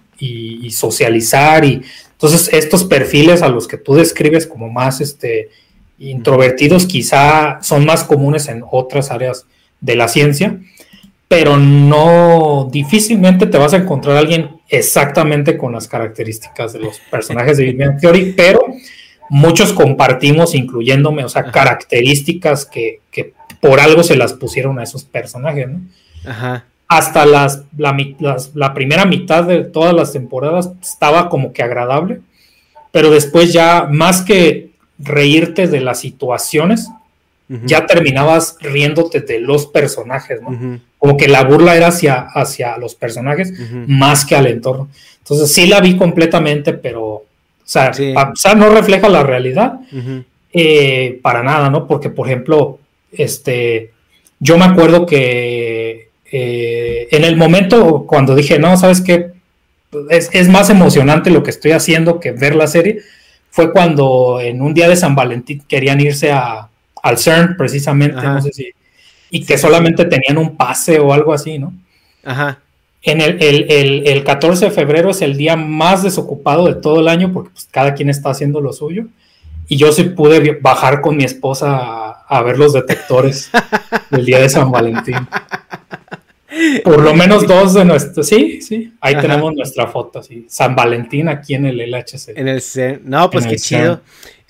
[0.72, 1.82] socializar y
[2.14, 5.50] entonces, estos perfiles a los que tú describes como más este,
[6.00, 9.46] introvertidos quizá son más comunes en otras áreas
[9.82, 10.58] de la ciencia,
[11.28, 17.58] pero no difícilmente te vas a encontrar alguien exactamente con las características de los personajes
[17.58, 18.66] de Big Bang Theory, pero
[19.30, 25.04] muchos compartimos, incluyéndome, o sea, características que, que, por algo se las pusieron a esos
[25.04, 25.82] personajes, ¿no?
[26.26, 26.66] Ajá
[26.98, 32.22] hasta las, la, primera mitad de todas las temporadas estaba como que agradable,
[32.92, 36.90] pero después ya más que reírte de las situaciones,
[37.66, 40.80] ya terminabas riéndote de los personajes, ¿no?
[41.04, 43.52] Como que la burla era hacia, hacia los personajes
[43.88, 44.88] más que al entorno.
[45.18, 47.26] Entonces sí la vi completamente, pero, o
[47.66, 47.92] sea,
[48.56, 49.82] no refleja la realidad
[50.54, 51.88] eh, para nada, ¿no?
[51.88, 52.80] Porque, por ejemplo,
[53.12, 53.92] este,
[54.40, 59.32] yo me acuerdo que eh, en el momento cuando dije, no, sabes qué,
[60.10, 63.02] es, más emocionante lo que estoy haciendo que ver la serie,
[63.50, 66.70] fue cuando en un día de San Valentín querían irse a,
[67.02, 68.72] al CERN precisamente, no sé si,
[69.34, 71.74] y que solamente tenían un pase o algo así, ¿no?
[72.24, 72.60] Ajá.
[73.02, 77.34] En el, el, 14 de febrero es el día más desocupado de todo el año
[77.34, 79.08] porque pues, cada quien está haciendo lo suyo.
[79.68, 83.50] Y yo sí pude bajar con mi esposa a, a ver los detectores
[84.12, 85.28] del día de San Valentín.
[86.84, 88.28] Por lo menos dos de nuestros.
[88.28, 88.94] Sí, sí.
[89.02, 90.46] Ahí tenemos nuestra foto, sí.
[90.48, 92.38] San Valentín aquí en el LHC.
[92.38, 93.00] En el C.
[93.04, 94.02] No, pues qué chido.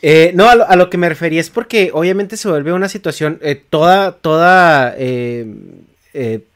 [0.05, 3.39] Eh, no, a lo, que me refería es porque obviamente se vuelve una situación.
[3.41, 4.93] Eh, toda, toda.
[4.97, 5.47] Eh,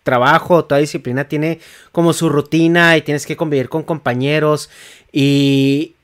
[0.03, 1.59] trabajo, toda disciplina tiene
[1.91, 4.69] como su rutina y tienes que convivir con compañeros
[5.11, 5.95] y,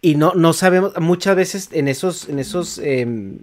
[0.00, 3.38] y no, no sabemos, muchas veces en esos, en esos em,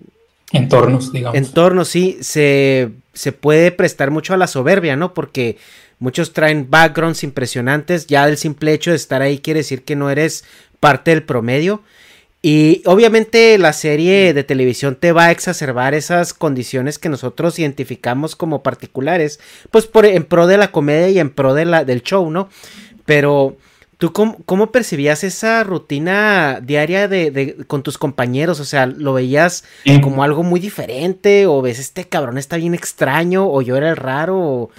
[0.53, 1.37] entornos, digamos.
[1.37, 5.13] Entornos, sí, se, se puede prestar mucho a la soberbia, ¿no?
[5.13, 5.57] Porque
[5.99, 10.09] muchos traen backgrounds impresionantes, ya el simple hecho de estar ahí quiere decir que no
[10.09, 10.45] eres
[10.79, 11.81] parte del promedio.
[12.49, 18.37] Y obviamente la serie de televisión te va a exacerbar esas condiciones que nosotros identificamos
[18.37, 22.03] como particulares, pues por, en pro de la comedia y en pro de la, del
[22.03, 22.47] show, ¿no?
[23.03, 23.57] Pero
[23.97, 28.61] ¿Tú cómo, percibías esa rutina diaria de, con tus compañeros?
[28.61, 29.65] O sea, ¿lo veías
[30.01, 31.47] como algo muy diferente?
[31.47, 33.45] ¿O ves este cabrón está bien extraño?
[33.45, 34.69] ¿O yo era el raro?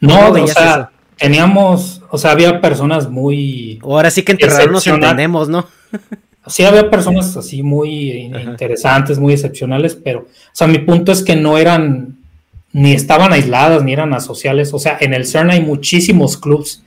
[0.00, 3.80] no, o sea, teníamos, o sea, había personas muy...
[3.82, 5.66] Ahora sí que entre raros nos entendemos, ¿no?
[6.46, 11.36] sí, había personas así muy interesantes, muy excepcionales, pero, o sea, mi punto es que
[11.36, 12.16] no eran
[12.76, 14.74] ni estaban aisladas ni eran asociales.
[14.74, 16.82] O sea, en el CERN hay muchísimos clubs.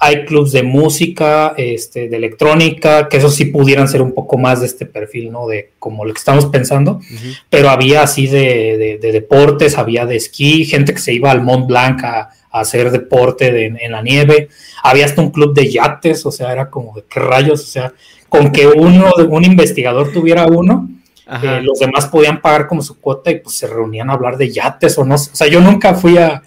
[0.00, 4.58] Hay clubs de música, este, de electrónica, que eso sí pudieran ser un poco más
[4.58, 5.46] de este perfil, ¿no?
[5.46, 7.00] De como lo que estamos pensando.
[7.48, 12.02] Pero había así de, deportes, había de esquí, gente que se iba al Mont Blanc
[12.02, 14.48] a, hacer deporte en la nieve.
[14.82, 17.92] Había hasta un club de yates, o sea, era como de qué rayos, o sea,
[18.30, 20.88] con que uno, un investigador tuviera uno
[21.30, 24.50] eh, los demás podían pagar como su cuota y pues se reunían a hablar de
[24.50, 25.14] yates o no.
[25.14, 26.42] O sea, yo nunca fui a,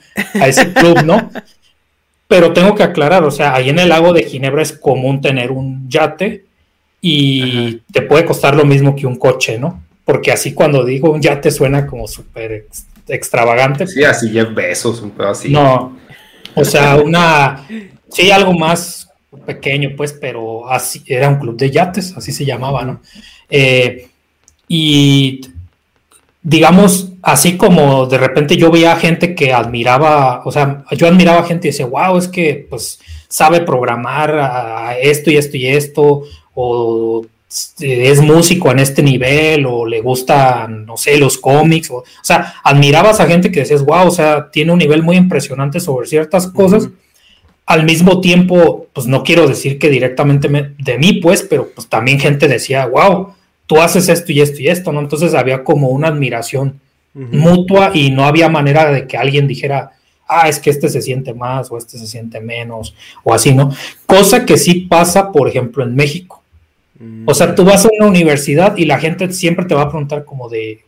[0.45, 1.31] ese club, ¿no?
[2.27, 5.51] Pero tengo que aclarar, o sea, ahí en el lago de Ginebra es común tener
[5.51, 6.45] un yate
[6.99, 9.83] y te puede costar lo mismo que un coche, ¿no?
[10.03, 12.67] Porque así cuando digo un yate suena como súper
[13.07, 13.87] extravagante.
[13.87, 15.49] Sí, así ya besos, un pedo así.
[15.49, 15.97] No,
[16.55, 17.65] o sea, una,
[18.09, 19.07] sí, algo más
[19.45, 23.01] pequeño, pues, pero así era un club de yates, así se llamaba, ¿no?
[23.49, 24.07] Eh,
[24.67, 25.41] y
[26.41, 31.67] digamos, así como de repente yo veía gente que admiraba, o sea, yo admiraba gente
[31.67, 36.23] y decía, wow, es que pues sabe programar a esto y esto y esto,
[36.53, 37.25] o
[37.79, 43.19] es músico en este nivel, o le gusta, no sé, los cómics, o, sea, admirabas
[43.19, 46.89] a gente que decías, wow, o sea, tiene un nivel muy impresionante sobre ciertas cosas.
[47.65, 52.19] Al mismo tiempo, pues no quiero decir que directamente de mí, pues, pero pues también
[52.19, 53.33] gente decía, wow,
[53.67, 54.99] tú haces esto y esto y esto, ¿no?
[54.99, 56.79] Entonces había como una admiración
[57.13, 59.91] mutua y no había manera de que alguien dijera,
[60.27, 63.71] ah, es que este se siente más o este se siente menos o así, ¿no?
[64.05, 66.41] Cosa que sí pasa, por ejemplo, en México.
[66.99, 67.27] Mm.
[67.27, 70.25] O sea, tú vas a una universidad y la gente siempre te va a preguntar
[70.25, 70.81] como de,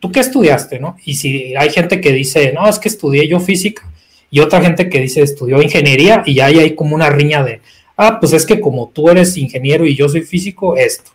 [0.00, 0.96] ¿tú qué estudiaste, no?
[1.04, 3.90] Y si hay gente que dice, no, es que estudié yo física,
[4.34, 7.60] y otra gente que dice, estudió ingeniería, y ahí hay como una riña de,
[7.96, 11.12] ah, pues es que como tú eres ingeniero y yo soy físico, esto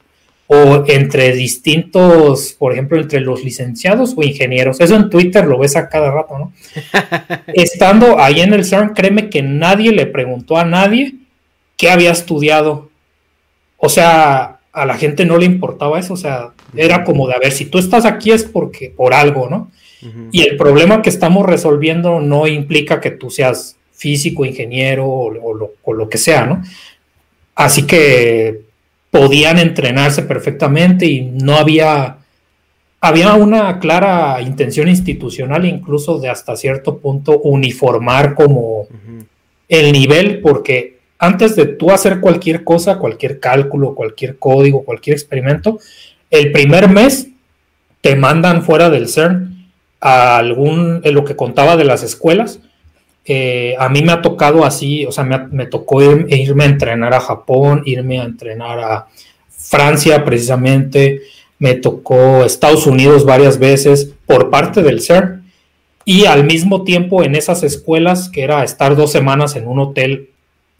[0.48, 4.80] o entre distintos, por ejemplo, entre los licenciados o ingenieros.
[4.80, 6.54] Eso en Twitter lo ves a cada rato, ¿no?
[7.48, 11.14] Estando ahí en el CERN, créeme que nadie le preguntó a nadie
[11.78, 12.90] qué había estudiado.
[13.78, 17.40] O sea, a la gente no le importaba eso, o sea, era como de, a
[17.40, 19.70] ver, si tú estás aquí es porque, por algo, ¿no?
[20.32, 25.74] Y el problema que estamos resolviendo no implica que tú seas físico, ingeniero o, lo,
[25.84, 26.64] o lo que sea, ¿no?
[27.54, 28.62] Así que
[29.12, 32.18] podían entrenarse perfectamente y no había,
[33.02, 38.88] había una clara intención institucional incluso de hasta cierto punto uniformar como
[39.68, 45.80] el nivel, porque antes de tú hacer cualquier cosa, cualquier cálculo, cualquier código, cualquier experimento,
[46.30, 47.28] el primer mes
[48.02, 49.59] te mandan fuera del CERN
[50.02, 52.60] a algún, en lo que contaba de las escuelas,
[53.26, 57.20] eh, a mí me ha tocado así, o sea, me, tocó irme a entrenar a
[57.20, 59.08] Japón, irme a entrenar a
[59.50, 61.22] Francia precisamente,
[61.60, 65.44] me tocó Estados Unidos varias veces por parte del CERN
[66.06, 70.30] y al mismo tiempo en esas escuelas, que era estar dos semanas en un hotel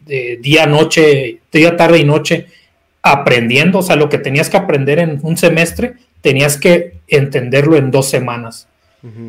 [0.00, 2.46] de día, noche, día, tarde y noche,
[3.02, 7.90] aprendiendo, o sea, lo que tenías que aprender en un semestre, tenías que entenderlo en
[7.90, 8.66] dos semanas.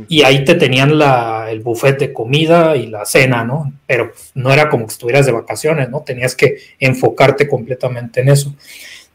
[0.07, 3.71] Y ahí te tenían la, el buffet de comida y la cena, ¿no?
[3.87, 6.01] Pero no era como que estuvieras de vacaciones, ¿no?
[6.01, 8.53] Tenías que enfocarte completamente en eso.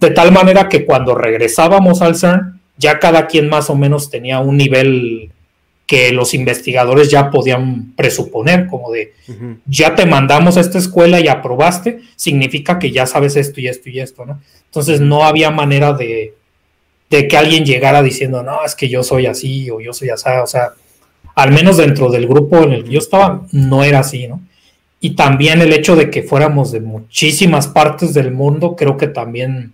[0.00, 4.40] De tal manera que cuando regresábamos al CERN, ya cada quien más o menos tenía
[4.40, 5.30] un nivel
[5.86, 9.14] que los investigadores ya podían presuponer, como de,
[9.66, 13.88] ya te mandamos a esta escuela y aprobaste, significa que ya sabes esto y esto
[13.88, 14.40] y esto, ¿no?
[14.64, 16.34] Entonces no había manera de,
[17.10, 20.28] de que alguien llegara diciendo, no, es que yo soy así o yo soy así,
[20.42, 20.72] o sea,
[21.34, 24.40] al menos dentro del grupo en el que yo estaba, no era así, ¿no?
[25.00, 29.72] Y también el hecho de que fuéramos de muchísimas partes del mundo, creo que también,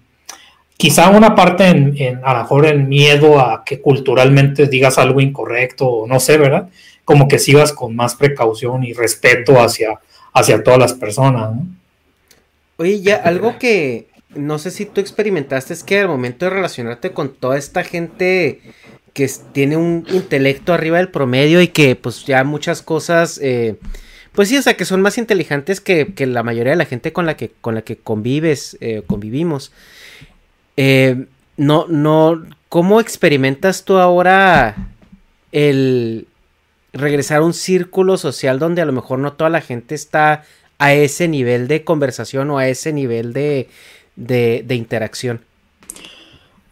[0.76, 5.86] quizá una parte en, a lo mejor el miedo a que culturalmente digas algo incorrecto,
[5.86, 6.68] o no sé, ¿verdad?
[7.04, 10.00] Como que sigas con más precaución y respeto hacia,
[10.34, 11.66] hacia todas las personas, ¿no?
[12.78, 17.12] Oye, ya algo que, no sé si tú experimentaste es que al momento de relacionarte
[17.12, 18.60] con toda esta gente
[19.12, 23.76] que tiene un intelecto arriba del promedio y que pues ya muchas cosas, eh,
[24.32, 27.26] pues sí, o sea, que son más inteligentes que, la mayoría de la gente con
[27.26, 29.72] la que, con la que convives, eh, convivimos.
[30.76, 31.26] Eh,
[31.58, 34.88] no, no, ¿cómo experimentas tú ahora
[35.52, 36.26] el
[36.94, 40.44] regresar a un círculo social donde a lo mejor no toda la gente está
[40.78, 43.68] a ese nivel de conversación o a ese nivel de,
[44.16, 45.40] de, interacción.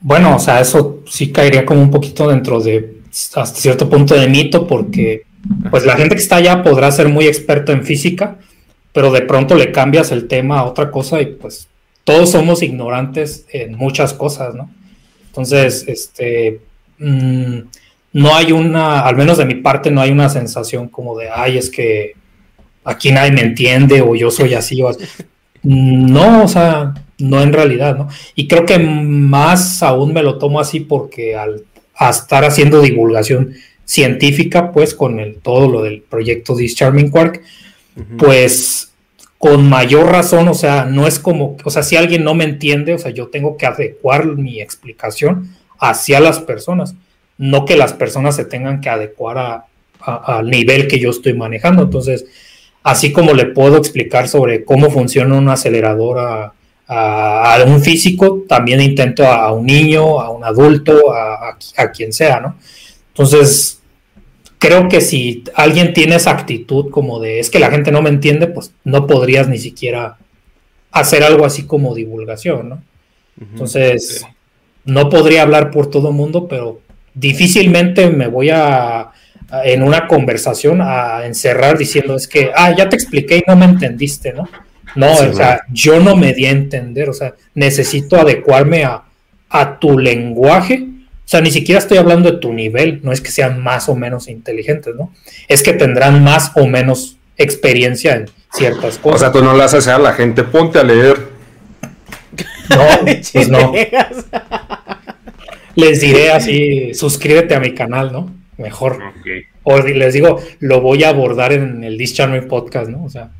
[0.01, 3.01] Bueno, o sea, eso sí caería como un poquito dentro de
[3.35, 5.25] hasta cierto punto de mito, porque
[5.71, 8.39] pues la gente que está allá podrá ser muy experto en física,
[8.93, 11.69] pero de pronto le cambias el tema a otra cosa y pues
[12.05, 14.71] todos somos ignorantes en muchas cosas, ¿no?
[15.27, 16.61] Entonces, este,
[16.99, 17.59] mm,
[18.13, 21.59] no hay una, al menos de mi parte, no hay una sensación como de, ay,
[21.59, 22.15] es que
[22.85, 25.05] aquí nadie me entiende o yo soy así o así.
[25.63, 28.09] No, o sea, no en realidad, ¿no?
[28.35, 31.65] Y creo que más aún me lo tomo así porque al
[32.01, 37.43] estar haciendo divulgación científica, pues con el, todo lo del proyecto Discharming Quark,
[38.17, 38.93] pues
[39.37, 42.95] con mayor razón, o sea, no es como, o sea, si alguien no me entiende,
[42.95, 46.95] o sea, yo tengo que adecuar mi explicación hacia las personas,
[47.37, 49.65] no que las personas se tengan que adecuar
[50.01, 51.83] al nivel que yo estoy manejando.
[51.83, 52.27] Entonces,
[52.83, 56.53] así como le puedo explicar sobre cómo funciona un acelerador
[56.93, 62.41] a, un físico, también intento a, un niño, a un adulto, a, a quien sea,
[62.41, 62.57] ¿no?
[63.09, 63.81] Entonces,
[64.59, 68.11] creo que si alguien tiene esa actitud como de es que la gente no me
[68.11, 70.19] entiende, pues no podrías ni siquiera
[70.91, 72.83] hacer algo así como divulgación, ¿no?
[73.41, 74.27] Entonces,
[74.85, 76.81] no podría hablar por todo el mundo, pero
[77.15, 79.13] difícilmente me voy a,
[79.65, 83.65] en una conversación a encerrar diciendo es que, ah, ya te expliqué y no me
[83.65, 84.47] entendiste, ¿no?
[84.95, 89.03] No, o sea, yo no me di a entender, o sea, necesito adecuarme a,
[89.49, 90.87] a tu lenguaje
[91.31, 93.95] o sea, ni siquiera estoy hablando de tu nivel, no es que sean más o
[93.95, 95.15] menos inteligentes, ¿no?
[95.47, 99.15] Es que tendrán más o menos experiencia en ciertas cosas.
[99.15, 101.29] O sea, tú no le haces a la gente, ponte a leer.
[102.69, 102.85] No,
[103.33, 103.73] pues no.
[105.77, 108.35] Les diré así, suscríbete a mi canal, ¿no?
[108.59, 108.99] Mejor.
[109.63, 113.05] O les digo, lo voy a abordar en el Discharming Podcast, ¿no?
[113.05, 113.31] O sea,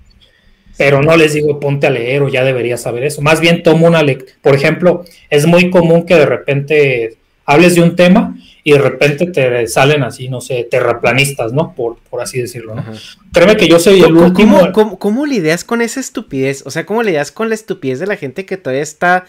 [0.81, 3.21] pero no les digo ponte a leer o ya deberías saber eso.
[3.21, 4.33] Más bien tomo una lectura.
[4.41, 8.35] Por ejemplo, es muy común que de repente hables de un tema
[8.65, 11.75] y de repente te salen así, no sé, terraplanistas, ¿no?
[11.75, 12.83] Por, por así decirlo, ¿no?
[13.31, 14.73] Créeme que yo soy el último.
[14.73, 16.63] ¿cómo, cómo, lidias con esa estupidez?
[16.65, 19.27] O sea, ¿cómo lidias con la estupidez de la gente que todavía está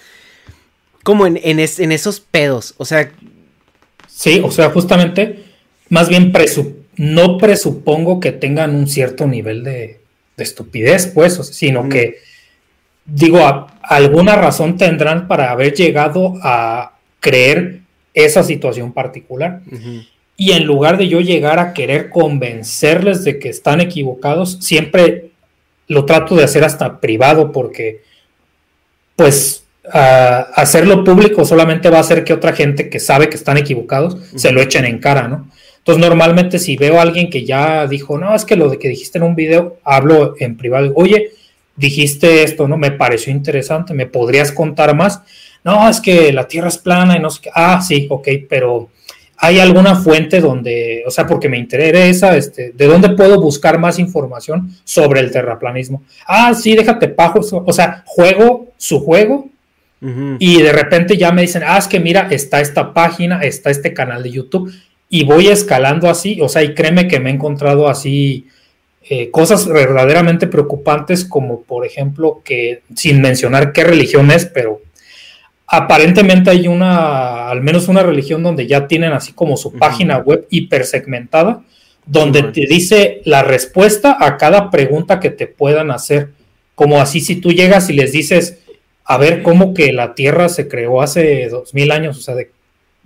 [1.04, 2.76] como en, en, esos pedos?
[2.78, 3.12] O sea.
[4.08, 5.44] Sí, o sea, justamente,
[5.90, 6.32] más bien
[6.96, 10.01] no presupongo que tengan un cierto nivel de,
[10.44, 12.20] estupidez, pues, sino que,
[13.06, 17.82] digo, alguna razón tendrán para haber llegado a creer
[18.14, 19.62] esa situación particular.
[20.38, 25.32] Y en lugar de yo llegar a querer convencerles de que están equivocados, siempre
[25.88, 28.02] lo trato de hacer hasta privado porque,
[29.16, 34.18] pues, hacerlo público solamente va a hacer que otra gente que sabe que están equivocados
[34.36, 35.50] se lo echen en cara, ¿no?
[35.82, 38.90] Entonces, normalmente si veo a alguien que ya dijo, no, es que lo de que
[38.90, 41.32] dijiste en un video, hablo en privado, oye,
[41.76, 42.78] dijiste esto, ¿no?
[42.78, 45.22] Me pareció interesante, ¿me podrías contar más?
[45.64, 47.50] no, es que la Tierra es plana y no sé qué.
[47.54, 48.90] Ah, sí, ok, pero
[49.38, 54.00] ¿hay alguna fuente donde, o sea, porque me interesa, este, ¿de dónde puedo buscar más
[54.00, 56.04] información sobre el terraplanismo?
[56.26, 59.50] Ah, sí, déjate pajo, o sea, juego su juego
[60.40, 63.94] y de repente ya me dicen, ah, es que mira, está esta página, está este
[63.94, 64.74] canal de YouTube
[65.14, 68.48] y voy escalando así, o sea, y créeme que me he encontrado así.
[69.10, 74.80] Eh, cosas verdaderamente preocupantes como por ejemplo que sin mencionar qué religión es, pero
[75.68, 80.48] aparentemente hay una, al menos una religión donde ya tienen así como su página web
[80.50, 81.62] hipersegmentada,
[82.06, 86.30] donde te dice la respuesta a cada pregunta que te puedan hacer.
[86.76, 88.60] Como así si tú llegas y les dices,
[89.04, 92.18] a ver, ¿cómo que la Tierra se creó hace dos mil años?
[92.18, 92.52] O sea, de,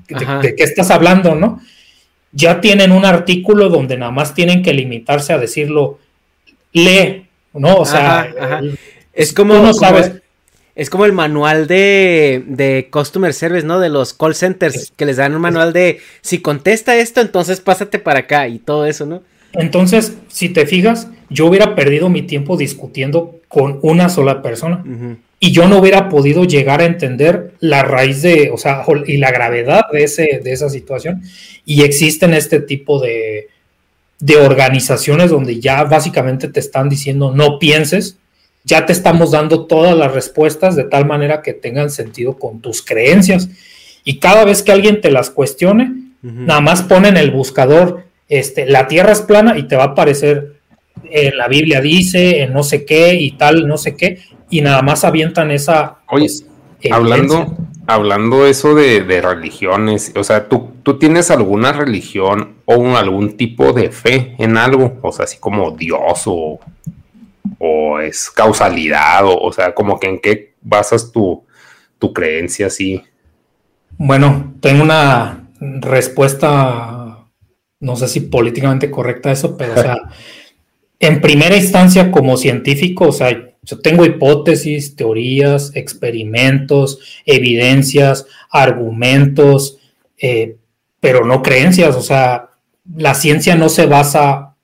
[0.07, 1.61] qué estás hablando, no?
[2.35, 5.97] Ya tienen un artículo donde nada más tienen que limitarse a decirlo,
[6.73, 7.77] lee, ¿no?
[7.77, 8.61] O sea,
[9.13, 10.11] es como, no sabes.
[10.75, 13.79] Es como el manual de, de Customer Service, ¿no?
[13.79, 17.97] De los call centers, que les dan un manual de si contesta esto, entonces pásate
[17.97, 19.23] para acá y todo eso, ¿no?
[19.53, 24.83] Entonces, si te fijas, yo hubiera perdido mi tiempo discutiendo con una sola persona
[25.39, 29.31] y yo no hubiera podido llegar a entender la raíz de, o sea, y la
[29.31, 31.21] gravedad de, ese, de esa situación.
[31.65, 33.49] Y existen este tipo de,
[34.19, 38.17] de organizaciones donde ya básicamente te están diciendo no pienses,
[38.63, 42.81] ya te estamos dando todas las respuestas de tal manera que tengan sentido con tus
[42.81, 43.49] creencias.
[44.03, 45.91] Y cada vez que alguien te las cuestione,
[46.21, 49.87] nada más pone en el buscador, este, la tierra es plana y te va a
[49.87, 50.55] aparecer
[51.11, 54.81] en la Biblia dice, en no sé qué y tal, no sé qué, y nada
[54.81, 55.97] más avientan esa...
[56.09, 56.27] Oye,
[56.91, 57.55] hablando,
[57.87, 63.91] hablando eso de, religiones, o sea, ¿tú, ¿tú tienes alguna religión o algún tipo de
[63.91, 64.97] fe en algo?
[65.01, 66.59] O sea, así como Dios o
[67.57, 71.43] o es causalidad, o, o sea, como que en qué basas tu,
[71.99, 73.01] tu creencia así.
[73.97, 77.25] Bueno, tengo una respuesta,
[77.79, 79.97] no sé si políticamente correcta eso, pero o sea,
[80.99, 83.29] en primera instancia como científico, o sea,
[83.65, 89.79] yo tengo hipótesis, teorías, experimentos, evidencias, argumentos,
[90.17, 90.57] eh,
[90.99, 92.49] pero no creencias, o sea,
[92.95, 94.55] la ciencia no se basa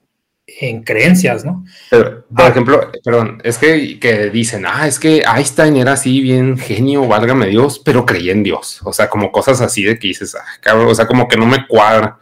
[0.60, 1.66] en creencias, ¿no?
[1.90, 2.48] por ah.
[2.50, 7.48] ejemplo, perdón, es que, que, dicen, ah, es que Einstein era así bien genio, válgame
[7.48, 8.82] Dios, pero creía en Dios.
[8.84, 11.46] O sea, como cosas así de que dices, ah, cabrón, o sea, como que no
[11.46, 12.20] me cuadra.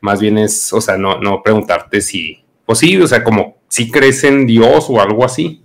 [0.00, 3.90] Más bien es, o sea, no, no preguntarte si, pues sí, o sea, como si
[3.90, 5.62] crees en Dios o algo así,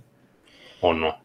[0.82, 1.16] o no.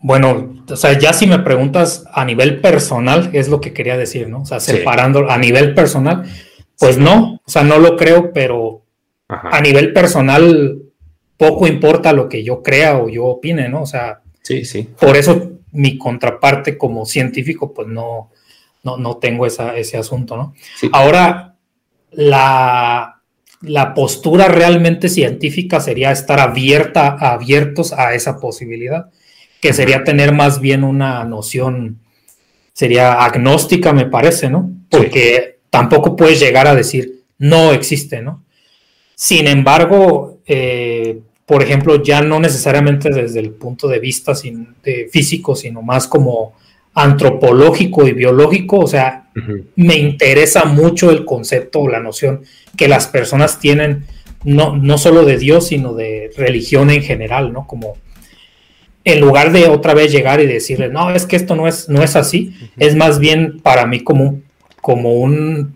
[0.00, 4.28] Bueno, o sea, ya si me preguntas a nivel personal, es lo que quería decir,
[4.28, 4.42] ¿no?
[4.42, 6.24] O sea, separando a nivel personal,
[6.78, 8.82] pues no, o sea, no lo creo, pero
[9.28, 10.82] a nivel personal
[11.36, 13.82] poco importa lo que yo crea o yo opine, ¿no?
[13.82, 14.88] O sea, sí, sí.
[14.98, 18.30] Por eso mi contraparte como científico, pues no,
[18.84, 20.54] no, tengo ese asunto, ¿no?
[20.92, 21.56] Ahora,
[22.12, 23.17] la,
[23.60, 29.10] la postura realmente científica sería estar abierta, abiertos a esa posibilidad
[29.60, 31.98] que sería tener más bien una noción,
[32.72, 34.70] sería agnóstica, me parece, ¿no?
[34.88, 38.44] Porque tampoco puedes llegar a decir, no existe, ¿no?
[39.14, 44.32] Sin embargo, eh, por ejemplo, ya no necesariamente desde el punto de vista
[45.10, 46.54] físico, sino más como
[46.94, 49.27] antropológico y biológico, o sea,
[49.76, 52.42] me interesa mucho el concepto o la noción
[52.76, 54.04] que las personas tienen,
[54.44, 57.66] no, no solo de Dios, sino de religión en general, ¿no?
[57.66, 57.96] Como
[59.04, 62.02] en lugar de otra vez llegar y decirle, no, es que esto no es, no
[62.02, 64.40] es así, es más bien para mí como,
[64.80, 65.74] como un,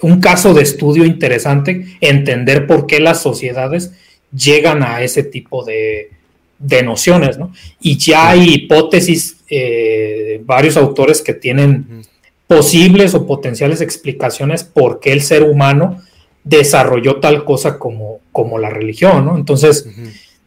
[0.00, 3.92] un, caso de estudio interesante entender por qué las sociedades
[4.32, 6.10] llegan a ese tipo de,
[6.58, 7.52] de nociones, ¿no?
[7.80, 12.02] Y ya hay hipótesis, eh, varios autores que tienen
[12.50, 16.02] posibles o potenciales explicaciones por qué el ser humano
[16.42, 19.36] desarrolló tal cosa como, como la religión, ¿no?
[19.36, 19.86] Entonces,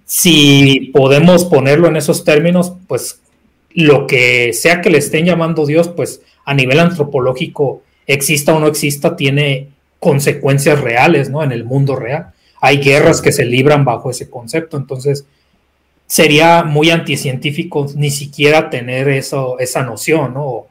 [0.03, 3.21] si podemos ponerlo en esos términos, pues
[3.73, 8.67] lo que sea que le estén llamando Dios, pues a nivel antropológico, exista o no
[8.67, 9.69] exista, tiene
[9.99, 11.41] consecuencias reales, ¿no?
[11.41, 12.33] En el mundo real.
[12.59, 15.23] Hay guerras que se libran bajo ese concepto, entonces
[16.05, 20.67] sería muy anticientífico ni siquiera tener eso, esa noción, ¿no?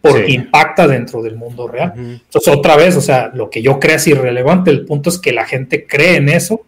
[0.00, 1.92] Porque impacta dentro del mundo real.
[1.96, 5.32] Entonces, otra vez, o sea, lo que yo creo es irrelevante, el punto es que
[5.32, 6.64] la gente cree en eso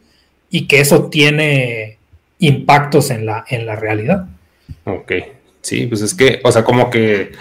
[0.50, 1.98] y que eso tiene
[2.38, 4.26] impactos en la, en la realidad.
[4.84, 5.12] Ok,
[5.60, 7.32] sí, pues es que, o sea, como que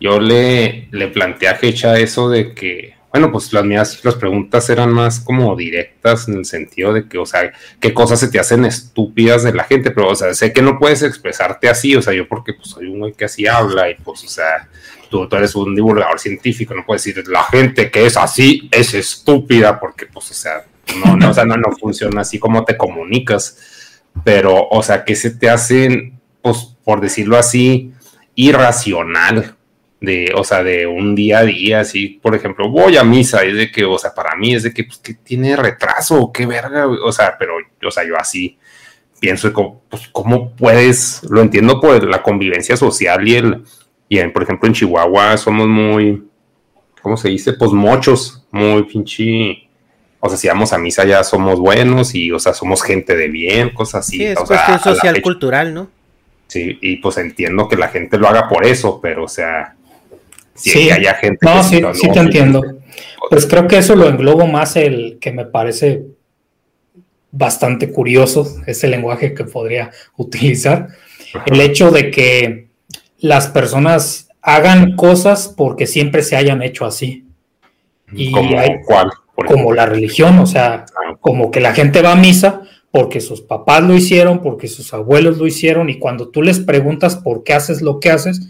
[0.00, 4.68] yo le, le planteé a Hecha eso de que, bueno, pues las mías, las preguntas
[4.68, 8.38] eran más como directas en el sentido de que, o sea, qué cosas se te
[8.38, 12.02] hacen estúpidas de la gente, pero, o sea, sé que no puedes expresarte así, o
[12.02, 14.68] sea, yo porque pues soy un güey que así habla y pues, o sea,
[15.08, 18.94] tú, tú eres un divulgador científico, no puedes decir, la gente que es así es
[18.94, 20.64] estúpida porque, pues, o sea,
[21.04, 25.16] no, no, o sea, no, no funciona así como te comunicas, pero, o sea, que
[25.16, 27.92] se te hacen, pues, por decirlo así,
[28.34, 29.56] irracional,
[30.00, 33.56] de, o sea, de un día a día, así, por ejemplo, voy a misa, es
[33.56, 36.86] de que, o sea, para mí es de que, pues, que tiene retraso, qué verga,
[36.86, 37.54] o sea, pero,
[37.84, 38.58] o sea, yo así
[39.18, 39.52] pienso,
[39.88, 41.22] pues, ¿cómo puedes?
[41.28, 43.64] Lo entiendo por la convivencia social y el,
[44.08, 46.24] y por ejemplo, en Chihuahua somos muy,
[47.02, 47.54] ¿cómo se dice?
[47.54, 49.66] Pues mochos, muy pinche
[50.26, 53.28] o sea, si vamos a misa ya somos buenos y, o sea, somos gente de
[53.28, 54.18] bien, cosas así.
[54.18, 55.88] Sí, es o cuestión social, cultural, ¿no?
[56.48, 59.74] Sí, y pues entiendo que la gente lo haga por eso, pero, o sea,
[60.54, 60.90] si sí.
[60.90, 61.38] haya gente...
[61.42, 62.62] No, sí, sí te entiendo.
[63.30, 66.02] Pues creo que eso lo englobo más el que me parece
[67.30, 70.88] bastante curioso, ese lenguaje que podría utilizar.
[71.44, 72.65] El hecho de que
[73.26, 77.26] las personas hagan cosas porque siempre se hayan hecho así.
[78.12, 79.10] Y ¿Cómo, hay, ¿Cuál?
[79.34, 80.86] como la religión, o sea,
[81.20, 85.36] como que la gente va a misa porque sus papás lo hicieron, porque sus abuelos
[85.36, 88.40] lo hicieron, y cuando tú les preguntas por qué haces lo que haces,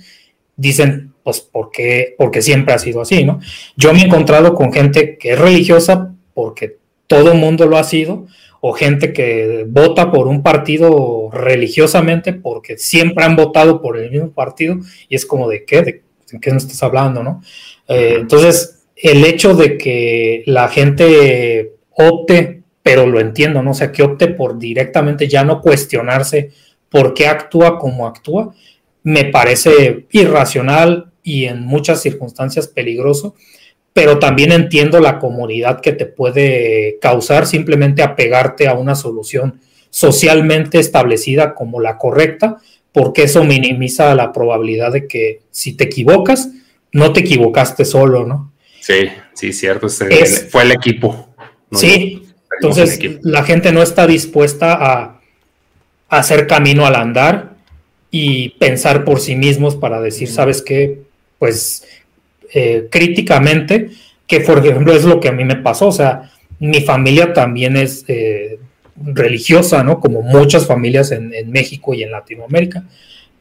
[0.57, 3.41] dicen, pues porque, porque siempre ha sido así, ¿no?
[3.77, 6.77] Yo me he encontrado con gente que es religiosa porque
[7.09, 8.27] todo el mundo lo ha sido,
[8.69, 14.33] o gente que vota por un partido religiosamente porque siempre han votado por el mismo
[14.33, 14.79] partido,
[15.09, 16.03] y es como de qué, de,
[16.41, 17.43] qué no estás hablando, ¿no?
[17.87, 23.71] Eh, entonces, el hecho de que la gente opte, pero lo entiendo, ¿no?
[23.71, 26.51] O sea, que opte por directamente ya no cuestionarse
[26.89, 28.53] por qué actúa como actúa,
[29.05, 33.37] me parece irracional y en muchas circunstancias peligroso,
[33.97, 39.59] pero también entiendo la comodidad que te puede causar simplemente apegarte a una solución
[39.89, 42.59] socialmente establecida como la correcta,
[42.93, 46.51] porque eso minimiza la probabilidad de que si te equivocas,
[46.93, 48.53] no te equivocaste solo, ¿no?
[48.81, 49.89] Sí, sí, cierto.
[49.89, 51.31] fue el equipo.
[51.73, 55.21] sí, entonces la gente no está dispuesta a,
[56.11, 57.57] hacer camino al andar
[58.11, 61.01] y pensar por sí mismos para decir, ¿sabes qué?
[61.39, 61.83] Pues
[62.53, 63.91] eh, críticamente
[64.27, 67.77] que por ejemplo es lo que a mí me pasó, o sea, mi familia también
[67.77, 68.59] es eh,
[68.97, 70.01] religiosa, ¿no?
[70.01, 72.85] Como muchas familias en, México y en Latinoamérica,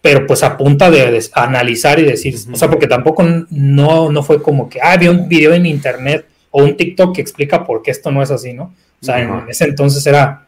[0.02, 4.42] pero pues a punta de, analizar y decir, o sea, porque tampoco no, no fue
[4.42, 7.92] como que, ah, vi un video en internet o un TikTok que explica por qué
[7.92, 8.74] esto no es así, ¿no?
[9.02, 10.48] O sea, en ese entonces era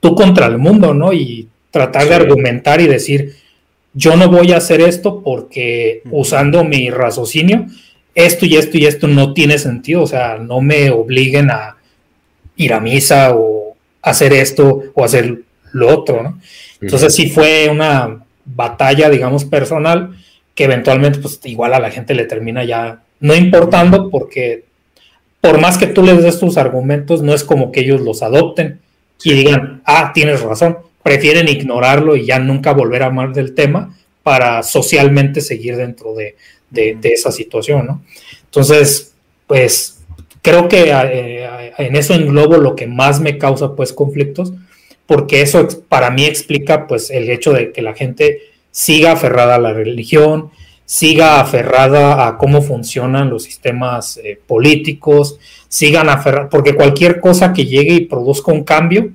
[0.00, 1.12] tú contra el mundo, ¿no?
[1.12, 3.36] Y tratar de argumentar y decir,
[3.96, 7.66] yo no voy a hacer esto porque usando mi raciocinio,
[8.14, 11.76] esto y esto y esto no tiene sentido, o sea, no me obliguen a
[12.56, 15.40] ir a misa o hacer esto o hacer
[15.72, 16.38] lo otro, ¿no?
[16.80, 20.14] Entonces sí fue una batalla, digamos, personal
[20.54, 24.64] que eventualmente pues igual a la gente le termina ya no importando porque
[25.40, 28.80] por más que tú les des tus argumentos, no es como que ellos los adopten
[29.24, 33.96] y digan, ah, tienes razón, prefieren ignorarlo y ya nunca volver a hablar del tema
[34.24, 36.34] para socialmente seguir dentro de,
[36.68, 38.02] de, esa situación, ¿no?
[38.46, 39.14] Entonces,
[39.46, 40.00] pues
[40.42, 44.52] creo que eh, en eso englobo lo que más me causa pues conflictos,
[45.06, 48.40] porque eso para mí explica pues el hecho de que la gente
[48.72, 50.50] siga aferrada a la religión,
[50.84, 55.38] siga aferrada a cómo funcionan los sistemas eh, políticos,
[55.68, 59.12] sigan aferrados, porque cualquier cosa que llegue y produzca un cambio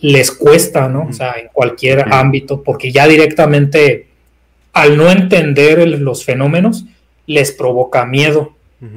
[0.00, 1.08] les cuesta, ¿no?
[1.10, 4.06] O sea, en cualquier ámbito, porque ya directamente
[4.72, 6.84] al no entender los fenómenos,
[7.26, 8.54] les provoca miedo.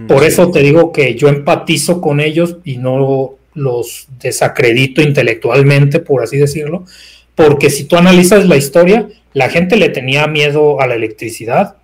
[0.08, 6.22] Por eso te digo que yo empatizo con ellos y no los desacredito intelectualmente, por
[6.22, 6.86] así decirlo,
[7.34, 11.78] porque si tú analizas la historia, la gente le tenía miedo a la electricidad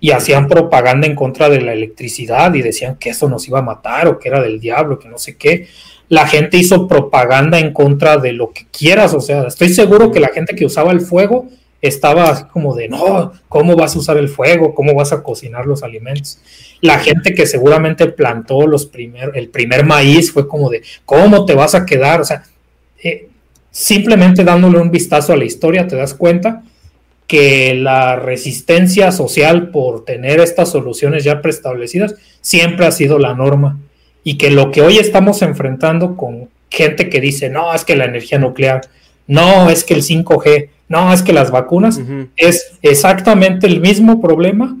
[0.00, 3.62] y hacían propaganda en contra de la electricidad y decían que eso nos iba a
[3.62, 5.68] matar o que era del diablo, que no sé qué.
[6.08, 10.20] La gente hizo propaganda en contra de lo que quieras, o sea, estoy seguro que
[10.20, 11.48] la gente que usaba el fuego
[11.80, 14.74] estaba así como de, no, ¿cómo vas a usar el fuego?
[14.74, 16.38] ¿Cómo vas a cocinar los alimentos?
[16.80, 21.54] La gente que seguramente plantó los primer, el primer maíz fue como de, ¿cómo te
[21.54, 22.22] vas a quedar?
[22.22, 22.42] O sea,
[23.02, 23.28] eh,
[23.70, 26.62] simplemente dándole un vistazo a la historia te das cuenta
[27.26, 33.78] que la resistencia social por tener estas soluciones ya preestablecidas siempre ha sido la norma
[34.24, 38.06] y que lo que hoy estamos enfrentando con gente que dice, no, es que la
[38.06, 38.80] energía nuclear,
[39.26, 42.00] no, es que el 5G, no, es que las vacunas
[42.36, 44.76] es exactamente el mismo problema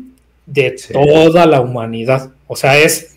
[0.46, 2.30] de toda la humanidad.
[2.46, 3.16] O sea, es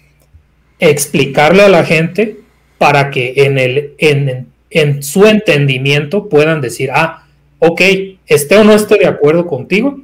[0.80, 2.40] explicarle a la gente
[2.78, 7.26] para que en, el, en, en su entendimiento puedan decir, ah,
[7.60, 7.82] ok,
[8.28, 10.00] esté o no esté de acuerdo contigo,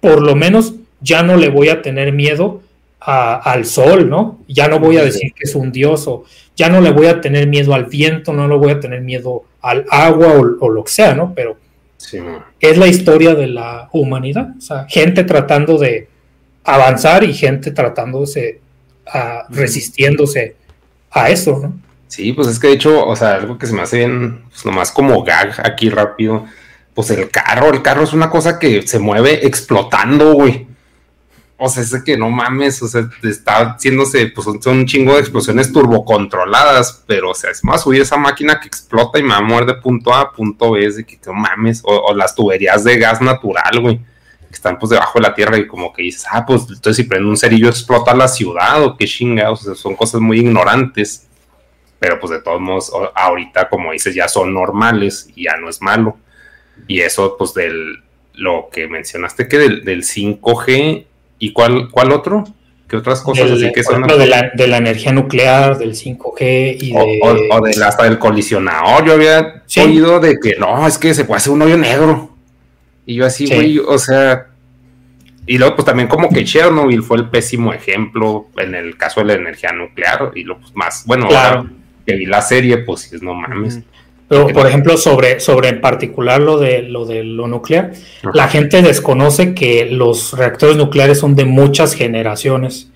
[0.00, 2.62] por lo menos ya no le voy a tener miedo
[3.00, 4.40] al sol, ¿no?
[4.48, 6.24] Ya no voy a decir que es un dios o
[6.56, 9.44] ya no le voy a tener miedo al viento, no le voy a tener miedo
[9.60, 11.32] al agua o, lo que sea, ¿no?
[11.34, 11.56] Pero
[12.60, 16.08] es la historia de la humanidad, o sea, gente tratando de
[16.64, 18.60] avanzar y gente tratándose,
[19.06, 20.56] a, resistiéndose
[21.10, 21.80] a eso, ¿no?
[22.08, 24.64] Sí, pues es que de hecho, o sea, algo que se me hace bien, pues
[24.64, 26.46] nomás como gag aquí rápido,
[26.94, 30.67] pues el carro, el carro es una cosa que se mueve explotando, güey.
[31.60, 35.20] O sea, es que no mames, o sea, está haciéndose, pues son un chingo de
[35.20, 39.38] explosiones turbocontroladas, pero o sea, es más subir esa máquina que explota y me va
[39.38, 42.84] a mover de punto A punto B, es de que no mames, o, las tuberías
[42.84, 46.26] de gas natural, güey, que están pues debajo de la tierra y como que dices,
[46.30, 49.74] ah, pues entonces si prende un cerillo explota la ciudad o qué chingados, o sea,
[49.74, 51.26] son cosas muy ignorantes,
[51.98, 55.82] pero pues de todos modos, ahorita como dices, ya son normales y ya no es
[55.82, 56.16] malo.
[56.86, 58.04] Y eso pues del,
[58.34, 61.06] lo que mencionaste que del, del 5G
[61.38, 62.44] ¿Y cuál, cuál otro?
[62.88, 64.02] ¿Qué otras cosas así que son?
[64.02, 67.20] De la, de la energía nuclear, del 5G y de...
[67.22, 69.04] O, del hasta del colisionador.
[69.04, 72.34] Yo había oído de que no, es que se puede hacer un hoyo negro.
[73.04, 74.46] Y yo así, güey, o sea...
[75.46, 79.26] Y luego, pues también como que Chernobyl fue el pésimo ejemplo en el caso de
[79.26, 80.32] la energía nuclear.
[80.34, 81.28] Y lo pues, más, bueno,
[82.06, 83.80] que vi la serie, pues no mames.
[84.28, 87.92] Pero, por ejemplo, sobre, sobre en particular lo de lo, de lo nuclear,
[88.34, 92.88] la gente desconoce que los reactores nucleares son de muchas generaciones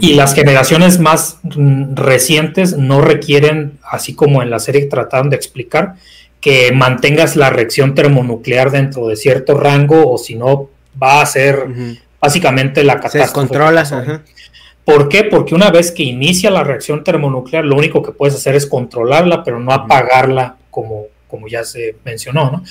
[0.00, 5.36] y las generaciones más mm, recientes no requieren, así como en la serie trataron de
[5.36, 5.94] explicar,
[6.40, 10.68] que mantengas la reacción termonuclear dentro de cierto rango o si no
[11.02, 11.66] va a ser
[12.20, 13.18] básicamente la catástrofe.
[13.18, 14.22] Se descontrola.
[14.86, 15.24] ¿Por qué?
[15.24, 19.42] Porque una vez que inicia la reacción termonuclear, lo único que puedes hacer es controlarla,
[19.42, 22.62] pero no apagarla como, como ya se mencionó, ¿no?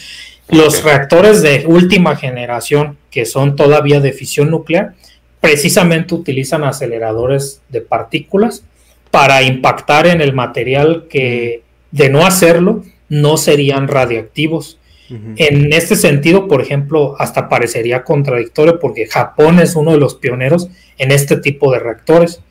[0.47, 4.93] Los reactores de última generación, que son todavía de fisión nuclear,
[5.41, 8.63] precisamente utilizan aceleradores de partículas
[9.11, 14.79] para impactar en el material que, de no hacerlo, no serían radiactivos.
[15.09, 20.69] En este sentido, por ejemplo, hasta parecería contradictorio porque Japón es uno de los pioneros
[20.97, 22.41] en este tipo de reactores.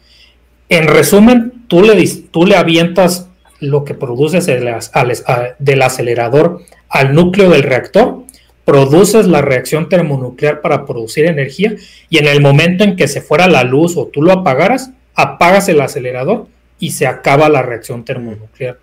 [0.68, 3.28] En resumen, tú le, tú le avientas
[3.60, 8.22] lo que produces del acelerador al núcleo del reactor,
[8.64, 11.74] produces la reacción termonuclear para producir energía
[12.08, 15.68] y en el momento en que se fuera la luz o tú lo apagaras, apagas
[15.68, 16.46] el acelerador
[16.78, 18.78] y se acaba la reacción termonuclear.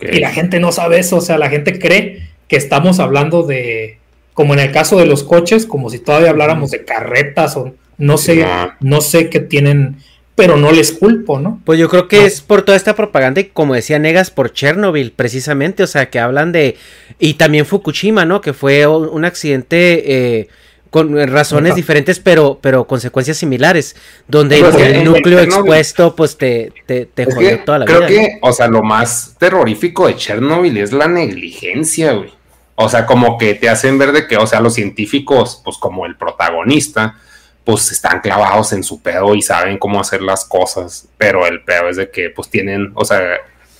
[0.00, 3.98] Y la gente no sabe eso, o sea, la gente cree que estamos hablando de,
[4.34, 8.16] como en el caso de los coches, como si todavía habláramos de carretas o no
[8.18, 8.46] sé,
[8.80, 9.96] no sé qué tienen,
[10.34, 11.60] pero no les culpo, ¿no?
[11.64, 15.12] Pues yo creo que es por toda esta propaganda y como decía Negas por Chernobyl,
[15.12, 16.76] precisamente, o sea, que hablan de,
[17.18, 18.40] y también Fukushima, ¿no?
[18.40, 20.38] Que fue un accidente...
[20.38, 20.48] Eh,
[20.90, 23.94] con razones diferentes, pero, pero consecuencias similares,
[24.26, 28.06] donde el, núcleo expuesto, pues te, te, jodió toda la vida.
[28.06, 32.37] Creo que, o sea, lo más terrorífico de Chernobyl es la negligencia, güey.
[32.80, 36.06] O sea, como que te hacen ver de que, o sea, los científicos, pues como
[36.06, 37.16] el protagonista,
[37.64, 41.88] pues están clavados en su pedo y saben cómo hacer las cosas, pero el pedo
[41.88, 43.20] es de que, pues tienen, o sea,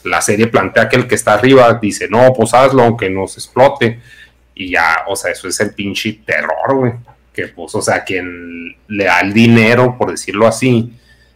[0.03, 4.01] la serie plantea que el que está arriba dice, no, pues hazlo aunque nos explote
[4.53, 6.93] y ya, o sea, eso es el pinche terror, güey.
[7.33, 10.93] Que pues, o sea, quien le da el dinero, por decirlo así,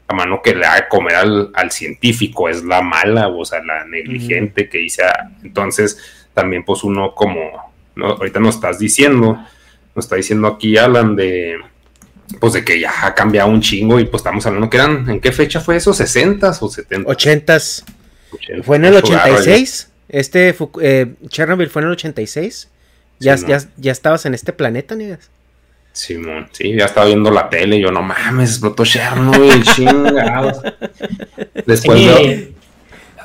[0.08, 3.84] la mano que le da de comer al, científico es la mala, o sea, la
[3.84, 9.38] negligente que dice, ah, entonces también pues uno como, ahorita nos estás diciendo,
[9.94, 11.58] nos está diciendo aquí Alan de,
[12.40, 15.20] pues de que ya ha cambiado un chingo y pues estamos hablando que eran, ¿en
[15.20, 15.92] qué fecha fue eso?
[15.92, 17.10] ¿60s o 70?
[17.10, 17.84] 80s.
[18.62, 19.90] Fue en el 86.
[20.08, 22.68] Este eh, Chernobyl fue en el 86.
[23.18, 25.30] ¿Ya, ya, estabas en este planeta, Negas?
[25.92, 27.76] Simón, sí, ya estaba viendo la tele.
[27.76, 30.60] Y yo, no mames, explotó Chernobyl, chingados.
[31.66, 32.52] Después de...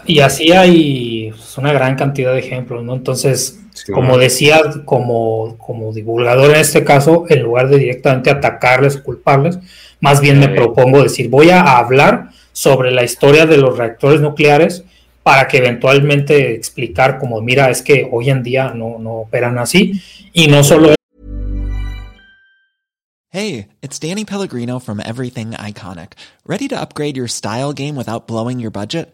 [0.08, 2.96] Y así hay una gran cantidad de ejemplos, ¿no?
[2.96, 3.60] Entonces,
[3.94, 9.60] como decía, como, como divulgador en este caso, en lugar de directamente atacarles o culparles,
[10.00, 14.86] más bien me propongo decir, voy a hablar sobre la historia de los reactores nucleares
[15.24, 20.02] para que eventualmente explicar como, mira, es que hoy en día no, no operan así
[20.32, 20.96] y no solo...
[23.30, 26.14] Hey, it's Danny Pellegrino from Everything Iconic.
[26.46, 29.14] Ready to upgrade your style game without blowing your budget?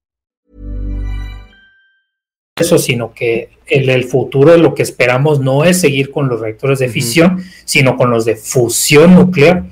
[2.61, 6.79] Eso, sino que en el futuro lo que esperamos no es seguir con los reactores
[6.79, 7.61] de fisión, uh -huh.
[7.65, 9.63] sino con los de fusión nuclear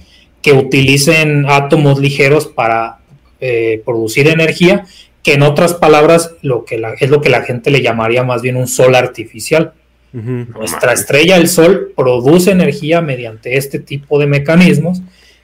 [0.42, 3.00] que utilicen átomos ligeros para
[3.42, 4.86] eh, producir energía
[5.24, 8.56] que en otras palabras lo que es lo que la gente le llamaría más bien
[8.56, 9.74] un sol artificial.
[10.12, 15.04] Nuestra estrella, el sol, produce energía mediante este tipo de mecanismos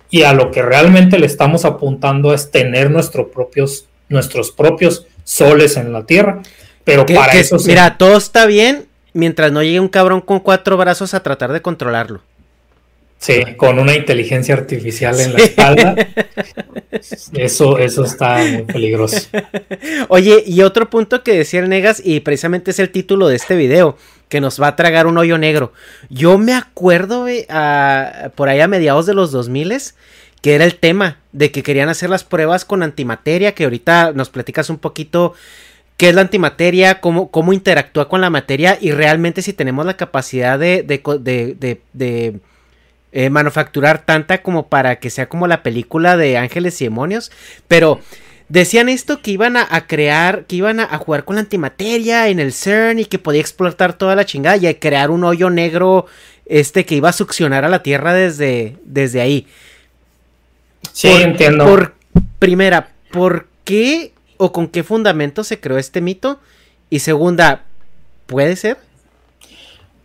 [0.09, 2.89] y a lo que realmente le estamos apuntando es tener
[3.31, 6.41] propios, nuestros propios soles en la Tierra.
[6.85, 7.57] Pero para eso...
[7.65, 11.61] Mira, todo está bien mientras no llegue un cabrón con cuatro brazos a tratar de
[11.61, 12.21] controlarlo.
[13.17, 15.95] Sí, con una inteligencia artificial en la espalda.
[17.33, 19.27] Eso, eso está muy peligroso.
[20.07, 23.55] Oye, y otro punto que decía el Negas, y precisamente es el título de este
[23.55, 23.97] video,
[24.29, 25.73] que nos va a tragar un hoyo negro.
[26.09, 27.25] Yo me acuerdo
[28.35, 29.73] por ahí a mediados de los 2000
[30.41, 34.29] que era el tema de que querían hacer las pruebas con antimateria, que ahorita nos
[34.29, 35.33] platicas un poquito
[35.97, 39.97] qué es la antimateria, cómo, cómo interactúa con la materia y realmente si tenemos la
[39.97, 42.39] capacidad de, de, de
[43.17, 47.31] eh, manufacturar tanta como para que sea como la película de Ángeles y Demonios.
[47.69, 48.01] Pero
[48.49, 52.51] decían esto que iban a, crear, que iban a, jugar con la antimateria en el
[52.51, 56.07] CERN y que podía explotar toda la chingada y a crear un hoyo negro
[56.45, 59.47] este que iba a succionar a la Tierra desde, desde ahí.
[60.91, 61.63] Sí, entiendo.
[61.63, 61.95] Por,
[62.37, 66.39] primera, ¿por qué o con qué fundamento se creó este mito?
[66.89, 67.65] Y segunda,
[68.25, 68.77] ¿puede ser?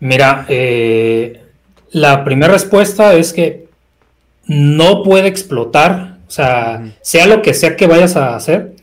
[0.00, 1.42] Mira, eh,
[1.90, 3.66] la primera respuesta es que
[4.46, 8.74] no puede explotar, o sea, sea lo que sea que vayas a hacer,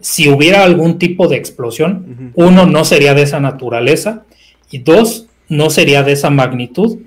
[0.00, 4.24] si hubiera algún tipo de explosión, uno, no sería de esa naturaleza,
[4.70, 6.98] y dos, no sería de esa magnitud,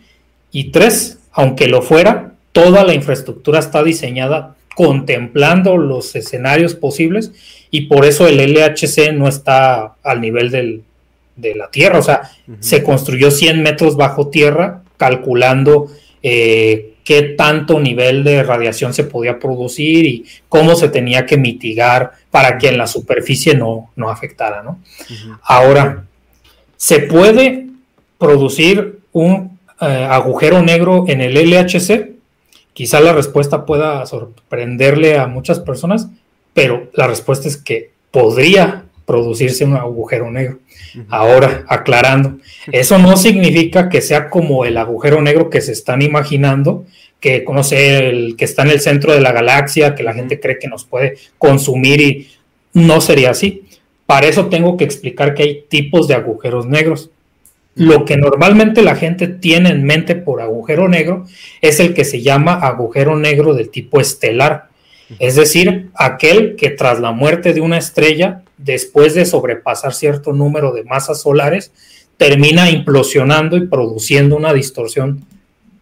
[0.52, 7.34] y tres, aunque lo fuera, toda la infraestructura está diseñada contemplando los escenarios posibles
[7.72, 10.52] y por eso el LHC no está al nivel
[11.36, 15.88] de la Tierra, o sea, se construyó 100 metros bajo tierra calculando
[16.22, 22.12] eh, qué tanto nivel de radiación se podía producir y cómo se tenía que mitigar
[22.30, 24.80] para que en la superficie no, no afectara, ¿no?
[25.42, 26.04] Ahora,
[26.78, 27.68] ¿se puede
[28.20, 32.12] producir un eh, agujero negro en el LHC?
[32.74, 36.10] Quizá la respuesta pueda sorprenderle a muchas personas,
[36.54, 40.60] pero la respuesta es que podría producirse un agujero negro.
[41.10, 42.38] Ahora, aclarando,
[42.72, 46.86] eso no significa que sea como el agujero negro que se están imaginando,
[47.20, 50.60] que conoce el que está en el centro de la galaxia, que la gente cree
[50.60, 52.28] que nos puede consumir y
[52.74, 53.64] no sería así.
[54.06, 57.12] Para eso tengo que explicar que hay tipos de agujeros negros.
[57.76, 61.26] Lo que normalmente la gente tiene en mente por agujero negro
[61.62, 64.69] es el que se llama agujero negro del tipo estelar,
[65.18, 70.72] es decir, aquel que tras la muerte de una estrella, después de sobrepasar cierto número
[70.72, 71.72] de masas solares,
[72.18, 75.26] termina implosionando y produciendo una distorsión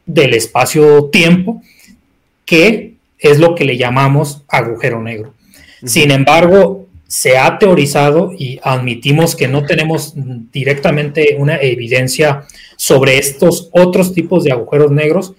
[0.05, 1.61] del espacio-tiempo,
[2.45, 5.33] que es lo que le llamamos agujero negro.
[5.83, 10.13] Sin embargo, se ha teorizado y admitimos que no tenemos
[10.51, 12.43] directamente una evidencia
[12.75, 15.33] sobre estos otros tipos de agujeros negros,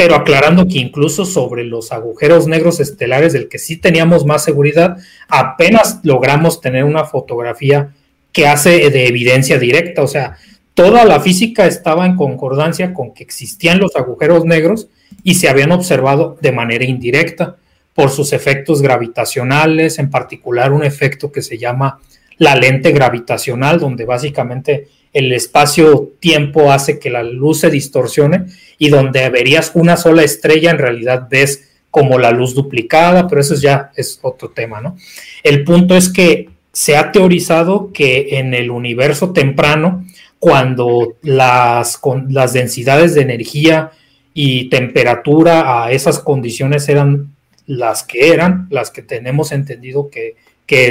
[0.00, 4.96] pero aclarando que incluso sobre los agujeros negros estelares del que sí teníamos más seguridad,
[5.28, 7.92] apenas logramos tener una fotografía
[8.32, 10.38] que hace de evidencia directa, o sea,
[10.72, 14.88] toda la física estaba en concordancia con que existían los agujeros negros
[15.22, 17.56] y se habían observado de manera indirecta
[17.92, 22.00] por sus efectos gravitacionales, en particular un efecto que se llama
[22.38, 28.46] la lente gravitacional, donde básicamente el espacio-tiempo hace que la luz se distorsione
[28.78, 33.54] y donde verías una sola estrella en realidad ves como la luz duplicada, pero eso
[33.56, 34.96] ya es otro tema, ¿no?
[35.42, 40.06] El punto es que se ha teorizado que en el universo temprano,
[40.38, 43.90] cuando las, las densidades de energía
[44.32, 47.34] y temperatura a esas condiciones eran
[47.66, 50.36] las que eran, las que tenemos entendido que,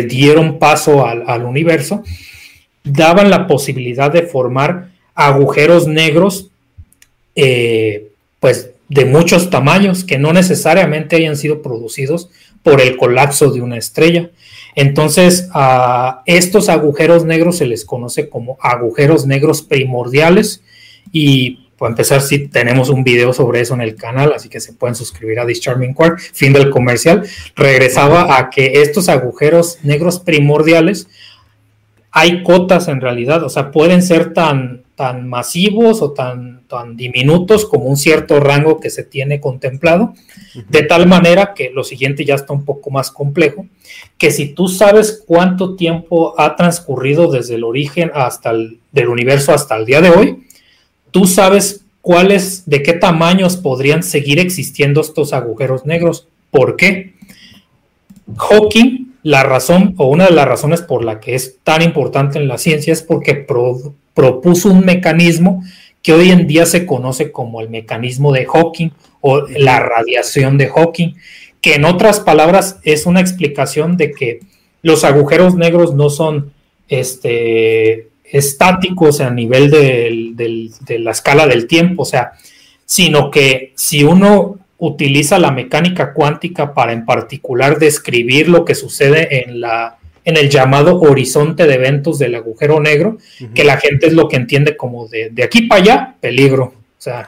[0.10, 2.04] dieron paso al, universo,
[2.84, 6.50] daban la posibilidad de formar agujeros negros,
[7.36, 12.30] eh, pues de muchos tamaños, que no necesariamente hayan sido producidos
[12.64, 14.32] por el colapso de una estrella.
[14.76, 20.62] Entonces, a estos agujeros negros se les conoce como agujeros negros primordiales
[21.12, 24.74] y para empezar, sí tenemos un video sobre eso en el canal, así que se
[24.74, 26.20] pueden suscribir a This Charming Quark.
[26.20, 27.26] Fin del comercial.
[27.56, 31.08] Regresaba a que estos agujeros negros primordiales
[32.12, 37.66] hay cotas en realidad, o sea, pueden ser tan, tan masivos o tan, tan diminutos
[37.66, 40.14] como un cierto rango que se tiene contemplado,
[40.70, 43.68] de tal manera que lo siguiente ya está un poco más complejo,
[44.18, 49.54] que si tú sabes cuánto tiempo ha transcurrido desde el origen hasta el del universo
[49.54, 50.48] hasta el día de hoy,
[51.12, 56.28] tú sabes cuáles, de qué tamaños podrían seguir existiendo estos agujeros negros.
[56.50, 57.14] ¿Por qué?
[58.36, 62.48] Hawking, la razón o una de las razones por la que es tan importante en
[62.48, 63.46] la ciencia es porque
[64.14, 65.64] propuso un mecanismo
[66.02, 68.92] que hoy en día se conoce como el mecanismo de Hawking
[69.22, 71.16] o la radiación de Hawking,
[71.62, 74.40] que en otras palabras es una explicación de que
[74.82, 76.54] los agujeros negros no son
[76.88, 82.32] este, estáticos a nivel de la escala del tiempo, o sea,
[82.86, 89.44] sino que si uno utiliza la mecánica cuántica para en particular describir lo que sucede
[89.44, 93.18] en la en el llamado horizonte de eventos del agujero negro,
[93.56, 96.66] que la gente es lo que entiende como de, aquí para allá, peligro.
[96.66, 97.28] O sea,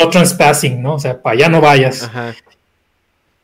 [0.00, 0.94] no transpassing, ¿no?
[0.94, 2.10] O sea, para allá no vayas.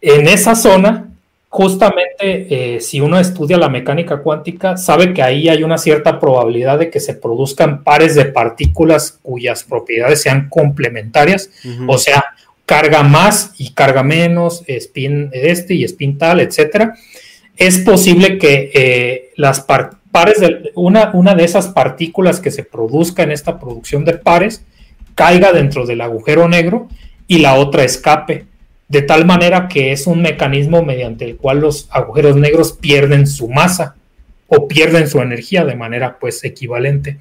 [0.00, 1.09] En esa zona
[1.50, 6.78] justamente eh, si uno estudia la mecánica cuántica, sabe que ahí hay una cierta probabilidad
[6.78, 11.50] de que se produzcan pares de partículas cuyas propiedades sean complementarias,
[11.88, 12.24] o sea,
[12.64, 16.94] carga más y carga menos, spin este y spin tal, etcétera.
[17.56, 23.24] Es posible que eh, las pares de una, una de esas partículas que se produzca
[23.24, 24.64] en esta producción de pares
[25.16, 26.88] caiga dentro del agujero negro
[27.26, 28.46] y la otra escape,
[28.90, 33.48] de tal manera que es un mecanismo mediante el cual los agujeros negros pierden su
[33.48, 33.94] masa
[34.48, 37.18] o pierden su energía de manera pues equivalente.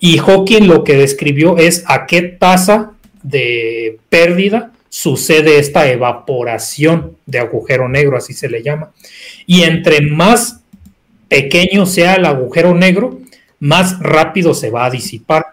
[0.00, 2.92] Y Hawking lo que describió es a qué tasa
[3.22, 8.90] de pérdida sucede esta evaporación de agujero negro, así se le llama.
[9.46, 10.60] Y entre más
[11.28, 13.20] pequeño sea el agujero negro,
[13.60, 15.46] más rápido se va a disipar.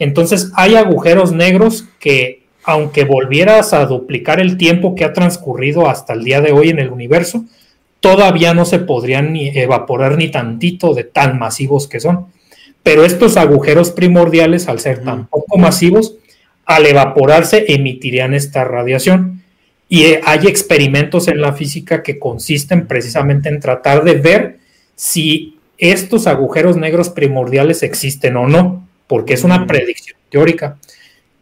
[0.00, 6.12] Entonces hay agujeros negros que, aunque volvieras a duplicar el tiempo que ha transcurrido hasta
[6.12, 7.44] el día de hoy en el universo,
[8.00, 12.26] todavía no se podrían ni evaporar ni tantito de tan masivos que son.
[12.82, 16.14] Pero estos agujeros primordiales, al ser tan poco masivos,
[16.64, 19.42] al evaporarse emitirían esta radiación.
[19.88, 24.58] Y eh, hay experimentos en la física que consisten precisamente en tratar de ver
[24.94, 30.78] si estos agujeros negros primordiales existen o no, porque es una predicción teórica.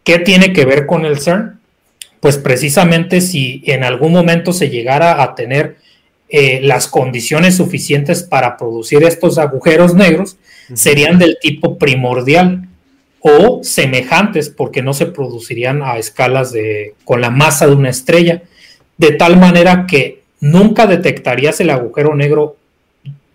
[0.08, 1.60] ¿Qué tiene que ver con el CERN?
[2.20, 5.76] Pues precisamente si en algún momento se llegara a tener
[6.30, 10.38] eh, las condiciones suficientes para producir estos agujeros negros,
[10.72, 12.68] serían del tipo primordial
[13.20, 18.40] o semejantes porque no se producirían a escalas de con la masa de una estrella,
[18.96, 22.56] de tal manera que nunca detectarías el agujero negro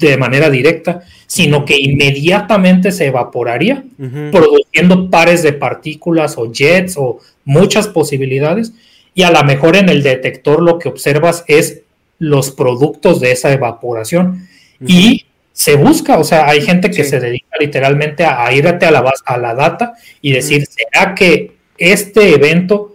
[0.07, 3.84] de manera directa, sino que inmediatamente se evaporaría,
[4.31, 8.73] produciendo pares de partículas o jets o muchas posibilidades,
[9.15, 11.81] y a lo mejor en el detector lo que observas es
[12.19, 14.47] los productos de esa evaporación.
[14.85, 19.13] Y se busca, o sea, hay gente que se dedica literalmente a, irte a la,
[19.25, 22.93] a la data y decir, ¿será que este evento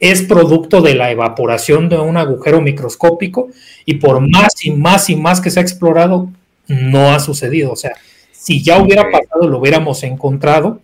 [0.00, 3.48] es producto de la evaporación de un agujero microscópico?
[3.84, 6.30] Y por más y más y más que se ha explorado,
[6.66, 7.72] no ha sucedido.
[7.72, 7.92] O sea,
[8.32, 10.80] si ya hubiera pasado, lo hubiéramos encontrado.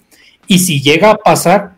[0.47, 1.73] Y si llega a pasar,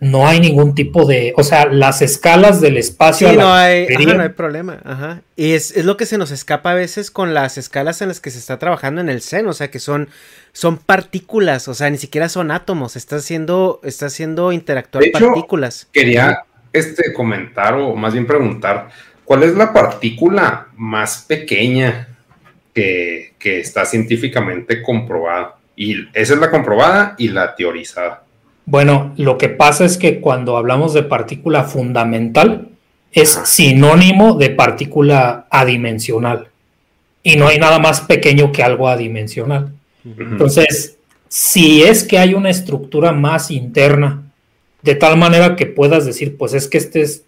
[0.00, 3.32] no hay ningún tipo de, o sea, las escalas del espacio.
[3.32, 5.22] no, hay, no hay problema, ajá.
[5.34, 8.30] Y es, lo que se nos escapa a veces con las escalas en las que
[8.30, 10.08] se está trabajando en el seno, o sea, que son,
[10.52, 15.88] son partículas, o sea, ni siquiera son átomos, está haciendo, está haciendo interactuar partículas.
[15.92, 18.88] Quería este, comentar o más bien preguntar,
[19.24, 22.08] ¿cuál es la partícula más pequeña
[22.72, 25.56] que, que está científicamente comprobada?
[25.74, 28.24] Y esa es la comprobada y la teorizada.
[28.66, 32.68] Bueno, lo que pasa es que cuando hablamos de partícula fundamental,
[33.12, 36.48] es sinónimo de partícula adimensional.
[37.22, 39.72] Y no hay nada más pequeño que algo adimensional.
[40.04, 40.96] Entonces,
[41.28, 44.22] si es que hay una estructura más interna,
[44.82, 47.24] de tal manera que puedas decir, pues es que este es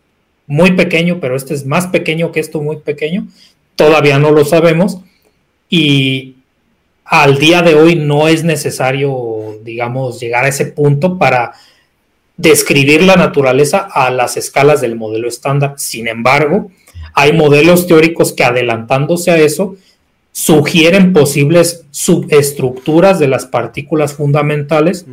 [0.47, 3.27] muy pequeño, pero este es más pequeño que esto muy pequeño,
[3.77, 5.01] todavía no lo sabemos.
[5.69, 6.37] Y
[7.13, 11.53] al día de hoy no es necesario, digamos, llegar a ese punto para
[12.39, 15.75] describir la naturaleza a las escalas del modelo estándar.
[15.77, 16.71] Sin embargo,
[17.13, 19.77] hay modelos teóricos que adelantándose a eso
[20.33, 25.05] sugieren posibles subestructuras de las partículas fundamentales.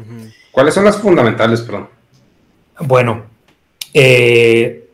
[0.51, 1.89] ¿Cuáles son las fundamentales, perdón?
[2.79, 3.25] Bueno,
[3.93, 4.87] eh,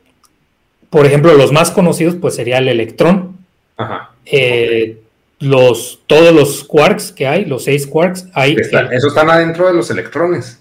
[0.89, 3.37] por ejemplo, los más conocidos pues sería el electrón.
[3.77, 4.09] Ajá.
[4.25, 5.03] Eh,
[5.39, 8.55] los, todos los quarks que hay, los seis quarks, hay.
[8.91, 10.59] Eso están adentro de los electrones.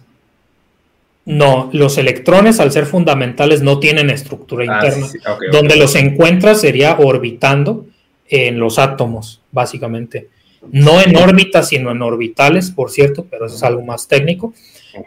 [1.26, 5.06] No, los electrones al ser fundamentales no tienen estructura ah, interna.
[5.50, 7.86] Donde los encuentras sería orbitando
[8.28, 10.28] en los átomos, básicamente.
[10.70, 14.54] No en órbitas, sino en orbitales, por cierto, pero eso es algo más técnico.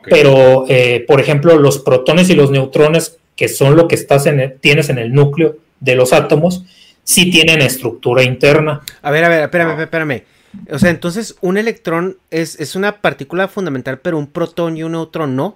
[0.03, 4.57] Pero, eh, por ejemplo, los protones y los neutrones, que son lo que estás en
[4.60, 6.64] tienes en el núcleo de los átomos,
[7.08, 8.82] sí tienen estructura interna.
[9.02, 10.24] A ver, a ver, espérame, espérame.
[10.70, 14.92] O sea, entonces un electrón es, es una partícula fundamental, pero un protón y un
[14.92, 15.56] neutrón no.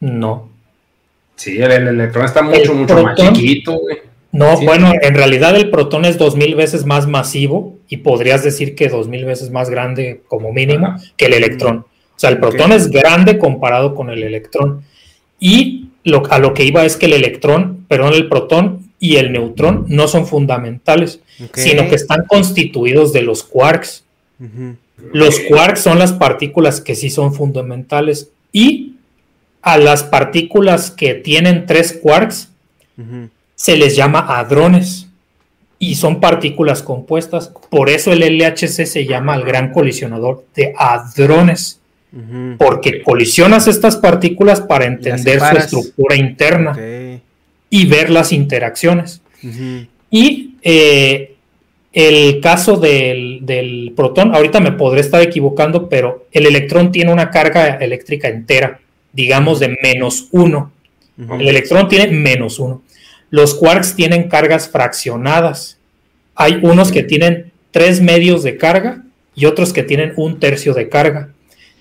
[0.00, 0.50] No.
[1.36, 3.80] Sí, el, electrón está mucho, mucho más chiquito,
[4.30, 8.74] No, bueno, en realidad el protón es dos mil veces más masivo y podrías decir
[8.74, 11.86] que dos mil veces más grande como mínimo que el electrón.
[12.14, 14.82] O sea, el protón es grande comparado con el electrón.
[15.38, 19.32] Y lo, a lo que iba es que el electrón, perdón, el protón y el
[19.32, 21.20] neutrón no son fundamentales,
[21.54, 24.04] sino que están constituidos de los quarks.
[25.12, 28.96] Los quarks son las partículas que sí son fundamentales y
[29.62, 32.50] a las partículas que tienen tres quarks
[33.54, 35.08] se les llama hadrones
[35.78, 37.50] y son partículas compuestas.
[37.70, 41.78] Por eso el LHC se llama el gran colisionador de hadrones.
[42.58, 46.76] Porque colisionas estas partículas para entender su estructura interna
[47.70, 49.22] y ver las interacciones.
[50.10, 51.36] Y eh,
[51.92, 57.76] el caso del, protón, ahorita me podré estar equivocando, pero el electrón tiene una carga
[57.76, 58.80] eléctrica entera,
[59.12, 60.72] digamos de menos uno.
[61.16, 62.82] El electrón tiene menos uno.
[63.28, 65.78] Los quarks tienen cargas fraccionadas.
[66.34, 70.88] Hay unos que tienen tres medios de carga y otros que tienen un tercio de
[70.88, 71.28] carga.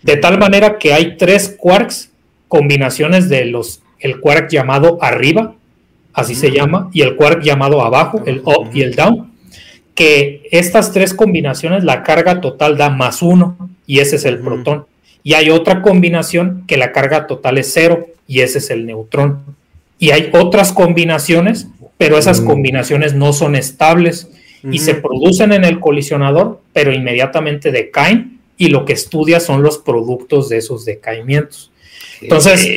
[0.01, 2.11] De tal manera que hay tres quarks,
[2.47, 5.55] combinaciones de los, el quark llamado arriba,
[6.19, 9.31] así se llama, y el quark llamado abajo, el up y el down,
[9.95, 14.85] que estas tres combinaciones la carga total da más uno, y ese es el protón.
[15.23, 19.39] Y hay otra combinación que la carga total es cero, y ese es el neutrón.
[19.97, 21.67] Y hay otras combinaciones,
[21.97, 24.29] pero esas combinaciones no son estables
[24.63, 29.77] y se producen en el colisionador, pero inmediatamente decaen y lo que estudia son los
[29.77, 31.68] productos de esos decaimientos.
[32.21, 32.67] Entonces,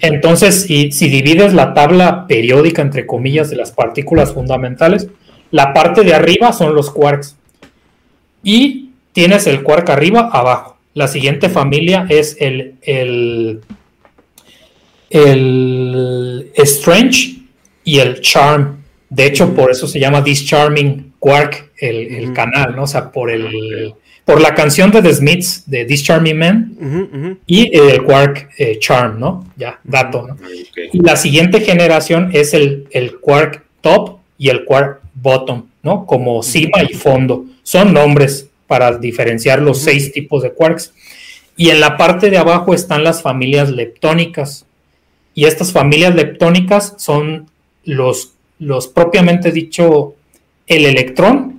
[0.00, 5.08] entonces si, si, divides la tabla periódica, entre comillas, de las partículas fundamentales,
[5.50, 7.36] la parte de arriba son los quarks.
[8.42, 10.76] Y tienes el quark arriba, abajo.
[10.94, 13.60] La siguiente familia es el, el,
[15.10, 17.38] el strange
[17.84, 18.82] y el charm.
[19.08, 22.84] De hecho, por eso se llama Discharming Quark el, canal, ¿no?
[22.84, 23.94] O sea, por el
[24.24, 29.18] por la canción de The Smiths de This Charming Man y el Quark eh, Charm,
[29.18, 29.46] ¿no?
[29.56, 30.36] Ya, dato, ¿no?
[30.92, 36.06] Y la siguiente generación es el, el Quark Top y el Quark Bottom, ¿no?
[36.06, 37.44] Como cima y fondo.
[37.62, 40.92] Son nombres para diferenciar los seis tipos de quarks.
[41.56, 44.66] Y en la parte de abajo están las familias leptónicas.
[45.34, 47.48] Y estas familias leptónicas son
[47.84, 50.14] los los propiamente dicho
[50.66, 51.53] el electrón,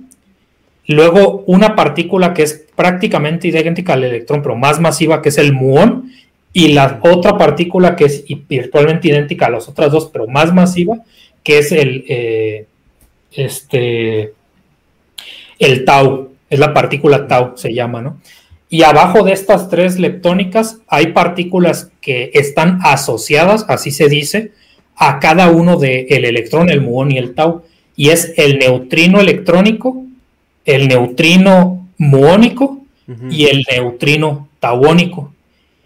[0.86, 5.52] luego una partícula que es prácticamente idéntica al electrón, pero más masiva, que es el
[5.52, 6.12] muón,
[6.52, 10.98] y la otra partícula que es virtualmente idéntica a las otras dos, pero más masiva,
[11.42, 12.66] que es el, eh,
[13.32, 14.32] este,
[15.58, 18.20] el tau, es la partícula tau, se llama, ¿no?
[18.68, 24.52] Y abajo de estas tres leptónicas hay partículas que están asociadas, así se dice,
[24.96, 27.64] a cada uno del el electrón, el muón y el tau,
[27.96, 30.05] y es el neutrino electrónico,
[30.66, 32.82] el neutrino muónico
[33.30, 35.32] y el neutrino tauónico.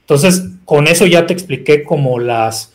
[0.01, 2.73] Entonces, con eso ya te expliqué como las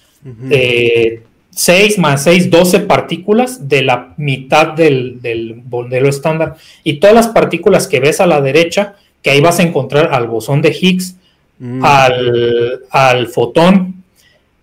[1.49, 6.55] 6 más 6, 12 partículas de la mitad del, del modelo estándar.
[6.83, 10.27] Y todas las partículas que ves a la derecha, que ahí vas a encontrar al
[10.27, 11.15] bosón de Higgs,
[11.59, 11.83] mm.
[11.83, 14.03] al, al fotón,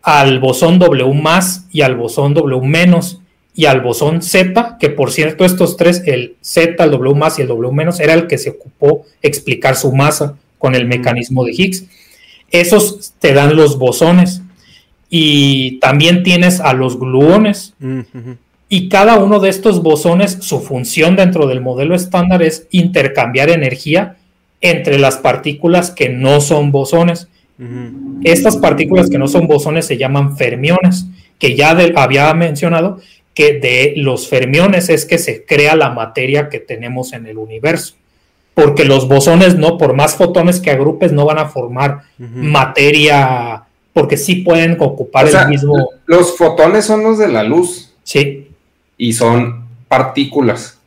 [0.02, 3.21] al bosón W más y al bosón W menos
[3.54, 7.42] y al bosón Z, que por cierto estos tres, el Z, el W más y
[7.42, 11.52] el W menos, era el que se ocupó explicar su masa con el mecanismo de
[11.52, 11.84] Higgs.
[12.50, 14.42] Esos te dan los bosones
[15.10, 17.74] y también tienes a los gluones.
[18.68, 24.16] Y cada uno de estos bosones, su función dentro del modelo estándar es intercambiar energía
[24.62, 27.28] entre las partículas que no son bosones.
[28.24, 31.06] Estas partículas que no son bosones se llaman fermiones,
[31.38, 33.00] que ya había mencionado
[33.34, 37.94] que de los fermiones es que se crea la materia que tenemos en el universo.
[38.54, 43.64] Porque los bosones no, por más fotones que agrupes, no van a formar materia,
[43.94, 45.88] porque sí pueden ocupar el mismo.
[46.04, 47.94] Los fotones son los de la luz.
[48.02, 48.48] Sí.
[48.98, 50.78] Y son partículas.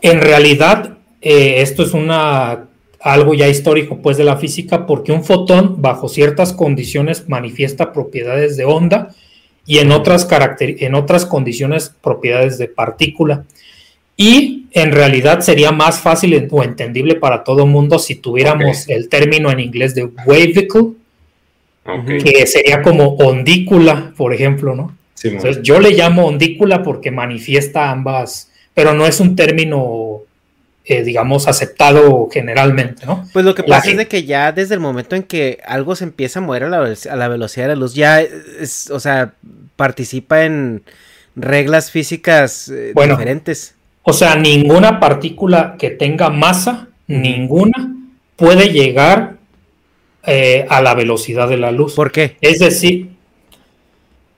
[0.00, 2.66] En realidad, eh, esto es una
[3.00, 8.56] algo ya histórico pues de la física porque un fotón bajo ciertas condiciones manifiesta propiedades
[8.56, 9.14] de onda
[9.66, 13.44] y en otras, en otras condiciones propiedades de partícula.
[14.16, 19.08] Y en realidad sería más fácil o entendible para todo el mundo si tuviéramos el
[19.08, 20.92] término en inglés de wavicle,
[22.22, 24.96] que sería como ondícula, por ejemplo, ¿no?
[25.22, 30.15] Entonces yo le llamo ondícula porque manifiesta ambas, pero no es un término
[30.88, 33.28] eh, digamos, aceptado generalmente, ¿no?
[33.32, 36.04] Pues lo que pasa es de que ya desde el momento en que algo se
[36.04, 36.78] empieza a mover a la,
[37.28, 39.32] velocidad de la luz, ya es, o sea,
[39.74, 40.84] participa en
[41.34, 43.74] reglas físicas eh, diferentes.
[44.04, 47.92] O sea, ninguna partícula que tenga masa, ninguna,
[48.36, 49.38] puede llegar
[50.24, 51.94] eh, a la velocidad de la luz.
[51.94, 52.36] ¿Por qué?
[52.40, 53.08] Es decir,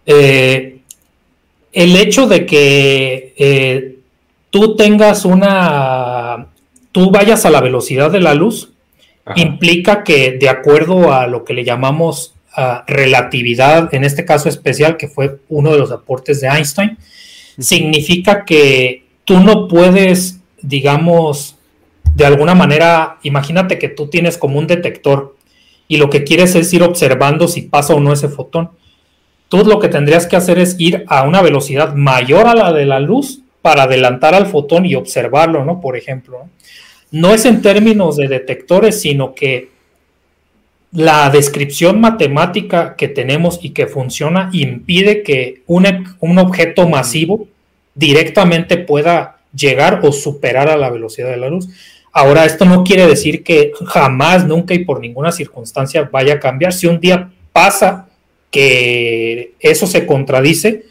[0.06, 0.80] el
[1.74, 3.98] hecho de que
[4.50, 6.17] tú tengas una,
[6.98, 8.72] tú vayas a la velocidad de la luz,
[9.36, 14.96] implica que de acuerdo a lo que le llamamos ah, relatividad, en este caso especial,
[14.96, 16.98] que fue uno de los aportes de Einstein,
[17.56, 21.54] significa que tú no puedes, digamos,
[22.16, 25.36] de alguna manera, imagínate que tú tienes como un detector
[25.86, 28.70] y lo que quieres es ir observando si pasa o no ese fotón.
[29.48, 32.86] Tú lo que tendrías que hacer es ir a una velocidad mayor a la de
[32.86, 35.80] la luz para adelantar al fotón y observarlo, ¿no?
[35.80, 36.50] Por ejemplo, no
[37.12, 39.70] es en términos de detectores, sino que
[40.92, 45.86] la descripción matemática que tenemos y que funciona impide que un,
[46.20, 47.46] un, objeto masivo
[47.94, 51.68] directamente pueda llegar o superar a la velocidad de la luz.
[52.12, 56.72] Ahora, esto no quiere decir que jamás, nunca y por ninguna circunstancia vaya a cambiar.
[56.72, 58.08] Si un día pasa
[58.50, 60.84] que eso se contradice,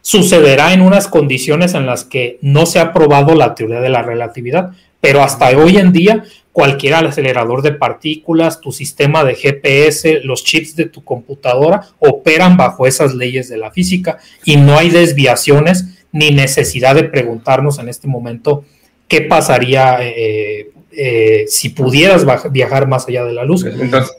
[0.00, 4.02] sucederá en unas condiciones en las que no se ha probado la teoría de la
[4.02, 4.72] relatividad,
[5.02, 6.22] pero hasta hoy en día
[6.52, 12.86] cualquier acelerador de partículas, tu sistema de GPS, los chips de tu computadora operan bajo
[12.86, 18.06] esas leyes de la física y no hay desviaciones ni necesidad de preguntarnos en este
[18.06, 18.64] momento
[19.08, 23.64] qué pasaría eh, eh, si pudieras viajar más allá de la luz.
[23.64, 24.16] Entonces,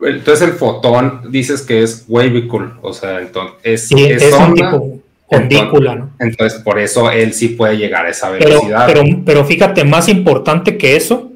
[0.00, 5.94] entonces el fotón dices que es wavicle, o sea, entonces es, es, un tipo ondícula,
[5.96, 6.10] ¿no?
[6.18, 8.86] Entonces por eso él sí puede llegar a esa velocidad.
[8.86, 11.32] Pero, pero, fíjate, más importante que eso,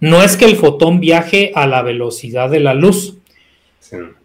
[0.00, 3.18] no es que el fotón viaje a la velocidad de la luz.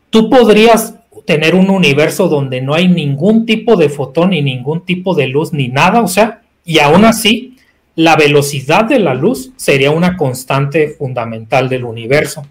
[0.09, 5.13] Tú podrías tener un universo donde no hay ningún tipo de fotón ni ningún tipo
[5.13, 7.57] de luz ni nada, o sea, y aún así
[7.95, 12.45] la velocidad de la luz sería una constante fundamental del universo.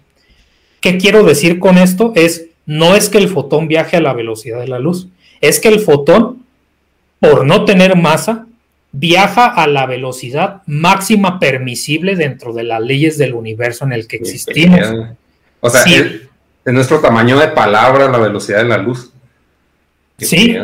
[0.79, 2.13] ¿Qué quiero decir con esto?
[2.15, 5.07] Es, no es que el fotón viaje a la velocidad de la luz,
[5.41, 6.43] es que el fotón,
[7.21, 8.47] por no tener masa,
[8.91, 14.17] viaja a la velocidad máxima permisible dentro de las leyes del universo en el que
[14.17, 14.81] existimos.
[15.61, 16.23] O sea, es,
[16.65, 19.11] nuestro tamaño de palabra la velocidad de la luz.
[20.17, 20.57] Sí.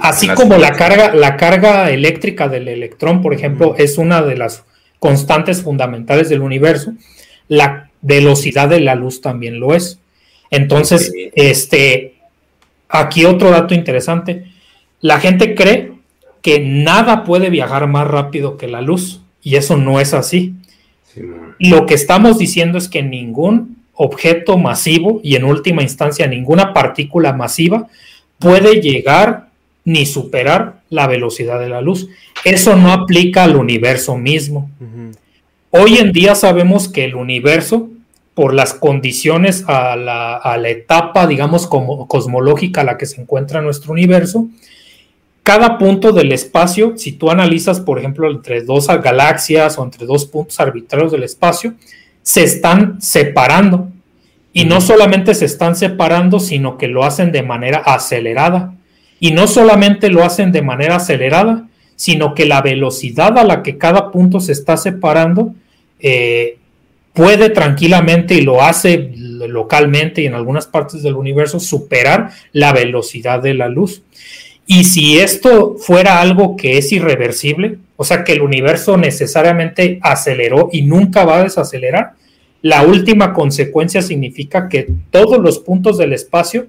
[0.00, 4.64] Así como la carga, la carga eléctrica del electrón, por ejemplo, es una de las
[4.98, 6.94] constantes fundamentales del universo.
[7.46, 9.98] La velocidad de la luz también lo es.
[10.50, 12.14] Entonces, este,
[12.88, 14.46] aquí otro dato interesante.
[15.00, 15.92] La gente cree
[16.42, 20.54] que nada puede viajar más rápido que la luz y eso no es así.
[21.58, 27.32] Lo que estamos diciendo es que ningún objeto masivo y en última instancia ninguna partícula
[27.32, 27.88] masiva
[28.38, 29.48] puede llegar
[29.84, 32.08] ni superar la velocidad de la luz.
[32.44, 34.70] Eso no aplica al universo mismo.
[35.70, 37.88] Hoy en día sabemos que el universo,
[38.34, 43.92] por las condiciones a la, etapa, digamos, como, cosmológica a la que se encuentra nuestro
[43.92, 44.48] universo,
[45.48, 50.26] cada punto del espacio, si tú analizas, por ejemplo, entre dos galaxias o entre dos
[50.26, 51.72] puntos arbitrarios del espacio,
[52.20, 53.88] se están separando.
[54.52, 58.74] Y no solamente se están separando, sino que lo hacen de manera acelerada.
[59.20, 61.66] Y no solamente lo hacen de manera acelerada,
[61.96, 65.54] sino que la velocidad a la que cada punto se está separando
[65.98, 66.58] eh,
[67.14, 73.40] puede tranquilamente y lo hace localmente y en algunas partes del universo superar la velocidad
[73.40, 74.02] de la luz.
[74.70, 80.68] Y si esto fuera algo que es irreversible, o sea que el universo necesariamente aceleró
[80.70, 82.12] y nunca va a desacelerar,
[82.60, 86.66] la última consecuencia significa que todos los puntos del espacio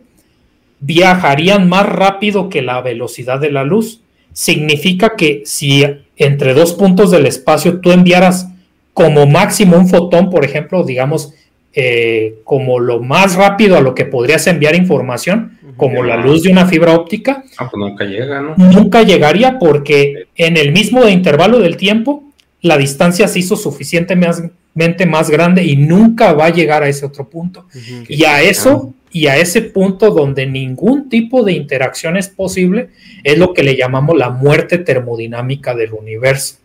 [0.80, 4.00] viajarían más rápido que la velocidad de la luz.
[4.32, 5.84] Significa que si
[6.16, 8.48] entre dos puntos del espacio tú enviaras
[8.94, 11.34] como máximo un fotón, por ejemplo, digamos,
[11.74, 16.52] eh, como lo más rápido a lo que podrías enviar información, como la luz de
[16.52, 18.56] una fibra óptica, ah, pues nunca llega, ¿no?
[18.58, 22.24] Nunca llegaría porque en el mismo intervalo del tiempo
[22.62, 27.30] la distancia se hizo suficientemente más grande y nunca va a llegar a ese otro
[27.30, 27.66] punto.
[28.08, 32.90] Y a eso y a ese punto donde ningún tipo de interacción es posible,
[33.24, 36.58] es lo que le llamamos la muerte termodinámica del universo.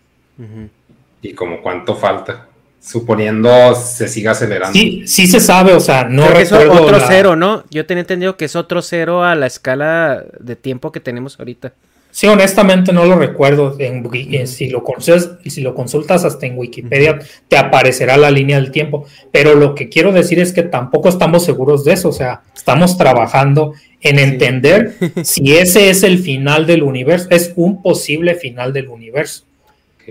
[1.22, 2.48] ¿Y como cuánto falta?
[2.84, 4.78] Suponiendo se siga acelerando.
[4.78, 7.64] Sí, sí se sabe, o sea, no es otro cero, ¿no?
[7.70, 11.72] Yo tenía entendido que es otro cero a la escala de tiempo que tenemos ahorita.
[12.14, 13.74] Sí, honestamente no lo recuerdo.
[13.80, 18.70] En, si, lo consultas, si lo consultas hasta en Wikipedia, te aparecerá la línea del
[18.70, 19.06] tiempo.
[19.32, 22.10] Pero lo que quiero decir es que tampoco estamos seguros de eso.
[22.10, 24.94] O sea, estamos trabajando en entender
[25.24, 27.26] si ese es el final del universo.
[27.30, 29.44] Es un posible final del universo.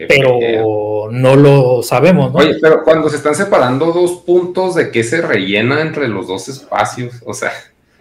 [0.07, 2.39] Pero no lo sabemos, ¿no?
[2.39, 6.49] Oye, pero cuando se están separando dos puntos, ¿de qué se rellena entre los dos
[6.49, 7.15] espacios?
[7.25, 7.51] O sea,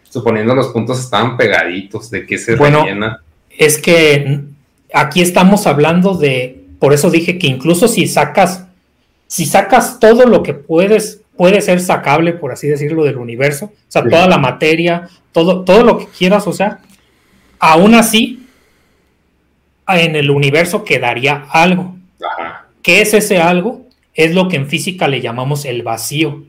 [0.09, 3.23] suponiendo los puntos estaban pegaditos, ¿de qué se bueno, rellena?
[3.59, 4.41] es que
[4.93, 8.67] aquí estamos hablando de, por eso dije que incluso si sacas,
[9.27, 13.71] si sacas todo lo que puedes, puede ser sacable, por así decirlo, del universo, o
[13.89, 16.81] sea, toda la materia, todo, todo lo que quieras, o sea,
[17.59, 18.42] aún así,
[20.01, 21.97] en el universo quedaría algo.
[22.83, 23.87] ¿Qué es ese algo?
[24.15, 26.45] Es lo que en física le llamamos el vacío.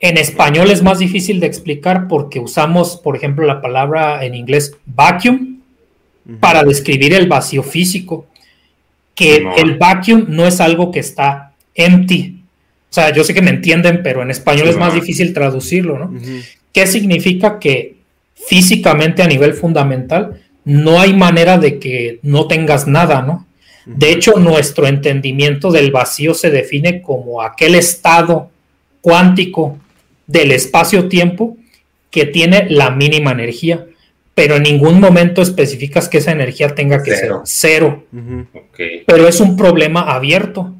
[0.00, 4.76] En español es más difícil de explicar porque usamos, por ejemplo, la palabra en inglés
[4.86, 5.60] vacuum
[6.40, 8.26] para describir el vacío físico.
[9.14, 12.42] que el vacuum no es algo que está empty.
[12.88, 16.18] O sea, yo sé que me entienden, pero en español es más difícil traducirlo, ¿no?
[16.72, 17.96] ¿Qué significa que
[18.34, 23.46] físicamente a nivel fundamental no hay manera de que no tengas nada, ¿no?
[23.86, 28.50] De hecho, nuestro entendimiento del vacío se define como aquel estado
[29.00, 29.78] cuántico
[30.26, 31.56] del espacio-tiempo
[32.10, 33.86] que tiene la mínima energía,
[34.34, 38.04] pero en ningún momento especificas que esa energía tenga que ser cero.
[39.06, 40.74] Pero es un problema abierto,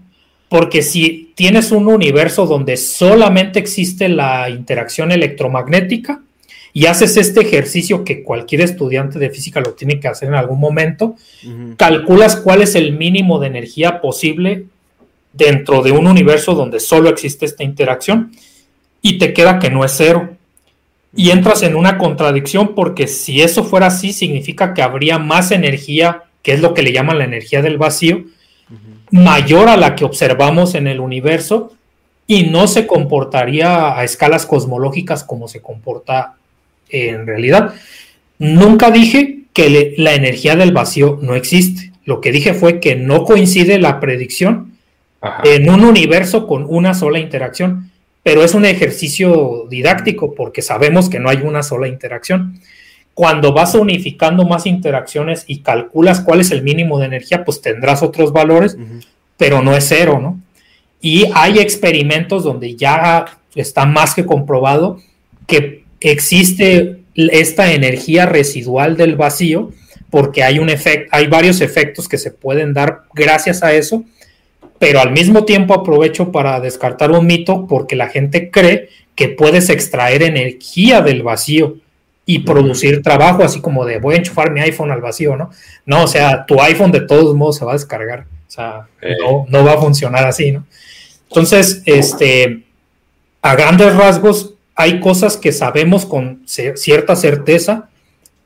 [0.49, 6.23] porque si tienes un universo donde solamente existe la interacción electromagnética,
[6.73, 10.61] y haces este ejercicio que cualquier estudiante de física lo tiene que hacer en algún
[10.61, 11.17] momento,
[11.77, 14.67] calculas cuál es el mínimo de energía posible
[15.33, 18.33] dentro de un universo donde solo existe esta interacción
[19.03, 20.37] y te queda que no es cero.
[21.15, 26.25] Y entras en una contradicción porque si eso fuera así, significa que habría más energía,
[26.43, 28.27] que es lo que le llaman la energía del vacío,
[29.11, 31.73] mayor a la que observamos en el universo
[32.29, 36.37] y no se comportaría a escalas cosmológicas como se comporta
[36.91, 37.75] en realidad.
[38.39, 41.93] Nunca dije que la energía del vacío no existe.
[42.05, 44.73] Lo que dije fue que no coincide la predicción
[45.45, 47.91] en un universo con una sola interacción,
[48.23, 52.61] pero es un ejercicio didáctico porque sabemos que no hay una sola interacción.
[53.15, 58.03] Cuando vas unificando más interacciones y calculas cuál es el mínimo de energía, pues tendrás
[58.03, 58.79] otros valores,
[59.37, 60.41] pero no es cero, ¿no?
[61.03, 65.01] Y hay experimentos donde ya está más que comprobado
[65.47, 69.71] que existe esta energía residual del vacío
[70.11, 74.05] porque hay un efecto, hay varios efectos que se pueden dar gracias a eso,
[74.79, 79.69] pero al mismo tiempo aprovecho para descartar un mito porque la gente cree que puedes
[79.69, 81.77] extraer energía del vacío
[82.27, 85.51] y producir trabajo, así como de voy a enchufar mi iPhone al vacío, ¿no?
[85.85, 88.87] No, o sea, tu iPhone de todos modos se va a descargar, o sea,
[89.21, 90.65] no, no va a funcionar así, ¿no?
[91.29, 92.65] Entonces, este,
[93.43, 94.50] a grandes rasgos,
[94.81, 97.91] hay cosas que sabemos con cierta certeza,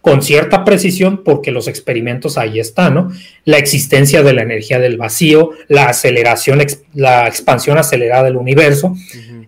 [0.00, 3.12] con cierta precisión, porque los experimentos ahí están, ¿no?
[3.44, 6.60] La existencia de la energía del vacío, la aceleración,
[6.92, 8.96] la expansión acelerada del universo,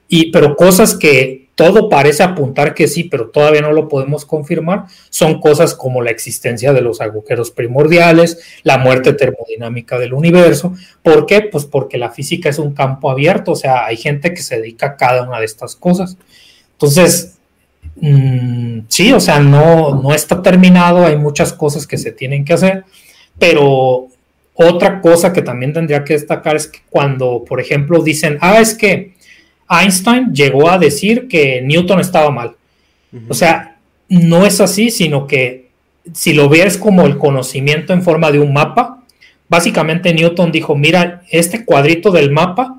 [0.09, 4.85] y, pero cosas que todo parece apuntar que sí, pero todavía no lo podemos confirmar,
[5.09, 10.75] son cosas como la existencia de los agujeros primordiales, la muerte termodinámica del universo.
[11.03, 11.41] ¿Por qué?
[11.43, 14.87] Pues porque la física es un campo abierto, o sea, hay gente que se dedica
[14.87, 16.17] a cada una de estas cosas.
[16.77, 17.39] Entonces,
[18.01, 22.53] mm, sí, o sea, no, no está terminado, hay muchas cosas que se tienen que
[22.53, 22.85] hacer,
[23.39, 24.09] pero
[24.55, 28.74] otra cosa que también tendría que destacar es que cuando, por ejemplo, dicen, ah, es
[28.74, 29.15] que
[29.69, 32.57] Einstein llegó a decir que Newton estaba mal.
[33.28, 33.78] O sea,
[34.09, 35.69] no es así, sino que
[36.12, 39.03] si lo ves como el conocimiento en forma de un mapa,
[39.48, 42.76] básicamente Newton dijo, mira, este cuadrito del mapa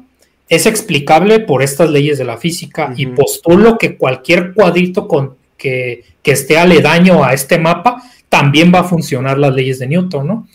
[0.49, 6.03] es explicable por estas leyes de la física y postulo que cualquier cuadrito con, que,
[6.23, 10.47] esté aledaño a este mapa también va a funcionar las leyes de Newton, ¿no?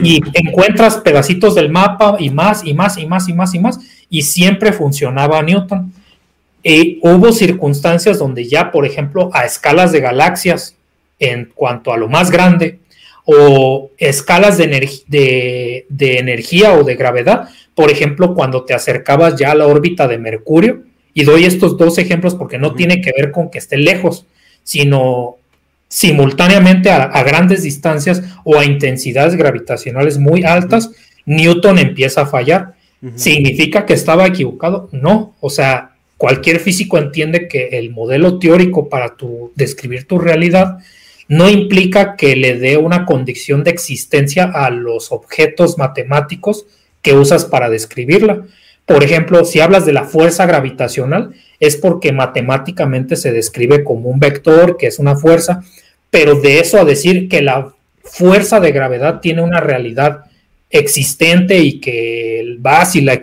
[0.00, 3.80] Y encuentras pedacitos del mapa y más y más y más y más y más
[4.08, 5.92] y siempre funcionaba Newton.
[6.62, 10.76] Y hubo circunstancias donde ya, por ejemplo, a escalas de galaxias,
[11.18, 12.78] en cuanto a lo más grande,
[13.26, 19.54] o escalas de, de energía o de gravedad, por ejemplo, cuando te acercabas ya a
[19.54, 20.84] la órbita de Mercurio,
[21.16, 24.26] y doy estos dos ejemplos porque no tiene que ver con que esté lejos,
[24.62, 25.36] sino
[25.88, 30.90] simultáneamente a, grandes distancias o a intensidades gravitacionales muy altas,
[31.24, 32.74] Newton empieza a fallar.
[33.14, 34.90] ¿Significa que estaba equivocado?
[34.92, 40.80] No, o sea, cualquier físico entiende que el modelo teórico para tu, describir tu realidad
[41.28, 46.66] no implica que le dé una condición de existencia a los objetos matemáticos
[47.02, 48.44] que usas para describirla.
[48.84, 54.20] Por ejemplo, si hablas de la fuerza gravitacional, es porque matemáticamente se describe como un
[54.20, 55.62] vector, que es una fuerza,
[56.10, 57.72] pero de eso a decir que la
[58.04, 60.26] fuerza de gravedad tiene una realidad
[60.70, 63.20] existente y que va así, la,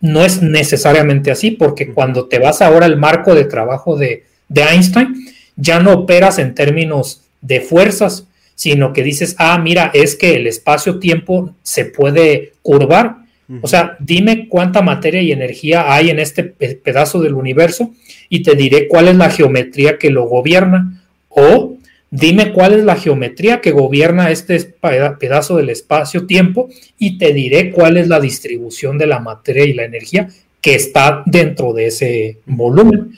[0.00, 4.62] no es necesariamente así, porque cuando te vas ahora al marco de trabajo de, de
[4.62, 5.14] Einstein,
[5.56, 10.46] ya no operas en términos de fuerzas, sino que dices, ah, mira, es que el
[10.46, 13.26] espacio-tiempo se puede curvar
[13.62, 17.94] o sea, dime cuánta materia y energía hay en este pedazo del universo
[18.28, 21.00] y te diré cuál es la geometría que lo gobierna.
[21.28, 21.76] O
[22.10, 24.74] dime cuál es la geometría que gobierna este
[25.20, 26.68] pedazo del espacio-tiempo
[26.98, 30.28] y te diré cuál es la distribución de la materia y la energía
[30.60, 33.12] que está dentro de ese volumen.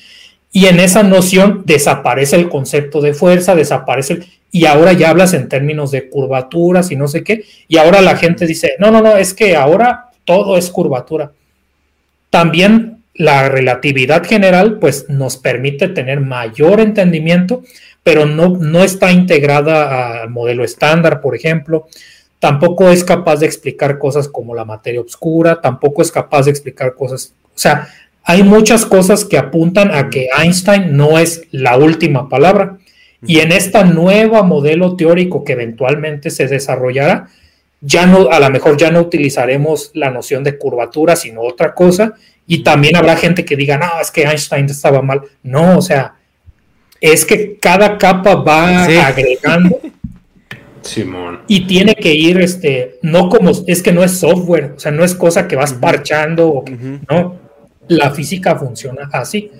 [0.50, 4.20] Y en esa noción desaparece el concepto de fuerza, desaparece
[4.50, 8.16] y ahora ya hablas en términos de curvaturas y no sé qué, y ahora la
[8.16, 11.32] gente dice, no, no, no, es que ahora todo es curvatura.
[12.30, 17.62] También la relatividad general pues nos permite tener mayor entendimiento,
[18.02, 21.88] pero no, no está integrada al modelo estándar, por ejemplo.
[22.38, 26.94] Tampoco es capaz de explicar cosas como la materia oscura, tampoco es capaz de explicar
[26.94, 27.88] cosas, o sea,
[28.28, 32.76] hay muchas cosas que apuntan a que Einstein no es la última palabra.
[33.26, 37.28] Y en esta nueva modelo teórico que eventualmente se desarrollará,
[37.80, 42.16] ya no, a lo mejor ya no utilizaremos la noción de curvatura, sino otra cosa.
[42.46, 45.22] Y también habrá gente que diga, no, es que Einstein estaba mal.
[45.42, 46.16] No, o sea,
[47.00, 49.80] es que cada capa va agregando.
[50.82, 51.40] Simón.
[51.48, 55.02] Y tiene que ir, este, no como, es que no es software, o sea, no
[55.02, 56.62] es cosa que vas parchando,
[57.10, 57.47] no,
[57.88, 59.50] la física funciona así.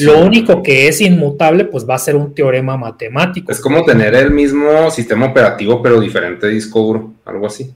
[0.00, 3.50] Lo único que es inmutable, pues va a ser un teorema matemático.
[3.50, 7.72] Es como tener el mismo sistema operativo, pero diferente disco duro, algo así.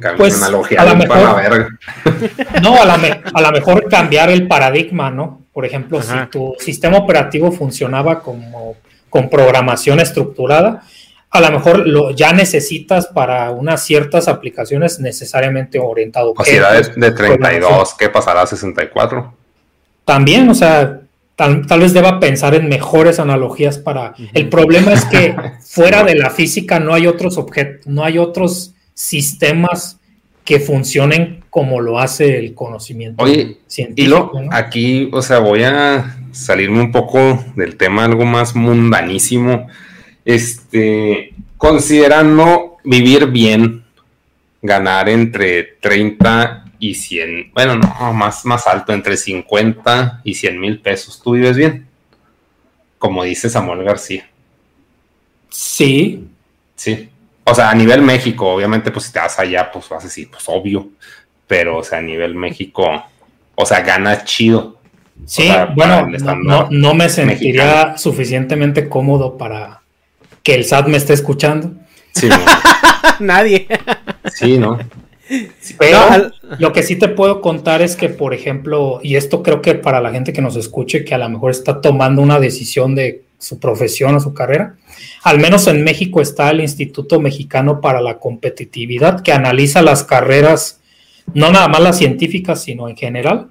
[0.16, 1.78] pues, analogía a la mejor,
[2.62, 5.40] no, a lo mejor cambiar el paradigma, ¿no?
[5.52, 8.76] Por ejemplo, si tu sistema operativo funcionaba como
[9.08, 10.82] con programación estructurada,
[11.30, 16.34] a lo mejor lo, ya necesitas para unas ciertas aplicaciones necesariamente orientado.
[16.34, 19.40] Capacidades de 32, ¿qué pasará a 64?
[20.10, 21.02] también, o sea,
[21.36, 24.14] tal, vez deba pensar en mejores analogías para...
[24.34, 28.74] El problema es que fuera de la física no hay otros objetos, no hay otros
[28.92, 30.00] sistemas
[30.44, 34.32] que funcionen como lo hace el conocimiento Oye, científico.
[34.34, 39.68] Y aquí, o sea, voy a salirme un poco del tema, algo más mundanísimo.
[40.24, 43.84] Este, considerando vivir bien,
[44.62, 50.80] ganar entre 30 y 100, bueno, no, más, más alto, entre 50 y 100 mil
[50.80, 51.20] pesos.
[51.22, 51.86] ¿Tú vives bien?
[52.98, 54.28] Como dice Samuel García.
[55.50, 56.26] Sí.
[56.76, 57.08] Sí.
[57.44, 60.30] O sea, a nivel México, obviamente, pues si te vas allá, pues vas a decir,
[60.30, 60.88] pues obvio.
[61.46, 63.04] Pero, o sea, a nivel México,
[63.54, 64.78] o sea, gana chido.
[65.26, 66.08] Sí, bueno,
[66.70, 69.79] no, me sentiría suficientemente cómodo para
[70.42, 71.72] que el SAT me esté escuchando.
[72.14, 72.28] Sí,
[73.20, 73.66] Nadie.
[74.32, 74.78] Sí, ¿no?
[75.78, 79.76] Pero lo que sí te puedo contar es que, por ejemplo, y esto creo que
[79.76, 83.22] para la gente que nos escuche, que a lo mejor está tomando una decisión de
[83.38, 84.74] su profesión o su carrera,
[85.22, 90.80] al menos en México está el Instituto Mexicano para la Competitividad, que analiza las carreras,
[91.32, 93.48] no nada más las científicas, sino en general,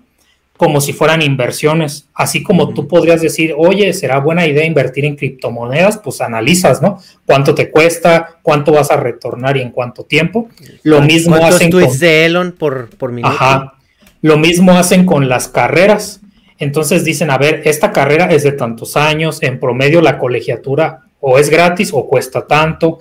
[0.59, 2.09] como si fueran inversiones.
[2.13, 6.99] Así como tú podrías decir, oye, será buena idea invertir en criptomonedas, pues analizas, ¿no?
[7.25, 8.39] ¿Cuánto te cuesta?
[8.41, 10.49] ¿Cuánto vas a retornar y en cuánto tiempo?
[10.83, 11.97] Lo mismo hacen con...
[11.97, 13.33] de Elon por, por minuto?
[13.33, 13.75] Ajá.
[14.21, 16.19] Lo mismo hacen con las carreras.
[16.57, 21.39] Entonces dicen, a ver, esta carrera es de tantos años, en promedio la colegiatura o
[21.39, 22.99] es gratis o cuesta tanto,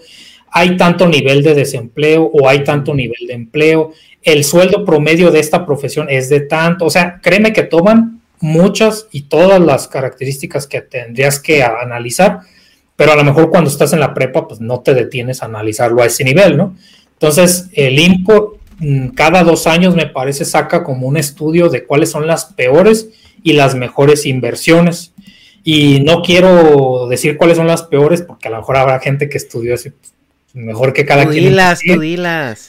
[0.58, 5.40] hay tanto nivel de desempleo o hay tanto nivel de empleo el sueldo promedio de
[5.40, 10.66] esta profesión es de tanto, o sea, créeme que toman muchas y todas las características
[10.66, 12.40] que tendrías que analizar,
[12.96, 16.02] pero a lo mejor cuando estás en la prepa, pues no te detienes a analizarlo
[16.02, 16.76] a ese nivel, ¿no?
[17.12, 22.10] Entonces, el INPO mm, cada dos años me parece saca como un estudio de cuáles
[22.10, 23.08] son las peores
[23.42, 25.12] y las mejores inversiones.
[25.64, 29.38] Y no quiero decir cuáles son las peores, porque a lo mejor habrá gente que
[29.38, 29.92] estudió ese,
[30.54, 31.44] mejor que cada quien.
[31.44, 31.80] Dilas,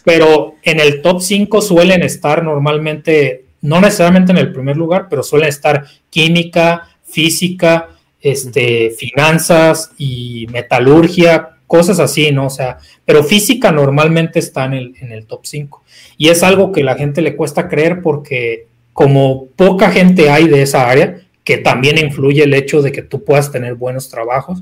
[0.05, 5.23] Pero en el top 5 suelen estar normalmente, no necesariamente en el primer lugar, pero
[5.23, 7.89] suelen estar química, física,
[8.21, 12.47] este, finanzas y metalurgia, cosas así, ¿no?
[12.47, 15.83] O sea, pero física normalmente está en el, en el top 5.
[16.17, 20.61] Y es algo que la gente le cuesta creer porque como poca gente hay de
[20.61, 24.61] esa área, que también influye el hecho de que tú puedas tener buenos trabajos,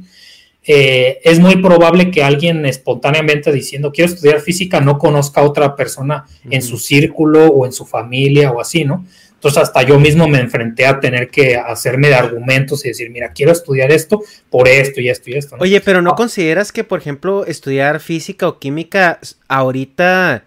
[0.69, 5.77] eh, es muy probable que alguien espontáneamente diciendo quiero estudiar física no conozca a otra
[5.77, 9.05] persona en su círculo o en su familia o así, ¿no?
[9.35, 13.31] Entonces hasta yo mismo me enfrenté a tener que hacerme de argumentos y decir, mira,
[13.31, 15.55] quiero estudiar esto por esto y esto y esto.
[15.59, 16.15] Oye, pero ¿no ah.
[16.15, 20.43] consideras que, por ejemplo, estudiar física o química ahorita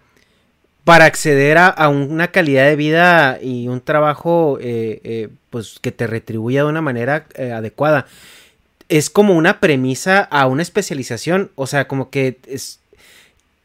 [0.83, 6.05] para acceder a, una calidad de vida y un trabajo eh, eh, pues que te
[6.05, 8.07] retribuya de una manera adecuada?
[8.91, 11.51] Es como una premisa a una especialización.
[11.55, 12.81] O sea, como que es,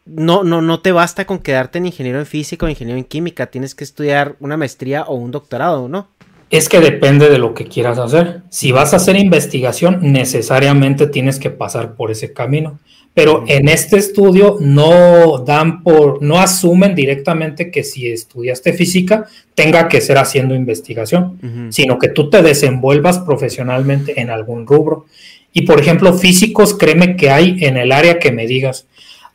[0.06, 3.46] no, no, no te basta con quedarte en ingeniero en física o ingeniero en química.
[3.46, 6.08] Tienes que estudiar una maestría o un doctorado, ¿no?
[6.48, 8.42] Es que depende de lo que quieras hacer.
[8.50, 12.78] Si vas a hacer investigación, necesariamente tienes que pasar por ese camino.
[13.16, 19.88] Pero en este estudio no dan por, no asumen directamente que si estudiaste física tenga
[19.88, 25.06] que ser haciendo investigación, sino que tú te desenvuelvas profesionalmente en algún rubro.
[25.54, 28.86] Y por ejemplo, físicos, créeme que hay en el área que me digas.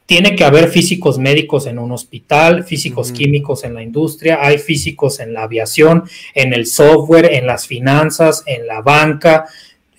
[0.06, 5.20] Tiene que haber físicos médicos en un hospital, físicos químicos en la industria, hay físicos
[5.20, 6.04] en la aviación,
[6.36, 9.48] en el software, en las finanzas, en la banca.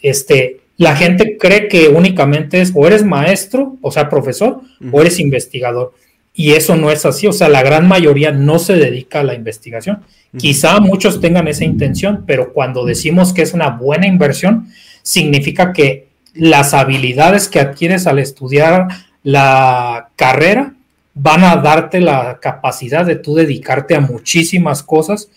[0.01, 5.21] Este, la gente cree que únicamente es o eres maestro, o sea, profesor, o eres
[5.21, 5.95] investigador.
[6.35, 9.35] Y eso no es así, o sea, la gran mayoría no se dedica a la
[9.35, 10.03] investigación.
[10.37, 14.71] Quizá muchos tengan esa intención, pero cuando decimos que es una buena inversión,
[15.03, 18.89] significa que las habilidades que adquieres al estudiar
[19.23, 20.75] la carrera
[21.15, 25.29] van a darte la capacidad de tú dedicarte a muchísimas cosas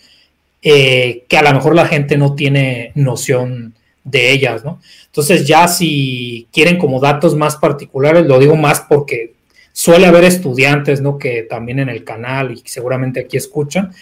[0.60, 3.74] eh, que a lo mejor la gente no tiene noción
[4.06, 4.80] de ellas, ¿no?
[5.06, 9.34] Entonces ya si quieren como datos más particulares, lo digo más porque
[9.72, 11.18] suele haber estudiantes, ¿no?
[11.18, 13.92] Que también en el canal y seguramente aquí escuchan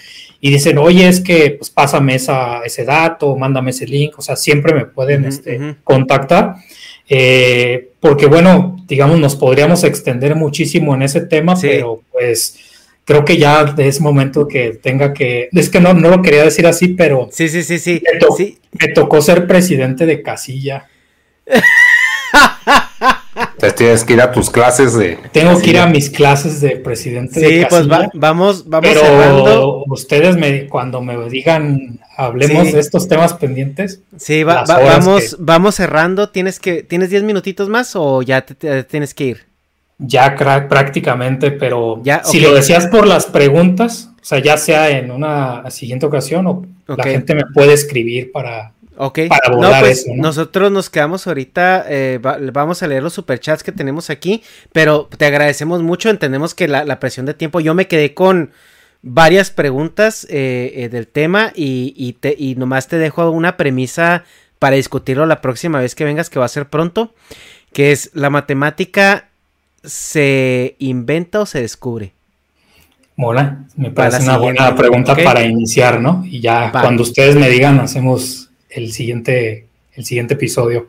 [0.40, 4.36] y dicen, oye, es que pues pásame esa, ese dato, mándame ese link, o sea,
[4.36, 6.56] siempre me pueden este, contactar.
[7.08, 12.58] Eh, porque bueno, digamos, nos podríamos extender muchísimo en ese tema, pero pues
[13.04, 16.66] creo que ya es momento que tenga que, es que no, no lo quería decir
[16.66, 18.02] así, pero sí, sí, sí, sí.
[18.72, 20.88] Me, tocó ser presidente de casilla.
[23.36, 25.18] Entonces tienes que ir a tus clases de.
[25.32, 27.62] Tengo que ir a mis clases de presidente de casilla.
[27.62, 34.00] Sí, pues vamos, vamos pero ustedes me, cuando me digan hablemos de estos temas pendientes.
[34.16, 36.30] Sí, vamos, vamos cerrando.
[36.30, 39.53] ¿Tienes que, tienes 10 minutitos más o ya te tienes que ir?
[39.98, 40.34] Ya
[40.68, 46.06] prácticamente, pero si lo decías por las preguntas, o sea, ya sea en una siguiente
[46.06, 50.10] ocasión o la gente me puede escribir para, para abordar pues, eso.
[50.16, 54.42] Nosotros nos quedamos ahorita, eh, vamos a leer los superchats que tenemos aquí,
[54.72, 58.50] pero te agradecemos mucho, entendemos que la, presión de tiempo, yo me quedé con
[59.02, 64.24] varias preguntas eh, eh, del tema y, y, te, y nomás te dejo una premisa
[64.58, 67.14] para discutirlo la próxima vez que vengas, que va a ser pronto,
[67.72, 69.28] que es la matemática
[69.84, 72.12] se inventa o se descubre?
[73.16, 76.24] Mola, me parece una buena pregunta para iniciar, ¿no?
[76.26, 80.88] Y ya cuando ustedes me digan, hacemos el siguiente, el siguiente episodio.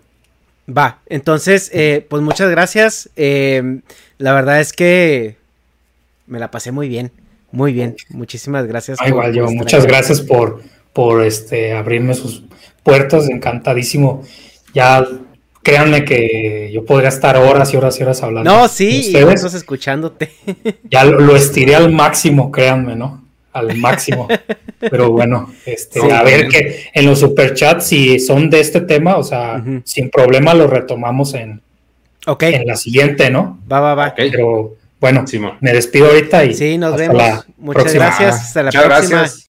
[0.68, 3.10] Va, entonces, eh, pues muchas gracias.
[3.16, 3.82] Eh,
[4.18, 5.36] la verdad es que
[6.26, 7.12] me la pasé muy bien,
[7.52, 7.96] muy bien.
[8.10, 8.98] Muchísimas gracias.
[9.00, 12.44] Ah, igual yo, muchas gracias por, por este, abrirme sus
[12.82, 14.24] puertas, encantadísimo.
[14.74, 15.06] Ya
[15.66, 18.50] créanme que yo podría estar horas y horas y horas hablando.
[18.50, 20.32] No, sí, y escuchándote.
[20.90, 23.24] Ya lo, estiré al máximo, créanme, ¿no?
[23.52, 24.28] Al máximo.
[24.80, 29.24] Pero bueno, este, a ver que en los superchats, si son de este tema, o
[29.24, 31.62] sea, sin problema lo retomamos en,
[32.28, 33.60] en la siguiente, ¿no?
[33.70, 34.14] Va, va, va.
[34.16, 35.26] Pero bueno,
[35.62, 37.46] me despido ahorita y sí, nos vemos.
[37.58, 38.36] Muchas gracias.
[38.36, 39.20] Hasta la próxima.
[39.20, 39.50] Gracias.